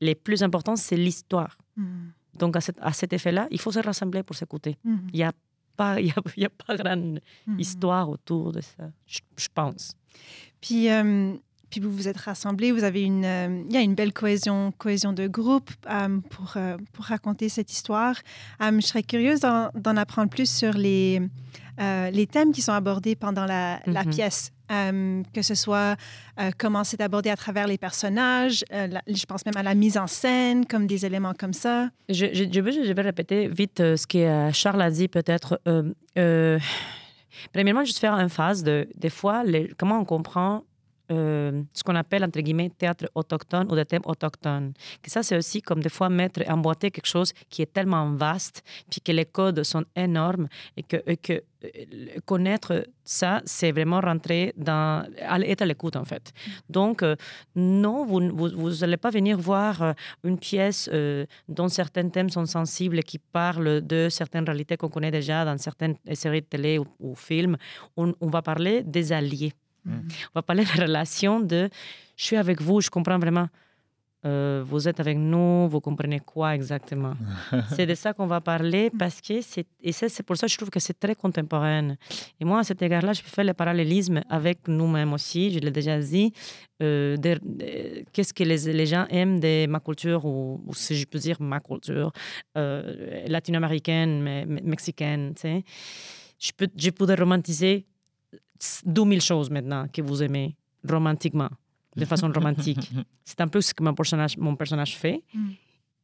le 0.00 0.14
plus 0.14 0.42
important, 0.42 0.76
c'est 0.76 0.96
l'histoire. 0.96 1.56
Mm. 1.76 2.08
Donc, 2.34 2.56
à, 2.56 2.60
cet, 2.60 2.78
à 2.80 2.92
cet 2.92 3.12
effet-là, 3.12 3.48
il 3.50 3.60
faut 3.60 3.72
se 3.72 3.80
rassembler 3.80 4.22
pour 4.22 4.36
s'écouter. 4.36 4.76
Mm-hmm. 4.86 5.08
Il 5.12 5.16
n'y 5.16 5.24
a, 5.24 5.32
pas, 5.76 6.00
il 6.00 6.12
y 6.36 6.44
a, 6.44 6.50
pas 6.50 6.76
grande 6.76 7.20
mm-hmm. 7.48 7.60
histoire 7.60 8.08
autour 8.08 8.52
de 8.52 8.60
ça, 8.60 8.90
je, 9.06 9.48
pense. 9.54 9.94
Puis, 10.60 10.90
euh, 10.90 11.34
puis 11.70 11.80
vous 11.80 11.90
vous 11.90 12.08
êtes 12.08 12.16
rassemblés, 12.16 12.72
vous 12.72 12.84
avez 12.84 13.02
une, 13.02 13.24
euh, 13.24 13.62
il 13.68 13.74
y 13.74 13.76
a 13.76 13.80
une 13.80 13.94
belle 13.94 14.12
cohésion, 14.12 14.72
cohésion 14.76 15.12
de 15.12 15.26
groupe 15.26 15.70
euh, 15.90 16.18
pour, 16.30 16.54
euh, 16.56 16.76
pour 16.92 17.04
raconter 17.04 17.48
cette 17.48 17.72
histoire. 17.72 18.16
je 18.60 18.80
serais 18.80 19.02
curieuse 19.02 19.40
d'en 19.40 19.96
apprendre 19.96 20.30
plus 20.30 20.50
sur 20.50 20.72
les, 20.72 21.20
les 21.78 22.26
thèmes 22.26 22.52
qui 22.52 22.62
sont 22.62 22.72
abordés 22.72 23.16
pendant 23.16 23.44
la, 23.44 23.80
la 23.86 24.04
mm-hmm. 24.04 24.10
pièce. 24.10 24.52
que 24.68 25.42
ce 25.42 25.54
soit 25.54 25.96
comment 26.56 26.84
c'est 26.84 27.00
abordé 27.00 27.30
à 27.30 27.36
travers 27.36 27.66
les 27.66 27.78
personnages, 27.78 28.64
je 28.70 29.26
pense 29.26 29.44
même 29.46 29.56
à 29.56 29.62
la 29.62 29.74
mise 29.74 29.96
en 29.96 30.06
scène, 30.06 30.66
comme 30.66 30.86
des 30.86 31.04
éléments 31.06 31.34
comme 31.38 31.52
ça. 31.52 31.90
Je, 32.08 32.26
je, 32.32 32.44
je 32.50 32.92
vais 32.92 33.02
répéter 33.02 33.48
vite 33.48 33.78
ce 33.78 34.06
que 34.06 34.50
Charles 34.52 34.82
a 34.82 34.90
dit 34.90 35.08
peut-être. 35.08 35.60
premièrement, 37.52 37.84
juste 37.84 37.98
faire 37.98 38.14
une 38.14 38.28
phase 38.28 38.62
de, 38.62 38.88
des 38.96 39.10
fois, 39.10 39.44
les, 39.44 39.70
comment 39.78 40.00
on 40.00 40.04
comprend 40.04 40.64
euh, 41.10 41.62
ce 41.72 41.82
qu'on 41.82 41.94
appelle, 41.94 42.22
entre 42.22 42.40
guillemets, 42.40 42.70
théâtre 42.70 43.06
autochtone 43.14 43.70
ou 43.70 43.74
des 43.74 43.86
thèmes 43.86 44.02
autochtones. 44.04 44.74
Que 45.02 45.10
ça, 45.10 45.22
c'est 45.22 45.36
aussi 45.36 45.62
comme 45.62 45.82
des 45.82 45.88
fois 45.88 46.08
mettre, 46.10 46.42
emboîter 46.48 46.90
quelque 46.90 47.06
chose 47.06 47.32
qui 47.48 47.62
est 47.62 47.72
tellement 47.72 48.10
vaste, 48.12 48.62
puis 48.90 49.00
que 49.00 49.12
les 49.12 49.24
codes 49.24 49.62
sont 49.62 49.84
énormes 49.96 50.48
et 50.76 50.82
que, 50.82 51.02
euh, 51.06 51.40
connaître 52.24 52.86
ça, 53.04 53.40
c'est 53.46 53.72
vraiment 53.72 54.00
rentrer 54.00 54.52
dans, 54.56 55.04
être 55.16 55.62
à 55.62 55.66
l'écoute 55.66 55.96
en 55.96 56.04
fait. 56.04 56.32
Donc, 56.68 57.02
euh, 57.02 57.16
non, 57.56 58.04
vous 58.04 58.20
vous 58.36 58.70
n'allez 58.80 58.96
pas 58.98 59.10
venir 59.10 59.38
voir 59.38 59.94
une 60.22 60.38
pièce 60.38 60.90
dont 61.48 61.68
certains 61.68 62.08
thèmes 62.10 62.30
sont 62.30 62.46
sensibles 62.46 62.98
et 62.98 63.02
qui 63.02 63.18
parlent 63.18 63.80
de 63.80 64.08
certaines 64.10 64.44
réalités 64.44 64.76
qu'on 64.76 64.90
connaît 64.90 65.10
déjà 65.10 65.44
dans 65.44 65.56
certaines 65.58 65.96
séries 66.12 66.42
de 66.42 66.46
télé 66.46 66.78
ou, 66.78 67.14
films. 67.14 67.56
On 67.96 68.14
va 68.20 68.42
parler 68.42 68.82
des 68.82 69.12
alliés. 69.12 69.52
On 69.88 70.34
va 70.34 70.42
parler 70.42 70.64
de 70.64 70.78
la 70.78 70.86
relation 70.86 71.40
de 71.40 71.68
je 72.16 72.24
suis 72.24 72.36
avec 72.36 72.60
vous, 72.60 72.80
je 72.80 72.90
comprends 72.90 73.18
vraiment. 73.18 73.48
Euh, 74.24 74.64
vous 74.66 74.88
êtes 74.88 74.98
avec 74.98 75.16
nous, 75.16 75.68
vous 75.68 75.80
comprenez 75.80 76.18
quoi 76.18 76.52
exactement 76.52 77.14
C'est 77.76 77.86
de 77.86 77.94
ça 77.94 78.12
qu'on 78.12 78.26
va 78.26 78.40
parler 78.40 78.90
parce 78.98 79.20
que 79.20 79.40
c'est 79.42 79.64
et 79.80 79.92
c'est 79.92 80.22
pour 80.24 80.36
ça 80.36 80.48
que 80.48 80.52
je 80.52 80.56
trouve 80.56 80.70
que 80.70 80.80
c'est 80.80 80.98
très 80.98 81.14
contemporain. 81.14 81.94
Et 82.40 82.44
moi 82.44 82.58
à 82.58 82.64
cet 82.64 82.82
égard-là, 82.82 83.12
je 83.12 83.22
peux 83.22 83.28
faire 83.28 83.44
le 83.44 83.54
parallélisme 83.54 84.20
avec 84.28 84.66
nous-mêmes 84.66 85.12
aussi. 85.12 85.52
Je 85.52 85.60
l'ai 85.60 85.70
déjà 85.70 86.00
dit. 86.00 86.32
Euh, 86.82 87.16
qu'est-ce 88.12 88.34
que 88.34 88.42
les, 88.42 88.72
les, 88.72 88.86
gens 88.86 89.06
aiment 89.08 89.38
de 89.38 89.66
ma 89.66 89.78
culture 89.78 90.24
ou, 90.24 90.60
si 90.72 90.96
je 90.96 91.06
peux 91.06 91.18
dire 91.18 91.36
ma 91.40 91.60
culture 91.60 92.12
euh, 92.56 93.24
latino-américaine, 93.28 94.46
mexicaine. 94.62 95.34
Tu 95.34 95.42
sais. 95.42 95.64
Je 96.40 96.50
peux 96.56 96.68
je 96.76 96.90
pourrais 96.90 97.14
romantiser 97.14 97.86
2000 98.84 99.20
choses 99.20 99.50
maintenant 99.50 99.86
que 99.88 100.02
vous 100.02 100.22
aimez 100.22 100.56
romantiquement, 100.88 101.48
de 101.96 102.04
façon 102.04 102.30
romantique. 102.32 102.90
c'est 103.24 103.40
un 103.40 103.48
peu 103.48 103.60
ce 103.60 103.74
que 103.74 103.82
mon 103.82 103.94
personnage, 103.94 104.36
mon 104.36 104.56
personnage 104.56 104.96
fait. 104.96 105.22
Mm. 105.34 105.50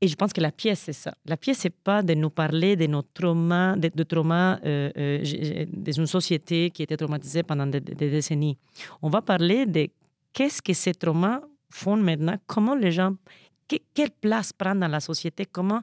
Et 0.01 0.09
je 0.09 0.17
pense 0.17 0.33
que 0.33 0.41
la 0.41 0.53
pièce, 0.53 0.81
c'est 0.81 0.93
ça. 0.93 1.15
La 1.25 1.37
pièce, 1.37 1.59
c'est 1.59 1.75
pas 1.75 2.03
de 2.03 2.15
nous 2.15 2.31
parler 2.31 2.77
de 2.77 2.87
nos 2.87 3.03
traumas, 3.03 3.77
de, 3.77 3.91
de 3.95 4.03
traumas 4.03 4.59
euh, 4.65 4.91
euh, 4.99 5.65
d'une 5.73 6.07
société 6.07 6.71
qui 6.71 6.83
était 6.83 6.97
traumatisée 6.97 7.43
pendant 7.43 7.67
des, 7.67 7.81
décennies. 7.81 8.59
On 9.01 9.09
va 9.09 9.23
parler 9.23 9.67
de 9.67 9.89
qu'est-ce 10.33 10.61
que 10.61 10.73
ces 10.73 10.93
traumas 10.93 11.41
font 11.71 11.97
maintenant, 11.97 12.37
comment 12.47 12.75
les 12.75 12.93
gens, 12.93 13.15
quelle 13.67 14.11
place 14.21 14.53
prendre 14.53 14.81
dans 14.81 14.89
la 14.89 15.01
société, 15.01 15.47
comment. 15.47 15.81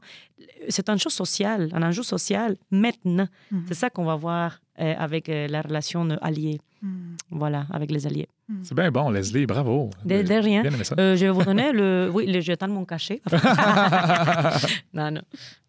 C'est 0.69 0.87
une 0.89 0.99
chose 0.99 1.13
sociale, 1.13 1.69
un 1.73 1.81
enjeu 1.81 2.03
social 2.03 2.57
maintenant. 2.69 3.27
Mm. 3.49 3.59
C'est 3.69 3.73
ça 3.73 3.89
qu'on 3.89 4.05
va 4.05 4.15
voir 4.15 4.59
avec 4.81 5.29
euh, 5.29 5.47
la 5.47 5.61
relation 5.61 6.07
alliée. 6.21 6.59
Hmm. 6.81 7.15
Voilà, 7.29 7.65
avec 7.71 7.91
les 7.91 8.07
alliés. 8.07 8.27
Hmm. 8.49 8.63
C'est 8.63 8.75
bien 8.75 8.91
bon, 8.91 9.09
Leslie, 9.09 9.45
bravo. 9.45 9.91
De, 10.03 10.15
rien. 10.41 10.63
Euh, 10.97 11.15
je 11.15 11.25
vais 11.25 11.31
vous 11.31 11.43
donner 11.43 11.71
le. 11.71 12.09
Oui, 12.11 12.25
le 12.25 12.41
jeton 12.41 12.67
de 12.67 12.71
mon 12.71 12.85
cachet. 12.85 13.21
non, 14.93 15.11
non. 15.11 15.21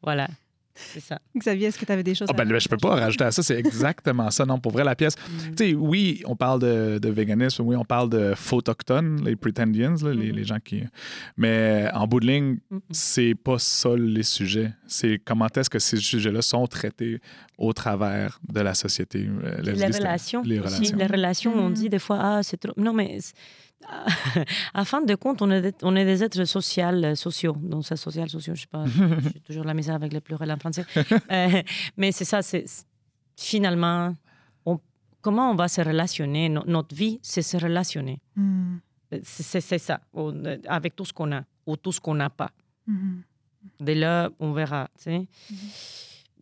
Voilà. 0.02 0.28
C'est 0.74 1.00
ça. 1.00 1.20
Xavier, 1.36 1.68
est-ce 1.68 1.78
que 1.78 1.84
tu 1.84 1.92
avais 1.92 2.02
des 2.02 2.14
choses 2.14 2.28
oh, 2.30 2.34
ben, 2.34 2.58
Je 2.58 2.68
peux 2.68 2.76
pas 2.76 2.96
rajouter? 2.96 3.24
à 3.24 3.30
ça. 3.30 3.42
C'est 3.42 3.58
exactement 3.58 4.30
ça. 4.30 4.46
Non, 4.46 4.58
pour 4.58 4.72
vrai, 4.72 4.84
la 4.84 4.94
pièce. 4.94 5.16
Mm. 5.16 5.54
Tu 5.54 5.56
sais, 5.56 5.74
oui, 5.74 6.22
on 6.26 6.36
parle 6.36 6.60
de, 6.60 6.98
de, 6.98 7.08
véganisme, 7.10 7.62
oui, 7.64 7.76
on 7.76 7.84
parle 7.84 8.08
de 8.08 8.34
photoctones, 8.34 9.22
les 9.24 9.36
pretendians, 9.36 9.94
les, 10.02 10.30
mm-hmm. 10.30 10.32
les, 10.32 10.44
gens 10.44 10.58
qui. 10.60 10.82
Mais 11.36 11.88
en 11.92 12.06
bout 12.06 12.20
de 12.20 12.26
ligne, 12.26 12.58
mm-hmm. 12.72 12.80
c'est 12.90 13.34
pas 13.34 13.58
ça 13.58 13.90
les 13.96 14.22
sujets. 14.22 14.72
C'est 14.86 15.20
comment 15.24 15.48
est-ce 15.54 15.70
que 15.70 15.78
ces 15.78 15.98
sujets-là 15.98 16.42
sont 16.42 16.66
traités 16.66 17.20
au 17.58 17.72
travers 17.72 18.40
de 18.48 18.60
la 18.60 18.74
société. 18.74 19.28
Euh, 19.28 19.60
les 19.62 19.72
relations. 19.72 20.42
Les 20.42 20.58
relations. 20.58 20.96
Les 20.96 21.06
relations, 21.06 21.52
on 21.54 21.68
mm. 21.68 21.74
dit 21.74 21.88
des 21.88 21.98
fois, 21.98 22.18
ah, 22.20 22.42
c'est 22.42 22.56
trop. 22.56 22.72
Non, 22.76 22.92
mais 22.92 23.18
à 24.74 24.84
fin 24.84 25.02
de 25.02 25.14
compte, 25.14 25.42
on 25.42 25.50
est, 25.50 25.60
des, 25.62 25.74
on 25.82 25.94
est 25.96 26.04
des 26.04 26.22
êtres 26.22 26.44
sociaux, 26.44 26.84
euh, 26.84 27.14
sociaux. 27.14 27.56
Donc, 27.58 27.84
c'est 27.86 27.96
social, 27.96 28.28
sociaux, 28.28 28.54
je 28.54 28.62
sais 28.62 28.66
pas. 28.66 28.84
J'ai 29.34 29.40
toujours 29.40 29.64
la 29.64 29.74
misère 29.74 29.94
avec 29.94 30.12
les 30.12 30.20
pluriels 30.20 30.52
en 30.52 30.58
français. 30.58 30.84
Euh, 31.30 31.62
mais 31.96 32.12
c'est 32.12 32.24
ça, 32.24 32.42
c'est 32.42 32.64
finalement, 33.36 34.14
comment 35.20 35.50
on 35.50 35.54
va 35.54 35.68
se 35.68 35.80
relationner? 35.80 36.48
notre 36.48 36.94
vie, 36.94 37.18
c'est 37.22 37.42
se 37.42 37.56
relationner. 37.56 38.20
Hmm. 38.36 38.78
C'est 39.22 39.78
ça, 39.78 40.00
avec 40.66 40.96
tout 40.96 41.04
ce 41.04 41.12
qu'on 41.12 41.32
a 41.32 41.42
ou 41.66 41.76
tout 41.76 41.92
ce 41.92 42.00
qu'on 42.00 42.14
n'a 42.14 42.30
pas. 42.30 42.50
Hmm. 42.86 43.20
Dès 43.80 43.94
là, 43.94 44.30
on 44.40 44.52
verra. 44.52 44.88
Tu 44.98 45.04
sais. 45.04 45.18
Hmm. 45.50 45.54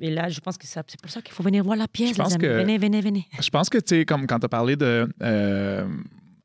Et 0.01 0.11
là, 0.11 0.28
je 0.28 0.41
pense 0.41 0.57
que 0.57 0.66
c'est 0.66 0.82
pour 1.01 1.11
ça 1.11 1.20
qu'il 1.20 1.32
faut 1.32 1.43
venir 1.43 1.62
voir 1.62 1.76
la 1.76 1.86
pièce. 1.86 2.16
venez, 2.16 2.78
venez, 2.78 3.01
venez. 3.01 3.26
Je 3.38 3.51
pense 3.51 3.68
que, 3.68 3.78
tu 3.78 3.97
sais, 3.97 4.05
comme 4.05 4.26
quand 4.26 4.38
tu 4.38 4.47
as 4.47 4.49
parlé 4.49 4.74
de. 4.74 5.09
Euh, 5.22 5.86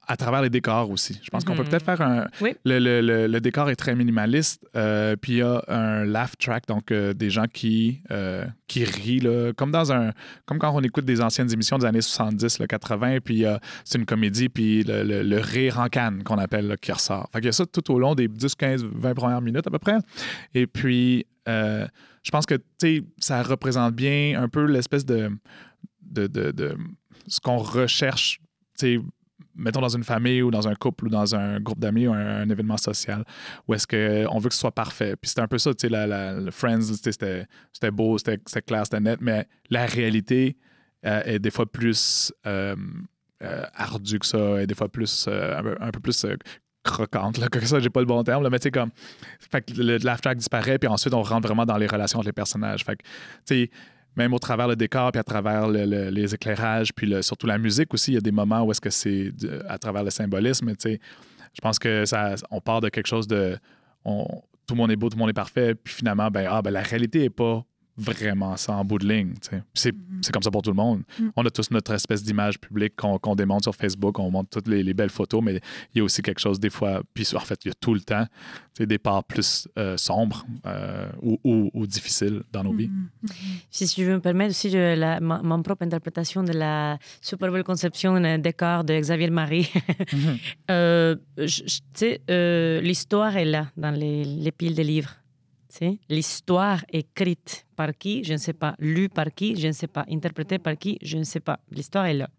à 0.08 0.18
travers 0.18 0.41
les 0.41 0.49
décors 0.49 0.89
aussi. 0.89 1.20
Je 1.24 1.30
pense 1.30 1.43
qu'on 1.43 1.56
peut 1.56 1.64
mhm. 1.64 1.70
peut-être 1.70 1.86
faire 1.86 2.01
un. 2.01 2.28
Le, 2.64 2.80
le, 2.80 3.28
le, 3.28 3.41
décor 3.41 3.70
est 3.70 3.76
très 3.76 3.95
minimaliste. 3.95 4.66
Euh, 4.76 5.16
puis 5.16 5.34
il 5.34 5.38
y 5.38 5.41
a 5.41 5.64
un 5.68 6.06
laugh 6.06 6.38
track, 6.39 6.68
donc 6.68 6.91
euh, 6.91 7.14
des 7.14 7.30
gens 7.30 7.45
qui, 7.51 8.01
euh, 8.12 8.45
qui 8.68 8.84
rient, 8.84 9.20
là, 9.20 9.51
comme 9.53 9.72
dans 9.72 9.91
un. 9.91 10.12
Comme 10.45 10.60
quand 10.60 10.72
on 10.74 10.82
écoute 10.82 11.06
des 11.06 11.22
anciennes 11.22 11.51
émissions 11.51 11.78
des 11.78 11.86
années 11.86 12.01
70, 12.01 12.60
le 12.60 12.68
80, 12.68 13.20
puis 13.24 13.45
c'est 13.84 13.97
une 13.97 14.06
comédie, 14.06 14.49
puis 14.49 14.84
le, 14.84 15.39
rire 15.39 15.80
en 15.80 15.88
canne 15.88 16.24
qu'on 16.24 16.38
appelle 16.38 16.78
qui 16.82 16.91
ressort. 16.91 17.30
Fait 17.34 17.39
qu'il 17.39 17.47
y 17.47 17.49
a 17.49 17.53
ça 17.53 17.66
tout 17.66 17.91
au 17.91 17.99
long 17.99 18.16
des 18.16 18.28
10, 18.28 18.56
15, 18.56 18.86
20 18.86 19.14
premières 19.14 19.41
minutes 19.41 19.68
à 19.68 19.72
peu 19.72 19.80
près. 19.80 19.97
Et 20.53 20.68
puis, 20.68 21.26
je 21.47 22.32
pense 22.32 22.45
que 22.45 22.56
ça 23.20 23.43
représente 23.43 23.93
bien 23.95 24.41
un 24.41 24.49
peu 24.49 24.66
l'espèce 24.66 25.06
de, 25.06 25.30
de, 26.01 26.28
de, 26.28 26.51
de 26.51 26.78
ce 27.28 27.39
qu'on 27.39 27.58
recherche 27.58 28.39
mettons 29.56 29.82
dans 29.82 29.95
une 29.95 30.03
famille 30.03 30.41
ou 30.41 30.51
dans 30.51 30.68
un 30.68 30.76
couple 30.76 31.08
ou 31.08 31.10
dans 31.10 31.36
un 31.36 31.60
groupe 31.60 31.80
d'amis 31.80 32.08
ou 32.08 32.14
un, 32.14 32.47
événement 32.49 32.78
social 32.78 33.24
où 33.68 33.74
est-ce 33.74 33.88
qu'on 33.88 34.39
veut 34.39 34.49
que 34.49 34.53
ce 34.53 34.62
soit 34.62 34.72
parfait. 34.72 35.16
Puis 35.16 35.30
c'était 35.30 35.41
un 35.41 35.47
peu 35.47 35.58
ça, 35.58 35.74
tu 35.74 35.82
sais, 35.82 35.89
la, 35.89 36.06
la, 36.06 36.34
le 36.34 36.51
Friends, 36.51 36.82
c'était 36.82 37.91
beau, 37.91 38.18
c'était 38.18 38.62
clair, 38.62 38.86
c'était 38.86 38.99
net, 38.99 39.20
mais 39.22 39.47
la 39.70 39.86
réalité 39.86 40.58
euh, 41.06 41.22
est 41.26 41.39
des 41.39 41.51
fois 41.51 41.66
plus 41.66 42.34
euh, 42.47 42.76
euh, 43.43 43.64
ardue 43.76 44.20
que 44.20 44.26
ça, 44.26 44.62
et 44.62 44.68
des 44.68 44.76
fois 44.76 44.89
plus, 44.89 45.28
un, 45.28 45.91
peu, 45.91 45.99
plus 45.99 46.26
croquante, 46.84 47.38
là, 47.38 47.47
que 47.51 47.60
ça, 47.66 47.80
j'ai 47.80 47.89
pas 47.89 47.99
le 47.99 48.06
bon 48.06 48.24
terme, 48.24 48.43
là, 48.43 48.49
mais 48.49 48.60
tu 48.60 48.64
sais, 48.64 48.72
comme, 48.72 48.91
fait 49.39 49.62
que 49.62 49.74
le, 49.74 49.97
laugh 49.97 50.36
disparaît, 50.36 50.80
puis 50.80 50.88
ensuite 50.88 51.14
on 51.14 51.22
rentre 51.22 51.47
vraiment 51.47 51.66
dans 51.66 51.78
les 51.78 51.88
relations 51.88 52.20
entre 52.20 52.28
les 52.28 52.34
personnages. 52.34 52.84
Fait 52.84 52.95
que, 52.95 53.03
tu 53.45 53.66
sais, 53.66 53.72
même 54.16 54.34
au 54.34 54.39
travers 54.39 54.68
le 54.68 54.76
décor, 54.76 55.11
puis 55.11 55.20
à 55.20 55.24
travers 55.24 55.68
les 55.68 56.34
éclairages, 56.34 56.93
puis 56.93 57.13
surtout 57.24 57.47
la 57.47 57.57
musique 57.57 57.93
aussi, 57.93 58.11
il 58.11 58.13
y 58.16 58.18
a 58.18 58.22
des 58.22 58.32
moments 58.32 58.63
où 58.63 58.72
est-ce 58.72 58.82
que 58.82 58.89
c'est 58.89 59.32
à 59.68 59.78
travers 59.78 60.03
le 60.03 60.09
symbolisme. 60.09 60.74
Je 60.84 61.61
pense 61.61 61.80
que 61.80 62.05
ça, 62.05 62.36
on 62.51 62.61
part 62.61 62.82
de 62.82 62.89
quelque 62.89 63.07
chose 63.07 63.28
de 63.28 63.57
tout 64.03 64.74
le 64.74 64.76
monde 64.76 64.91
est 64.91 64.95
beau, 64.95 65.09
tout 65.09 65.18
le 65.18 65.20
monde 65.20 65.30
est 65.30 65.34
parfait, 65.34 65.76
puis 65.76 65.93
finalement, 65.93 66.30
ben, 66.30 66.47
ah, 66.49 66.61
ben, 66.61 66.72
la 66.72 66.82
réalité 66.82 67.20
n'est 67.20 67.30
pas 67.30 67.63
vraiment 67.97 68.57
ça 68.57 68.73
en 68.73 68.83
bout 68.83 68.99
de 68.99 69.07
ligne. 69.07 69.33
tu 69.41 69.49
sais. 69.49 69.57
Puis 69.73 69.81
C'est 69.81 69.95
c'est 70.21 70.31
comme 70.31 70.43
ça 70.43 70.51
pour 70.51 70.61
tout 70.61 70.71
le 70.71 70.75
monde. 70.75 71.03
Mhm. 71.19 71.31
On 71.35 71.45
a 71.45 71.49
tous 71.49 71.69
notre 71.71 71.93
espèce 71.93 72.23
d'image 72.23 72.59
publique 72.59 72.95
qu'on 72.95 73.17
qu'on 73.19 73.35
démontre 73.35 73.63
sur 73.63 73.75
Facebook, 73.75 74.19
on 74.19 74.29
montre 74.31 74.49
toutes 74.49 74.67
les, 74.67 74.83
les 74.83 74.93
belles 74.93 75.09
photos, 75.09 75.41
mais 75.43 75.55
il 75.93 75.97
y 75.99 76.01
a 76.01 76.03
aussi 76.03 76.21
quelque 76.21 76.39
chose 76.39 76.59
des 76.59 76.69
fois, 76.69 77.01
puis 77.13 77.25
en 77.35 77.39
fait, 77.39 77.59
il 77.65 77.69
y 77.69 77.71
a 77.71 77.75
tout 77.79 77.93
le 77.93 78.01
temps 78.01 78.25
tu 78.73 78.83
sais, 78.83 78.85
des 78.85 78.97
parts 78.97 79.23
plus 79.23 79.67
euh, 79.77 79.95
sombres 79.97 80.45
euh, 80.65 81.07
ou, 81.21 81.39
ou- 81.43 81.71
ou 81.73 81.87
difficiles 81.87 82.43
dans 82.51 82.63
nos 82.63 82.73
vies. 82.73 82.87
Mhm. 82.89 83.09
Mhm. 83.23 83.29
Si, 83.69 83.87
je 83.87 84.03
veux 84.03 84.13
me 84.15 84.19
permettre 84.19 84.49
aussi 84.51 84.69
je, 84.69 84.95
la, 84.95 85.19
ma, 85.19 85.41
ma 85.41 85.57
propre 85.63 85.83
interprétation 85.83 86.43
de 86.43 86.51
la 86.53 86.97
super 87.21 87.51
belle 87.51 87.63
conception 87.63 88.15
euh, 88.15 88.37
des 88.37 88.53
corps 88.53 88.83
de 88.83 88.99
Xavier 88.99 89.29
Marie. 89.29 89.71
Mhm. 90.13 90.37
Euh, 90.71 91.15
euh, 92.29 92.81
l'histoire 92.81 93.35
est 93.37 93.45
là 93.45 93.67
dans 93.77 93.91
les, 93.91 94.23
les 94.23 94.51
piles 94.51 94.75
de 94.75 94.81
livres. 94.83 95.13
L'histoire 96.09 96.84
écrite 96.91 97.65
par 97.76 97.95
qui, 97.97 98.23
je 98.23 98.34
ne 98.34 98.38
sais 98.38 98.53
pas. 98.53 98.76
Lue 98.80 99.09
par 99.09 99.34
qui, 99.34 99.55
je 99.55 99.67
ne 99.67 99.71
sais 99.73 99.88
pas. 99.88 100.05
Interprétée 100.09 100.59
par 100.59 100.78
qui, 100.78 100.97
je 101.01 101.17
ne 101.17 101.23
sais 101.23 101.39
pas. 101.41 101.59
L'histoire 101.71 102.05
est 102.05 102.13
là. 102.13 102.30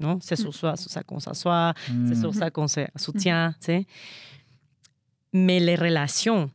Non? 0.00 0.18
C'est 0.20 0.36
sur, 0.36 0.52
soi, 0.54 0.76
sur 0.76 0.90
ça 0.90 1.02
qu'on 1.02 1.20
s'assoit, 1.20 1.74
c'est 2.08 2.16
sur 2.16 2.34
ça 2.34 2.50
qu'on 2.50 2.66
se 2.68 2.80
soutient. 2.96 3.52
tu 3.60 3.66
sais. 3.66 3.86
Mais 5.32 5.60
les 5.60 5.76
relations 5.76 6.50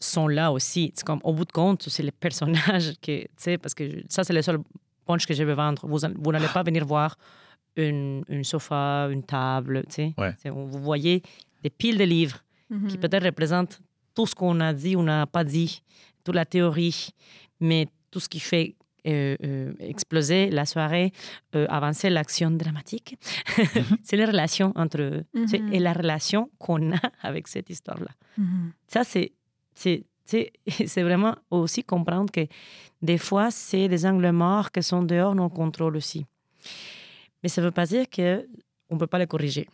sont 0.00 0.28
là 0.28 0.50
aussi. 0.52 0.92
C'est 0.94 1.04
comme, 1.04 1.20
au 1.24 1.32
bout 1.32 1.44
de 1.44 1.52
compte, 1.52 1.82
c'est 1.88 2.02
les 2.02 2.10
personnages 2.12 2.92
que, 3.02 3.22
tu 3.22 3.28
sais, 3.36 3.58
parce 3.58 3.74
que 3.74 3.88
je- 3.88 4.00
ça, 4.08 4.24
c'est 4.24 4.32
le 4.32 4.42
seul 4.42 4.58
punch 5.06 5.26
que 5.26 5.34
je 5.34 5.42
veux 5.42 5.52
vendre. 5.54 5.86
Vous, 5.86 5.98
vous 6.16 6.32
n'allez 6.32 6.48
pas 6.48 6.62
venir 6.62 6.84
voir 6.86 7.16
une, 7.76 8.24
une 8.28 8.44
sofa, 8.44 9.08
une 9.10 9.22
table, 9.22 9.84
tu 9.88 9.94
sais. 9.94 10.14
Ouais. 10.18 10.34
Vous 10.50 10.66
voyez 10.82 11.22
des 11.62 11.70
piles 11.70 11.98
de 11.98 12.04
livres 12.04 12.38
Mhm. 12.70 12.86
qui 12.88 12.98
peut-être 12.98 13.24
représentent 13.24 13.80
tout 14.18 14.26
ce 14.26 14.34
qu'on 14.34 14.58
a 14.60 14.72
dit 14.72 14.96
ou 14.96 15.02
n'a 15.04 15.26
pas 15.26 15.44
dit, 15.44 15.80
toute 16.24 16.34
la 16.34 16.44
théorie, 16.44 17.10
mais 17.60 17.86
tout 18.10 18.18
ce 18.18 18.28
qui 18.28 18.40
fait 18.40 18.74
euh, 19.06 19.36
euh, 19.44 19.72
exploser 19.78 20.50
la 20.50 20.66
soirée, 20.66 21.12
euh, 21.54 21.66
avancer 21.68 22.10
l'action 22.10 22.50
dramatique, 22.50 23.16
c'est 24.02 24.16
les 24.16 24.24
relations 24.24 24.72
entre 24.74 25.00
eux 25.00 25.24
Mhm. 25.34 25.72
et 25.72 25.78
la 25.78 25.92
relation 25.92 26.50
qu'on 26.58 26.92
a 26.92 27.00
avec 27.22 27.46
cette 27.46 27.70
histoire-là. 27.70 28.10
Mhm. 28.36 28.72
Ça, 28.88 29.04
c'est, 29.04 29.30
c'est, 29.76 30.04
c'est, 30.24 30.50
c'est 30.92 31.04
vraiment 31.04 31.36
aussi 31.50 31.84
comprendre 31.84 32.30
que 32.32 32.44
des 33.00 33.18
fois, 33.18 33.52
c'est 33.52 33.86
des 33.88 34.04
angles 34.04 34.32
morts 34.32 34.72
qui 34.72 34.82
sont 34.82 35.04
dehors 35.04 35.32
de 35.34 35.38
nos 35.38 35.48
contrôles 35.48 35.96
aussi. 35.96 36.26
Mais 37.44 37.48
ça 37.48 37.60
ne 37.60 37.66
veut 37.66 37.72
pas 37.80 37.86
dire 37.86 38.06
qu'on 38.14 38.94
ne 38.94 38.98
peut 38.98 39.06
pas 39.06 39.18
les 39.20 39.28
corriger, 39.28 39.68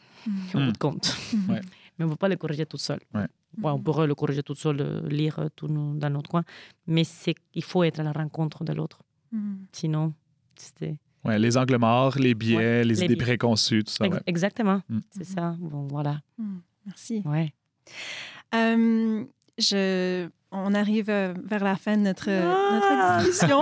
au 0.54 0.58
Mm. 0.58 0.66
bout 0.66 0.72
de 0.72 0.78
compte. 0.78 1.16
Mhm. 1.32 1.50
Ouais. 1.50 1.60
Mais 1.98 2.04
on 2.04 2.08
ne 2.08 2.12
peut 2.12 2.18
pas 2.18 2.28
les 2.28 2.36
corriger 2.36 2.66
tout 2.66 2.76
seul. 2.78 3.00
Ouais. 3.14 3.26
Ouais, 3.62 3.70
on 3.70 3.78
pourrait 3.80 4.06
le 4.08 4.14
corriger 4.16 4.42
tout 4.42 4.54
seul, 4.56 4.80
euh, 4.80 5.08
lire 5.08 5.38
euh, 5.38 5.48
tout 5.54 5.68
nous- 5.68 5.96
dans 5.96 6.10
notre 6.10 6.28
coin. 6.30 6.42
Mais 6.88 7.04
c'est, 7.04 7.36
il 7.54 7.62
faut 7.62 7.84
être 7.84 8.00
à 8.00 8.02
la 8.02 8.12
rencontre 8.12 8.64
de 8.64 8.72
l'autre. 8.72 9.00
Mhm. 9.30 9.66
Sinon, 9.72 10.12
c'était... 10.56 10.96
Ouais, 11.24 11.38
les 11.38 11.56
angles 11.56 11.78
morts, 11.78 12.16
les 12.18 12.34
biais, 12.34 12.56
Ouais, 12.56 12.82
les, 12.82 12.94
les 12.94 13.04
idées 13.04 13.14
biais. 13.14 13.24
préconçues, 13.24 13.84
tout 13.84 13.92
ça. 13.92 14.04
Ex-. 14.06 14.18
Exactement, 14.26 14.82
Mm. 14.88 14.98
c'est 15.10 15.24
ça. 15.24 15.56
Bon, 15.58 15.86
voilà. 15.88 16.20
Mhm. 16.36 16.60
Merci. 16.86 17.22
Ouais. 17.24 17.54
Euh, 18.54 19.24
je, 19.58 20.28
on 20.54 20.72
arrive 20.74 21.10
euh, 21.10 21.34
vers 21.44 21.62
la 21.64 21.76
fin 21.76 21.96
de 21.96 22.02
notre, 22.02 22.28
Ah! 22.30 23.18
notre 23.18 23.24
discussion. 23.30 23.60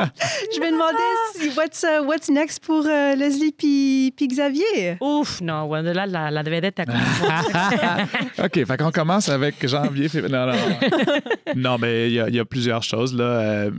je 0.55 0.61
vais 0.61 0.71
demander 0.71 0.97
si 1.35 1.49
what's, 1.57 1.83
uh, 1.83 2.05
what's 2.05 2.29
next 2.29 2.65
pour 2.65 2.85
euh, 2.87 3.15
Leslie 3.17 3.53
puis, 3.53 4.13
puis 4.17 4.29
Xavier? 4.29 4.97
Ouf, 5.01 5.41
non, 5.41 5.71
là, 5.73 6.07
la, 6.07 6.31
la 6.31 6.43
vedette 6.43 6.81
a. 6.81 6.85
OK, 8.45 8.65
fait 8.67 8.77
qu'on 8.77 8.91
commence 8.91 9.29
avec 9.29 9.67
janvier, 9.67 10.09
février. 10.09 10.35
Non, 10.37 10.47
non, 10.47 10.53
non. 10.53 11.19
Non, 11.57 11.77
mais 11.79 12.09
il 12.09 12.15
y, 12.15 12.21
a- 12.21 12.29
il 12.29 12.35
y 12.35 12.39
a 12.41 12.45
plusieurs 12.45 12.83
choses. 12.83 13.15
Là. 13.15 13.25
Euh, 13.25 13.71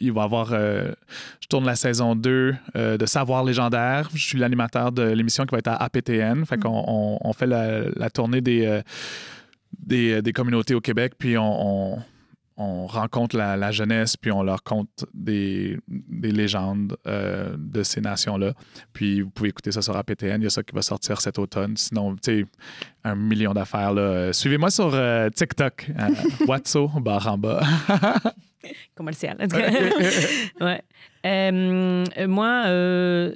il 0.00 0.12
va 0.12 0.22
y 0.22 0.24
avoir. 0.24 0.50
euh, 0.52 0.92
je 1.40 1.46
tourne 1.48 1.64
la 1.64 1.76
saison 1.76 2.14
2 2.14 2.54
euh, 2.76 2.96
de 2.98 3.06
Savoir 3.06 3.42
légendaire. 3.44 4.08
Je 4.14 4.24
suis 4.26 4.38
l'animateur 4.38 4.92
de 4.92 5.02
l'émission 5.02 5.44
qui 5.44 5.52
va 5.52 5.58
être 5.58 5.68
à 5.68 5.82
APTN. 5.82 6.44
Fait 6.44 6.58
qu'on 6.58 6.84
on, 6.86 7.18
on 7.20 7.32
fait 7.32 7.46
la, 7.46 7.82
la 7.96 8.10
tournée 8.10 8.40
des, 8.40 8.66
euh, 8.66 8.82
des, 9.78 10.20
des 10.22 10.32
communautés 10.32 10.74
au 10.74 10.80
Québec, 10.80 11.14
puis 11.18 11.36
on. 11.38 11.94
on- 11.94 11.98
on 12.62 12.86
rencontre 12.86 13.36
la, 13.36 13.56
la 13.56 13.70
jeunesse, 13.72 14.16
puis 14.16 14.30
on 14.32 14.42
leur 14.42 14.62
conte 14.62 15.04
des, 15.14 15.78
des 15.88 16.30
légendes 16.32 16.96
euh, 17.06 17.54
de 17.58 17.82
ces 17.82 18.00
nations-là. 18.00 18.52
Puis 18.92 19.20
vous 19.22 19.30
pouvez 19.30 19.48
écouter 19.50 19.72
ça 19.72 19.82
sur 19.82 19.96
APTN. 19.96 20.40
Il 20.40 20.44
y 20.44 20.46
a 20.46 20.50
ça 20.50 20.62
qui 20.62 20.74
va 20.74 20.82
sortir 20.82 21.20
cet 21.20 21.38
automne. 21.38 21.76
Sinon, 21.76 22.14
tu 22.16 22.20
sais, 22.42 22.46
un 23.04 23.14
million 23.14 23.52
d'affaires. 23.52 23.92
là. 23.92 24.32
Suivez-moi 24.32 24.70
sur 24.70 24.90
euh, 24.94 25.28
TikTok, 25.30 25.90
euh, 25.98 26.08
Watso, 26.46 26.88
barre 27.00 27.26
en 27.28 27.38
bas. 27.38 27.62
commercial. 28.94 29.36
ouais. 30.60 30.82
Euh, 31.24 32.04
moi, 32.28 32.64
euh, 32.66 33.32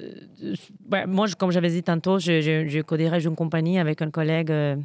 ouais, 0.91 1.05
moi, 1.05 1.27
je- 1.27 1.35
comme 1.35 1.51
j'avais 1.51 1.69
dit 1.69 1.83
tantôt, 1.83 2.19
je, 2.19 2.41
je, 2.41 2.67
je 2.67 2.81
co-dirige 2.81 3.25
une 3.25 3.35
compagnie 3.35 3.79
avec 3.79 4.01
un 4.01 4.09
collègue 4.11 4.51
euh, 4.51 4.75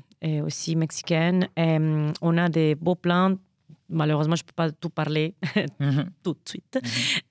aussi 0.44 0.76
mexicaine. 0.76 1.48
On 1.56 2.36
a 2.38 2.48
des 2.48 2.74
beaux 2.74 2.94
plans. 2.94 3.36
Malheureusement, 3.92 4.36
je 4.36 4.42
ne 4.42 4.46
peux 4.46 4.54
pas 4.54 4.70
tout 4.70 4.90
parler 4.90 5.34
tout 6.22 6.32
de 6.32 6.48
suite. 6.48 6.78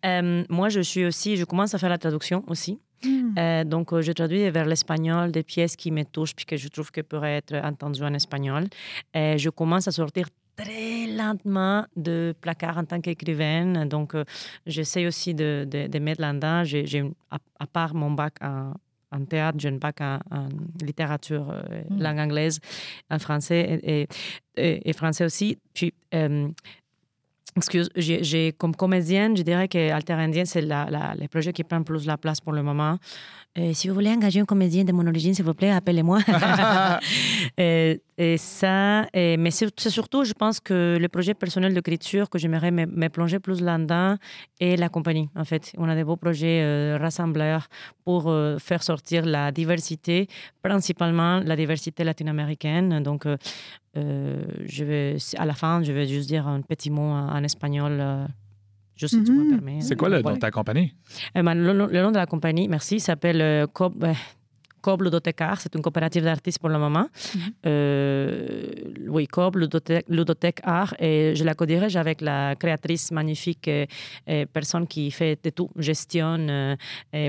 Euh, 0.05 0.43
moi, 0.49 0.69
je 0.69 0.81
suis 0.81 1.05
aussi, 1.05 1.37
je 1.37 1.45
commence 1.45 1.73
à 1.73 1.77
faire 1.77 1.89
la 1.89 1.97
traduction 1.97 2.43
aussi. 2.47 2.79
Mhm. 3.03 3.35
Euh, 3.37 3.63
donc, 3.63 3.93
euh, 3.93 4.01
je 4.01 4.11
traduis 4.11 4.49
vers 4.49 4.65
l'espagnol 4.65 5.31
des 5.31 5.43
pièces 5.43 5.75
qui 5.75 5.91
me 5.91 6.03
touchent 6.03 6.35
puis 6.35 6.45
que 6.45 6.57
je 6.57 6.67
trouve 6.67 6.91
que 6.91 7.01
pourraient 7.01 7.37
être 7.37 7.55
entendues 7.55 8.03
en 8.03 8.13
espagnol. 8.13 8.65
Et 9.13 9.37
je 9.37 9.49
commence 9.49 9.87
à 9.87 9.91
sortir 9.91 10.27
très 10.55 11.07
lentement 11.07 11.85
de 11.95 12.35
placard 12.39 12.77
en 12.77 12.85
tant 12.85 13.01
qu'écrivaine. 13.01 13.87
Donc, 13.87 14.13
euh, 14.13 14.23
j'essaie 14.65 15.07
aussi 15.07 15.33
de, 15.33 15.65
de, 15.69 15.87
de 15.87 15.99
mettre 15.99 16.21
là-dedans. 16.21 16.63
J'ai, 16.63 17.03
à 17.31 17.67
part 17.67 17.95
mon 17.95 18.11
bac 18.11 18.35
en, 18.41 18.73
en 19.11 19.25
théâtre, 19.25 19.57
j'ai 19.59 19.69
un 19.69 19.77
bac 19.77 19.99
en, 20.01 20.19
en 20.31 20.47
littérature, 20.83 21.49
euh, 21.51 21.81
Mm. 21.89 22.01
langue 22.01 22.19
anglaise, 22.19 22.59
en 23.09 23.19
français 23.19 23.79
et, 23.83 24.01
et, 24.01 24.07
et- 24.57 24.89
et 24.89 24.93
français 24.93 25.25
aussi. 25.25 25.57
Puis, 25.73 25.93
euh, 26.13 26.47
Excuse, 27.57 27.89
j'ai, 27.97 28.23
j'ai- 28.23 28.53
comme 28.53 28.73
comédienne, 28.73 29.35
je 29.35 29.41
dirais 29.43 29.67
que 29.67 29.91
Alter 29.91 30.13
Indien, 30.13 30.45
c'est 30.45 30.61
le 30.61 31.27
projet 31.27 31.51
qui 31.51 31.65
prend 31.65 31.83
plus 31.83 32.05
la 32.05 32.17
place 32.17 32.39
pour 32.39 32.53
le 32.53 32.63
moment. 32.63 32.97
Euh, 33.57 33.73
si 33.73 33.89
vous 33.89 33.93
voulez 33.93 34.09
engager 34.09 34.39
un 34.39 34.45
comédien 34.45 34.85
de 34.85 34.93
mon 34.93 35.05
origine, 35.05 35.33
s'il 35.33 35.43
vous 35.43 35.53
plaît, 35.53 35.71
appelez-moi. 35.71 36.19
Et 38.23 38.37
ça, 38.37 39.07
et- 39.13 39.35
mais 39.37 39.49
c'est, 39.57 39.67
surtout, 39.89 40.23
je 40.25 40.33
pense 40.33 40.59
que 40.59 40.97
le 40.99 41.07
projet 41.15 41.33
personnel 41.33 41.73
d'écriture 41.73 42.29
que 42.29 42.37
j'aimerais 42.37 42.69
me, 42.69 42.85
me 42.85 43.07
plonger 43.09 43.39
plus 43.39 43.59
là-dedans 43.61 44.17
est 44.59 44.75
la 44.75 44.89
compagnie, 44.89 45.27
en 45.35 45.43
fait. 45.43 45.63
On 45.77 45.87
a 45.89 45.95
des 45.95 46.03
beaux 46.03 46.17
projets 46.25 46.61
euh, 46.61 46.99
rassembleurs 47.01 47.65
pour 48.05 48.21
euh, 48.29 48.59
faire 48.59 48.83
sortir 48.83 49.25
la 49.25 49.51
diversité, 49.51 50.27
principalement 50.61 51.39
la 51.43 51.55
diversité 51.55 52.03
latino-américaine. 52.03 53.01
Donc, 53.01 53.25
euh, 53.25 53.37
je 54.65 54.83
vais, 54.83 55.17
à 55.37 55.45
la 55.45 55.53
fin, 55.55 55.81
je 55.81 55.91
vais 55.91 56.05
juste 56.05 56.27
dire 56.27 56.45
un 56.47 56.61
petit 56.61 56.91
mot 56.91 57.01
en, 57.19 57.27
en 57.37 57.43
espagnol. 57.43 57.97
euh, 57.99 58.27
juste 58.95 59.15
si 59.15 59.23
tu 59.23 59.31
me 59.31 59.43
Mhm. 59.45 59.49
permets. 59.49 59.81
C'est 59.81 59.95
quoi 59.95 60.09
le 60.09 60.21
nom 60.21 60.33
de 60.33 60.37
ta 60.39 60.51
compagnie? 60.51 60.93
Eh 61.33 61.41
ben, 61.41 61.55
le, 61.55 61.73
le 61.73 62.01
nom 62.03 62.11
de 62.11 62.17
la 62.17 62.27
compagnie, 62.27 62.67
merci, 62.67 62.99
s'appelle 62.99 63.41
euh, 63.41 63.65
Cob, 64.81 64.91
euh, 64.91 65.01
Cob 65.01 65.01
Ludotecar. 65.03 65.61
C'est 65.61 65.75
une 65.75 65.81
coopérative 65.81 66.23
d'artistes 66.23 66.59
pour 66.59 66.69
le 66.69 66.77
moment. 66.77 67.07
Mhm. 67.35 67.41
Euh, 67.65 68.67
oui, 69.07 69.27
Cob 69.27 69.55
Ludothèque, 69.55 70.05
Ludothèque 70.09 70.59
Art. 70.63 70.93
Et 70.99 71.33
je 71.35 71.43
la 71.43 71.53
co-dirige 71.53 71.95
avec 71.95 72.21
la 72.21 72.55
créatrice 72.55 73.11
magnifique, 73.11 73.67
euh, 73.67 73.85
euh, 74.29 74.45
personne 74.51 74.87
qui 74.87 75.11
fait 75.11 75.39
de 75.43 75.49
tout, 75.49 75.69
gestion, 75.77 76.37
euh, 76.49 76.75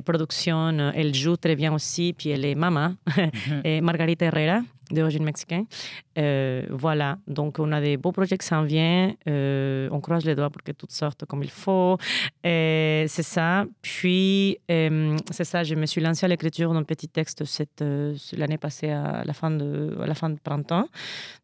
production. 0.05 0.93
Elle 0.95 1.15
joue 1.15 1.37
très 1.37 1.57
bien 1.57 1.73
aussi. 1.73 2.15
Puis 2.17 2.31
elle 2.31 2.45
est 2.45 2.55
maman, 2.55 2.95
et 3.65 3.81
Margarita 3.81 4.27
Herrera, 4.27 4.61
d'origine 4.93 5.25
mexicaine. 5.25 5.67
Euh, 6.19 6.67
voilà, 6.71 7.19
donc 7.27 7.59
on 7.59 7.73
a 7.73 7.81
des 7.81 7.97
beaux 7.97 8.13
projets 8.13 8.39
qui 8.39 8.47
s'en 8.47 8.63
viennent. 8.63 9.15
Euh, 9.29 9.89
on 9.91 10.01
croise 10.01 10.25
les 10.25 10.35
doigts 10.35 10.51
pour 10.51 10.63
que 10.63 10.73
tout 10.73 10.87
sorte 10.89 11.25
comme 11.25 11.43
il 11.43 11.51
faut. 11.51 11.97
Et 12.45 13.07
c'est 13.09 13.23
ça. 13.23 13.65
Puis, 13.81 14.59
euh, 14.71 15.17
c'est 15.31 15.45
ça, 15.45 15.65
je 15.65 15.75
me 15.75 15.87
suis 15.87 16.01
lancée 16.01 16.27
à 16.27 16.29
l'écriture 16.29 16.73
d'un 16.73 16.83
petit 16.85 17.09
texte 17.09 17.45
cette, 17.45 17.83
euh, 17.83 18.15
l'année 18.33 18.59
passée 18.59 18.91
à 18.91 19.25
la, 19.25 19.33
fin 19.33 19.51
de, 19.51 19.97
à 20.01 20.07
la 20.07 20.15
fin 20.15 20.31
de 20.31 20.39
printemps. 20.39 20.87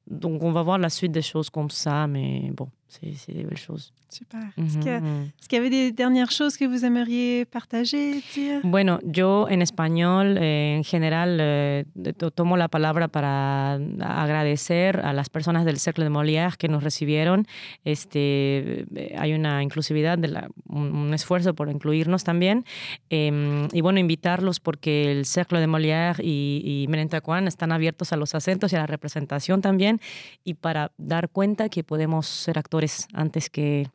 Donc, 0.07 0.43
on 0.43 0.53
va 0.53 0.63
voir 0.63 0.79
la 0.79 0.91
suite 0.91 1.13
des 1.13 1.23
choses 1.23 1.51
comme 1.51 1.71
ça, 1.71 2.07
mais 2.07 2.51
bon, 2.53 2.69
c'est, 2.89 3.33
des 3.35 3.45
belles 3.45 3.59
choses. 3.59 3.93
Super. 4.11 4.55
Que- 4.57 5.01
Mhm. 5.01 5.33
est-ce 5.39 5.49
qu'il 5.49 5.57
y 5.57 5.61
avait 5.61 5.69
des 5.69 5.93
dernières 5.93 6.31
choses 6.31 6.57
que 6.57 6.65
vous 6.65 6.83
aimeriez 6.87 7.45
partager, 7.45 8.23
dire? 8.35 8.61
Bueno, 8.65 8.99
yo 9.05 9.47
en 9.51 9.61
español, 9.61 10.39
eh, 10.41 10.77
en 10.79 10.83
general, 10.85 11.37
eh, 11.41 11.85
to- 12.17 12.31
tomo 12.31 12.57
la 12.57 12.69
palabra 12.69 13.09
para 13.09 13.75
agradecer 14.01 15.01
a 15.05 15.13
las 15.13 15.29
personas 15.29 15.67
del 15.67 15.79
Cercle 15.79 16.05
de 16.05 16.11
Molière 16.11 16.57
que 16.57 16.69
nos 16.69 16.83
recibieron. 16.83 17.47
Este, 17.85 18.87
eh, 18.95 19.17
hay 19.19 19.35
una 19.35 19.63
inclusividad, 19.63 20.17
de 20.17 20.29
la- 20.29 20.49
un, 20.69 20.95
un 20.95 21.13
esfuerzo 21.13 21.55
por 21.55 21.69
incluirnos 21.71 22.25
también. 22.25 22.65
Eh, 23.11 23.69
y 23.73 23.81
bueno, 23.83 23.99
invitarlos 23.99 24.61
porque 24.61 25.11
el 25.13 25.27
Cercle 25.27 25.61
de 25.61 25.67
Molière 25.67 26.23
y, 26.23 26.63
y 26.65 26.87
Menentacuán 26.89 27.47
están 27.47 27.73
abiertos 27.73 28.13
a 28.13 28.17
los 28.17 28.35
acentos 28.35 28.73
y 28.73 28.77
a 28.77 28.79
la 28.81 28.87
representación 28.87 29.61
también 29.61 30.01
y 30.45 30.55
para 30.55 30.93
dar 30.97 31.29
cuenta 31.29 31.69
que 31.69 31.85
podemos 31.85 32.27
ser 32.27 32.59
actores 32.59 32.78
actores 32.79 33.07
antes 33.15 33.51
que, 33.51 33.87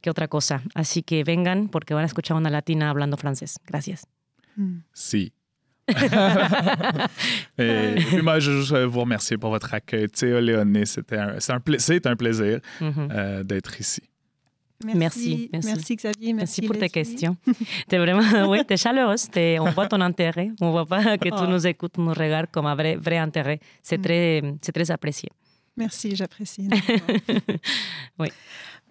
que 0.00 0.10
otra 0.10 0.28
cosa. 0.28 0.62
Así 0.74 1.02
que 1.02 1.24
vengan 1.24 1.68
porque 1.68 1.94
van 1.94 2.02
a 2.02 2.06
escuchar 2.06 2.36
una 2.36 2.50
latina 2.50 2.90
hablando 2.90 3.16
francés. 3.16 3.58
Gracias. 3.66 4.06
Hmm. 4.56 4.80
Si. 4.92 5.32
et, 7.58 7.94
puis 8.08 8.22
moi, 8.22 8.40
je 8.40 8.50
veux 8.50 8.60
juste 8.60 8.74
vous 8.86 9.00
remercier 9.00 9.38
pour 9.38 9.50
votre 9.50 9.72
accueil. 9.72 10.08
Théo 10.08 10.40
Léoné, 10.40 10.84
c'était 10.84 11.16
un, 11.18 11.38
c'est 11.38 11.52
un, 11.52 11.60
pla- 11.60 11.78
un 12.04 12.16
plaisir 12.16 12.60
Mhm. 12.80 13.08
euh, 13.12 13.42
d'être 13.44 13.78
ici. 13.80 14.02
Merci, 14.84 15.48
merci. 15.52 15.68
Merci, 15.68 15.96
Xavier. 15.96 16.32
Merci 16.34 16.60
Merci, 16.60 16.66
pour 16.66 16.76
tes 16.78 16.90
questions. 16.90 17.36
T'es 17.88 17.96
vraiment, 17.98 18.20
oui, 18.50 18.62
t'es 18.66 18.76
chaleureuse. 18.76 19.28
t'es- 19.30 19.58
on 19.58 19.70
voit 19.70 19.86
ton 19.88 20.00
intérêt. 20.02 20.50
On 20.60 20.70
voit 20.70 20.84
pas 20.86 21.16
que 21.16 21.28
tu 21.30 21.34
Oh. 21.42 21.46
nous 21.46 21.66
écoutes, 21.66 21.96
nous 21.98 22.12
regardes 22.12 22.50
comme 22.50 22.66
un 22.66 22.74
vrai, 22.74 22.96
vrai 22.96 23.16
intérêt. 23.18 23.58
C'est 23.82 23.96
Mm. 23.98 24.02
très, 24.02 24.42
c'est 24.60 24.72
très 24.72 24.90
apprécié. 24.90 25.30
Merci, 25.76 26.16
j'apprécie. 26.16 26.68
Oui. 28.18 28.28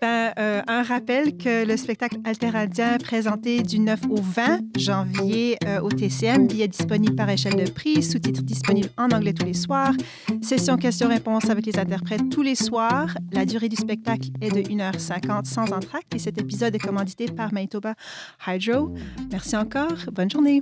Ben, 0.01 0.33
euh, 0.37 0.61
un 0.67 0.83
rappel 0.83 1.37
que 1.37 1.65
le 1.65 1.77
spectacle 1.77 2.17
Alteradien 2.25 2.95
est 2.95 3.03
présenté 3.03 3.63
du 3.63 3.79
9 3.79 4.01
au 4.09 4.17
20 4.17 4.77
janvier 4.77 5.57
euh, 5.65 5.79
au 5.79 5.89
TCM. 5.89 6.47
Billets 6.47 6.67
disponibles 6.67 7.15
par 7.15 7.29
échelle 7.29 7.55
de 7.55 7.69
prix, 7.71 8.03
sous-titres 8.03 8.43
disponibles 8.43 8.89
en 8.97 9.09
anglais 9.11 9.33
tous 9.33 9.45
les 9.45 9.53
soirs. 9.53 9.93
Session 10.41 10.75
questions-réponses 10.75 11.49
avec 11.49 11.65
les 11.65 11.79
interprètes 11.79 12.29
tous 12.29 12.41
les 12.41 12.55
soirs. 12.55 13.15
La 13.31 13.45
durée 13.45 13.69
du 13.69 13.77
spectacle 13.77 14.27
est 14.41 14.51
de 14.51 14.61
1h50 14.69 15.45
sans 15.45 15.71
entracte 15.71 16.13
et 16.13 16.19
cet 16.19 16.39
épisode 16.39 16.75
est 16.75 16.79
commandité 16.79 17.27
par 17.27 17.53
Manitoba 17.53 17.95
Hydro. 18.45 18.93
Merci 19.31 19.55
encore. 19.55 19.95
Bonne 20.11 20.29
journée. 20.29 20.61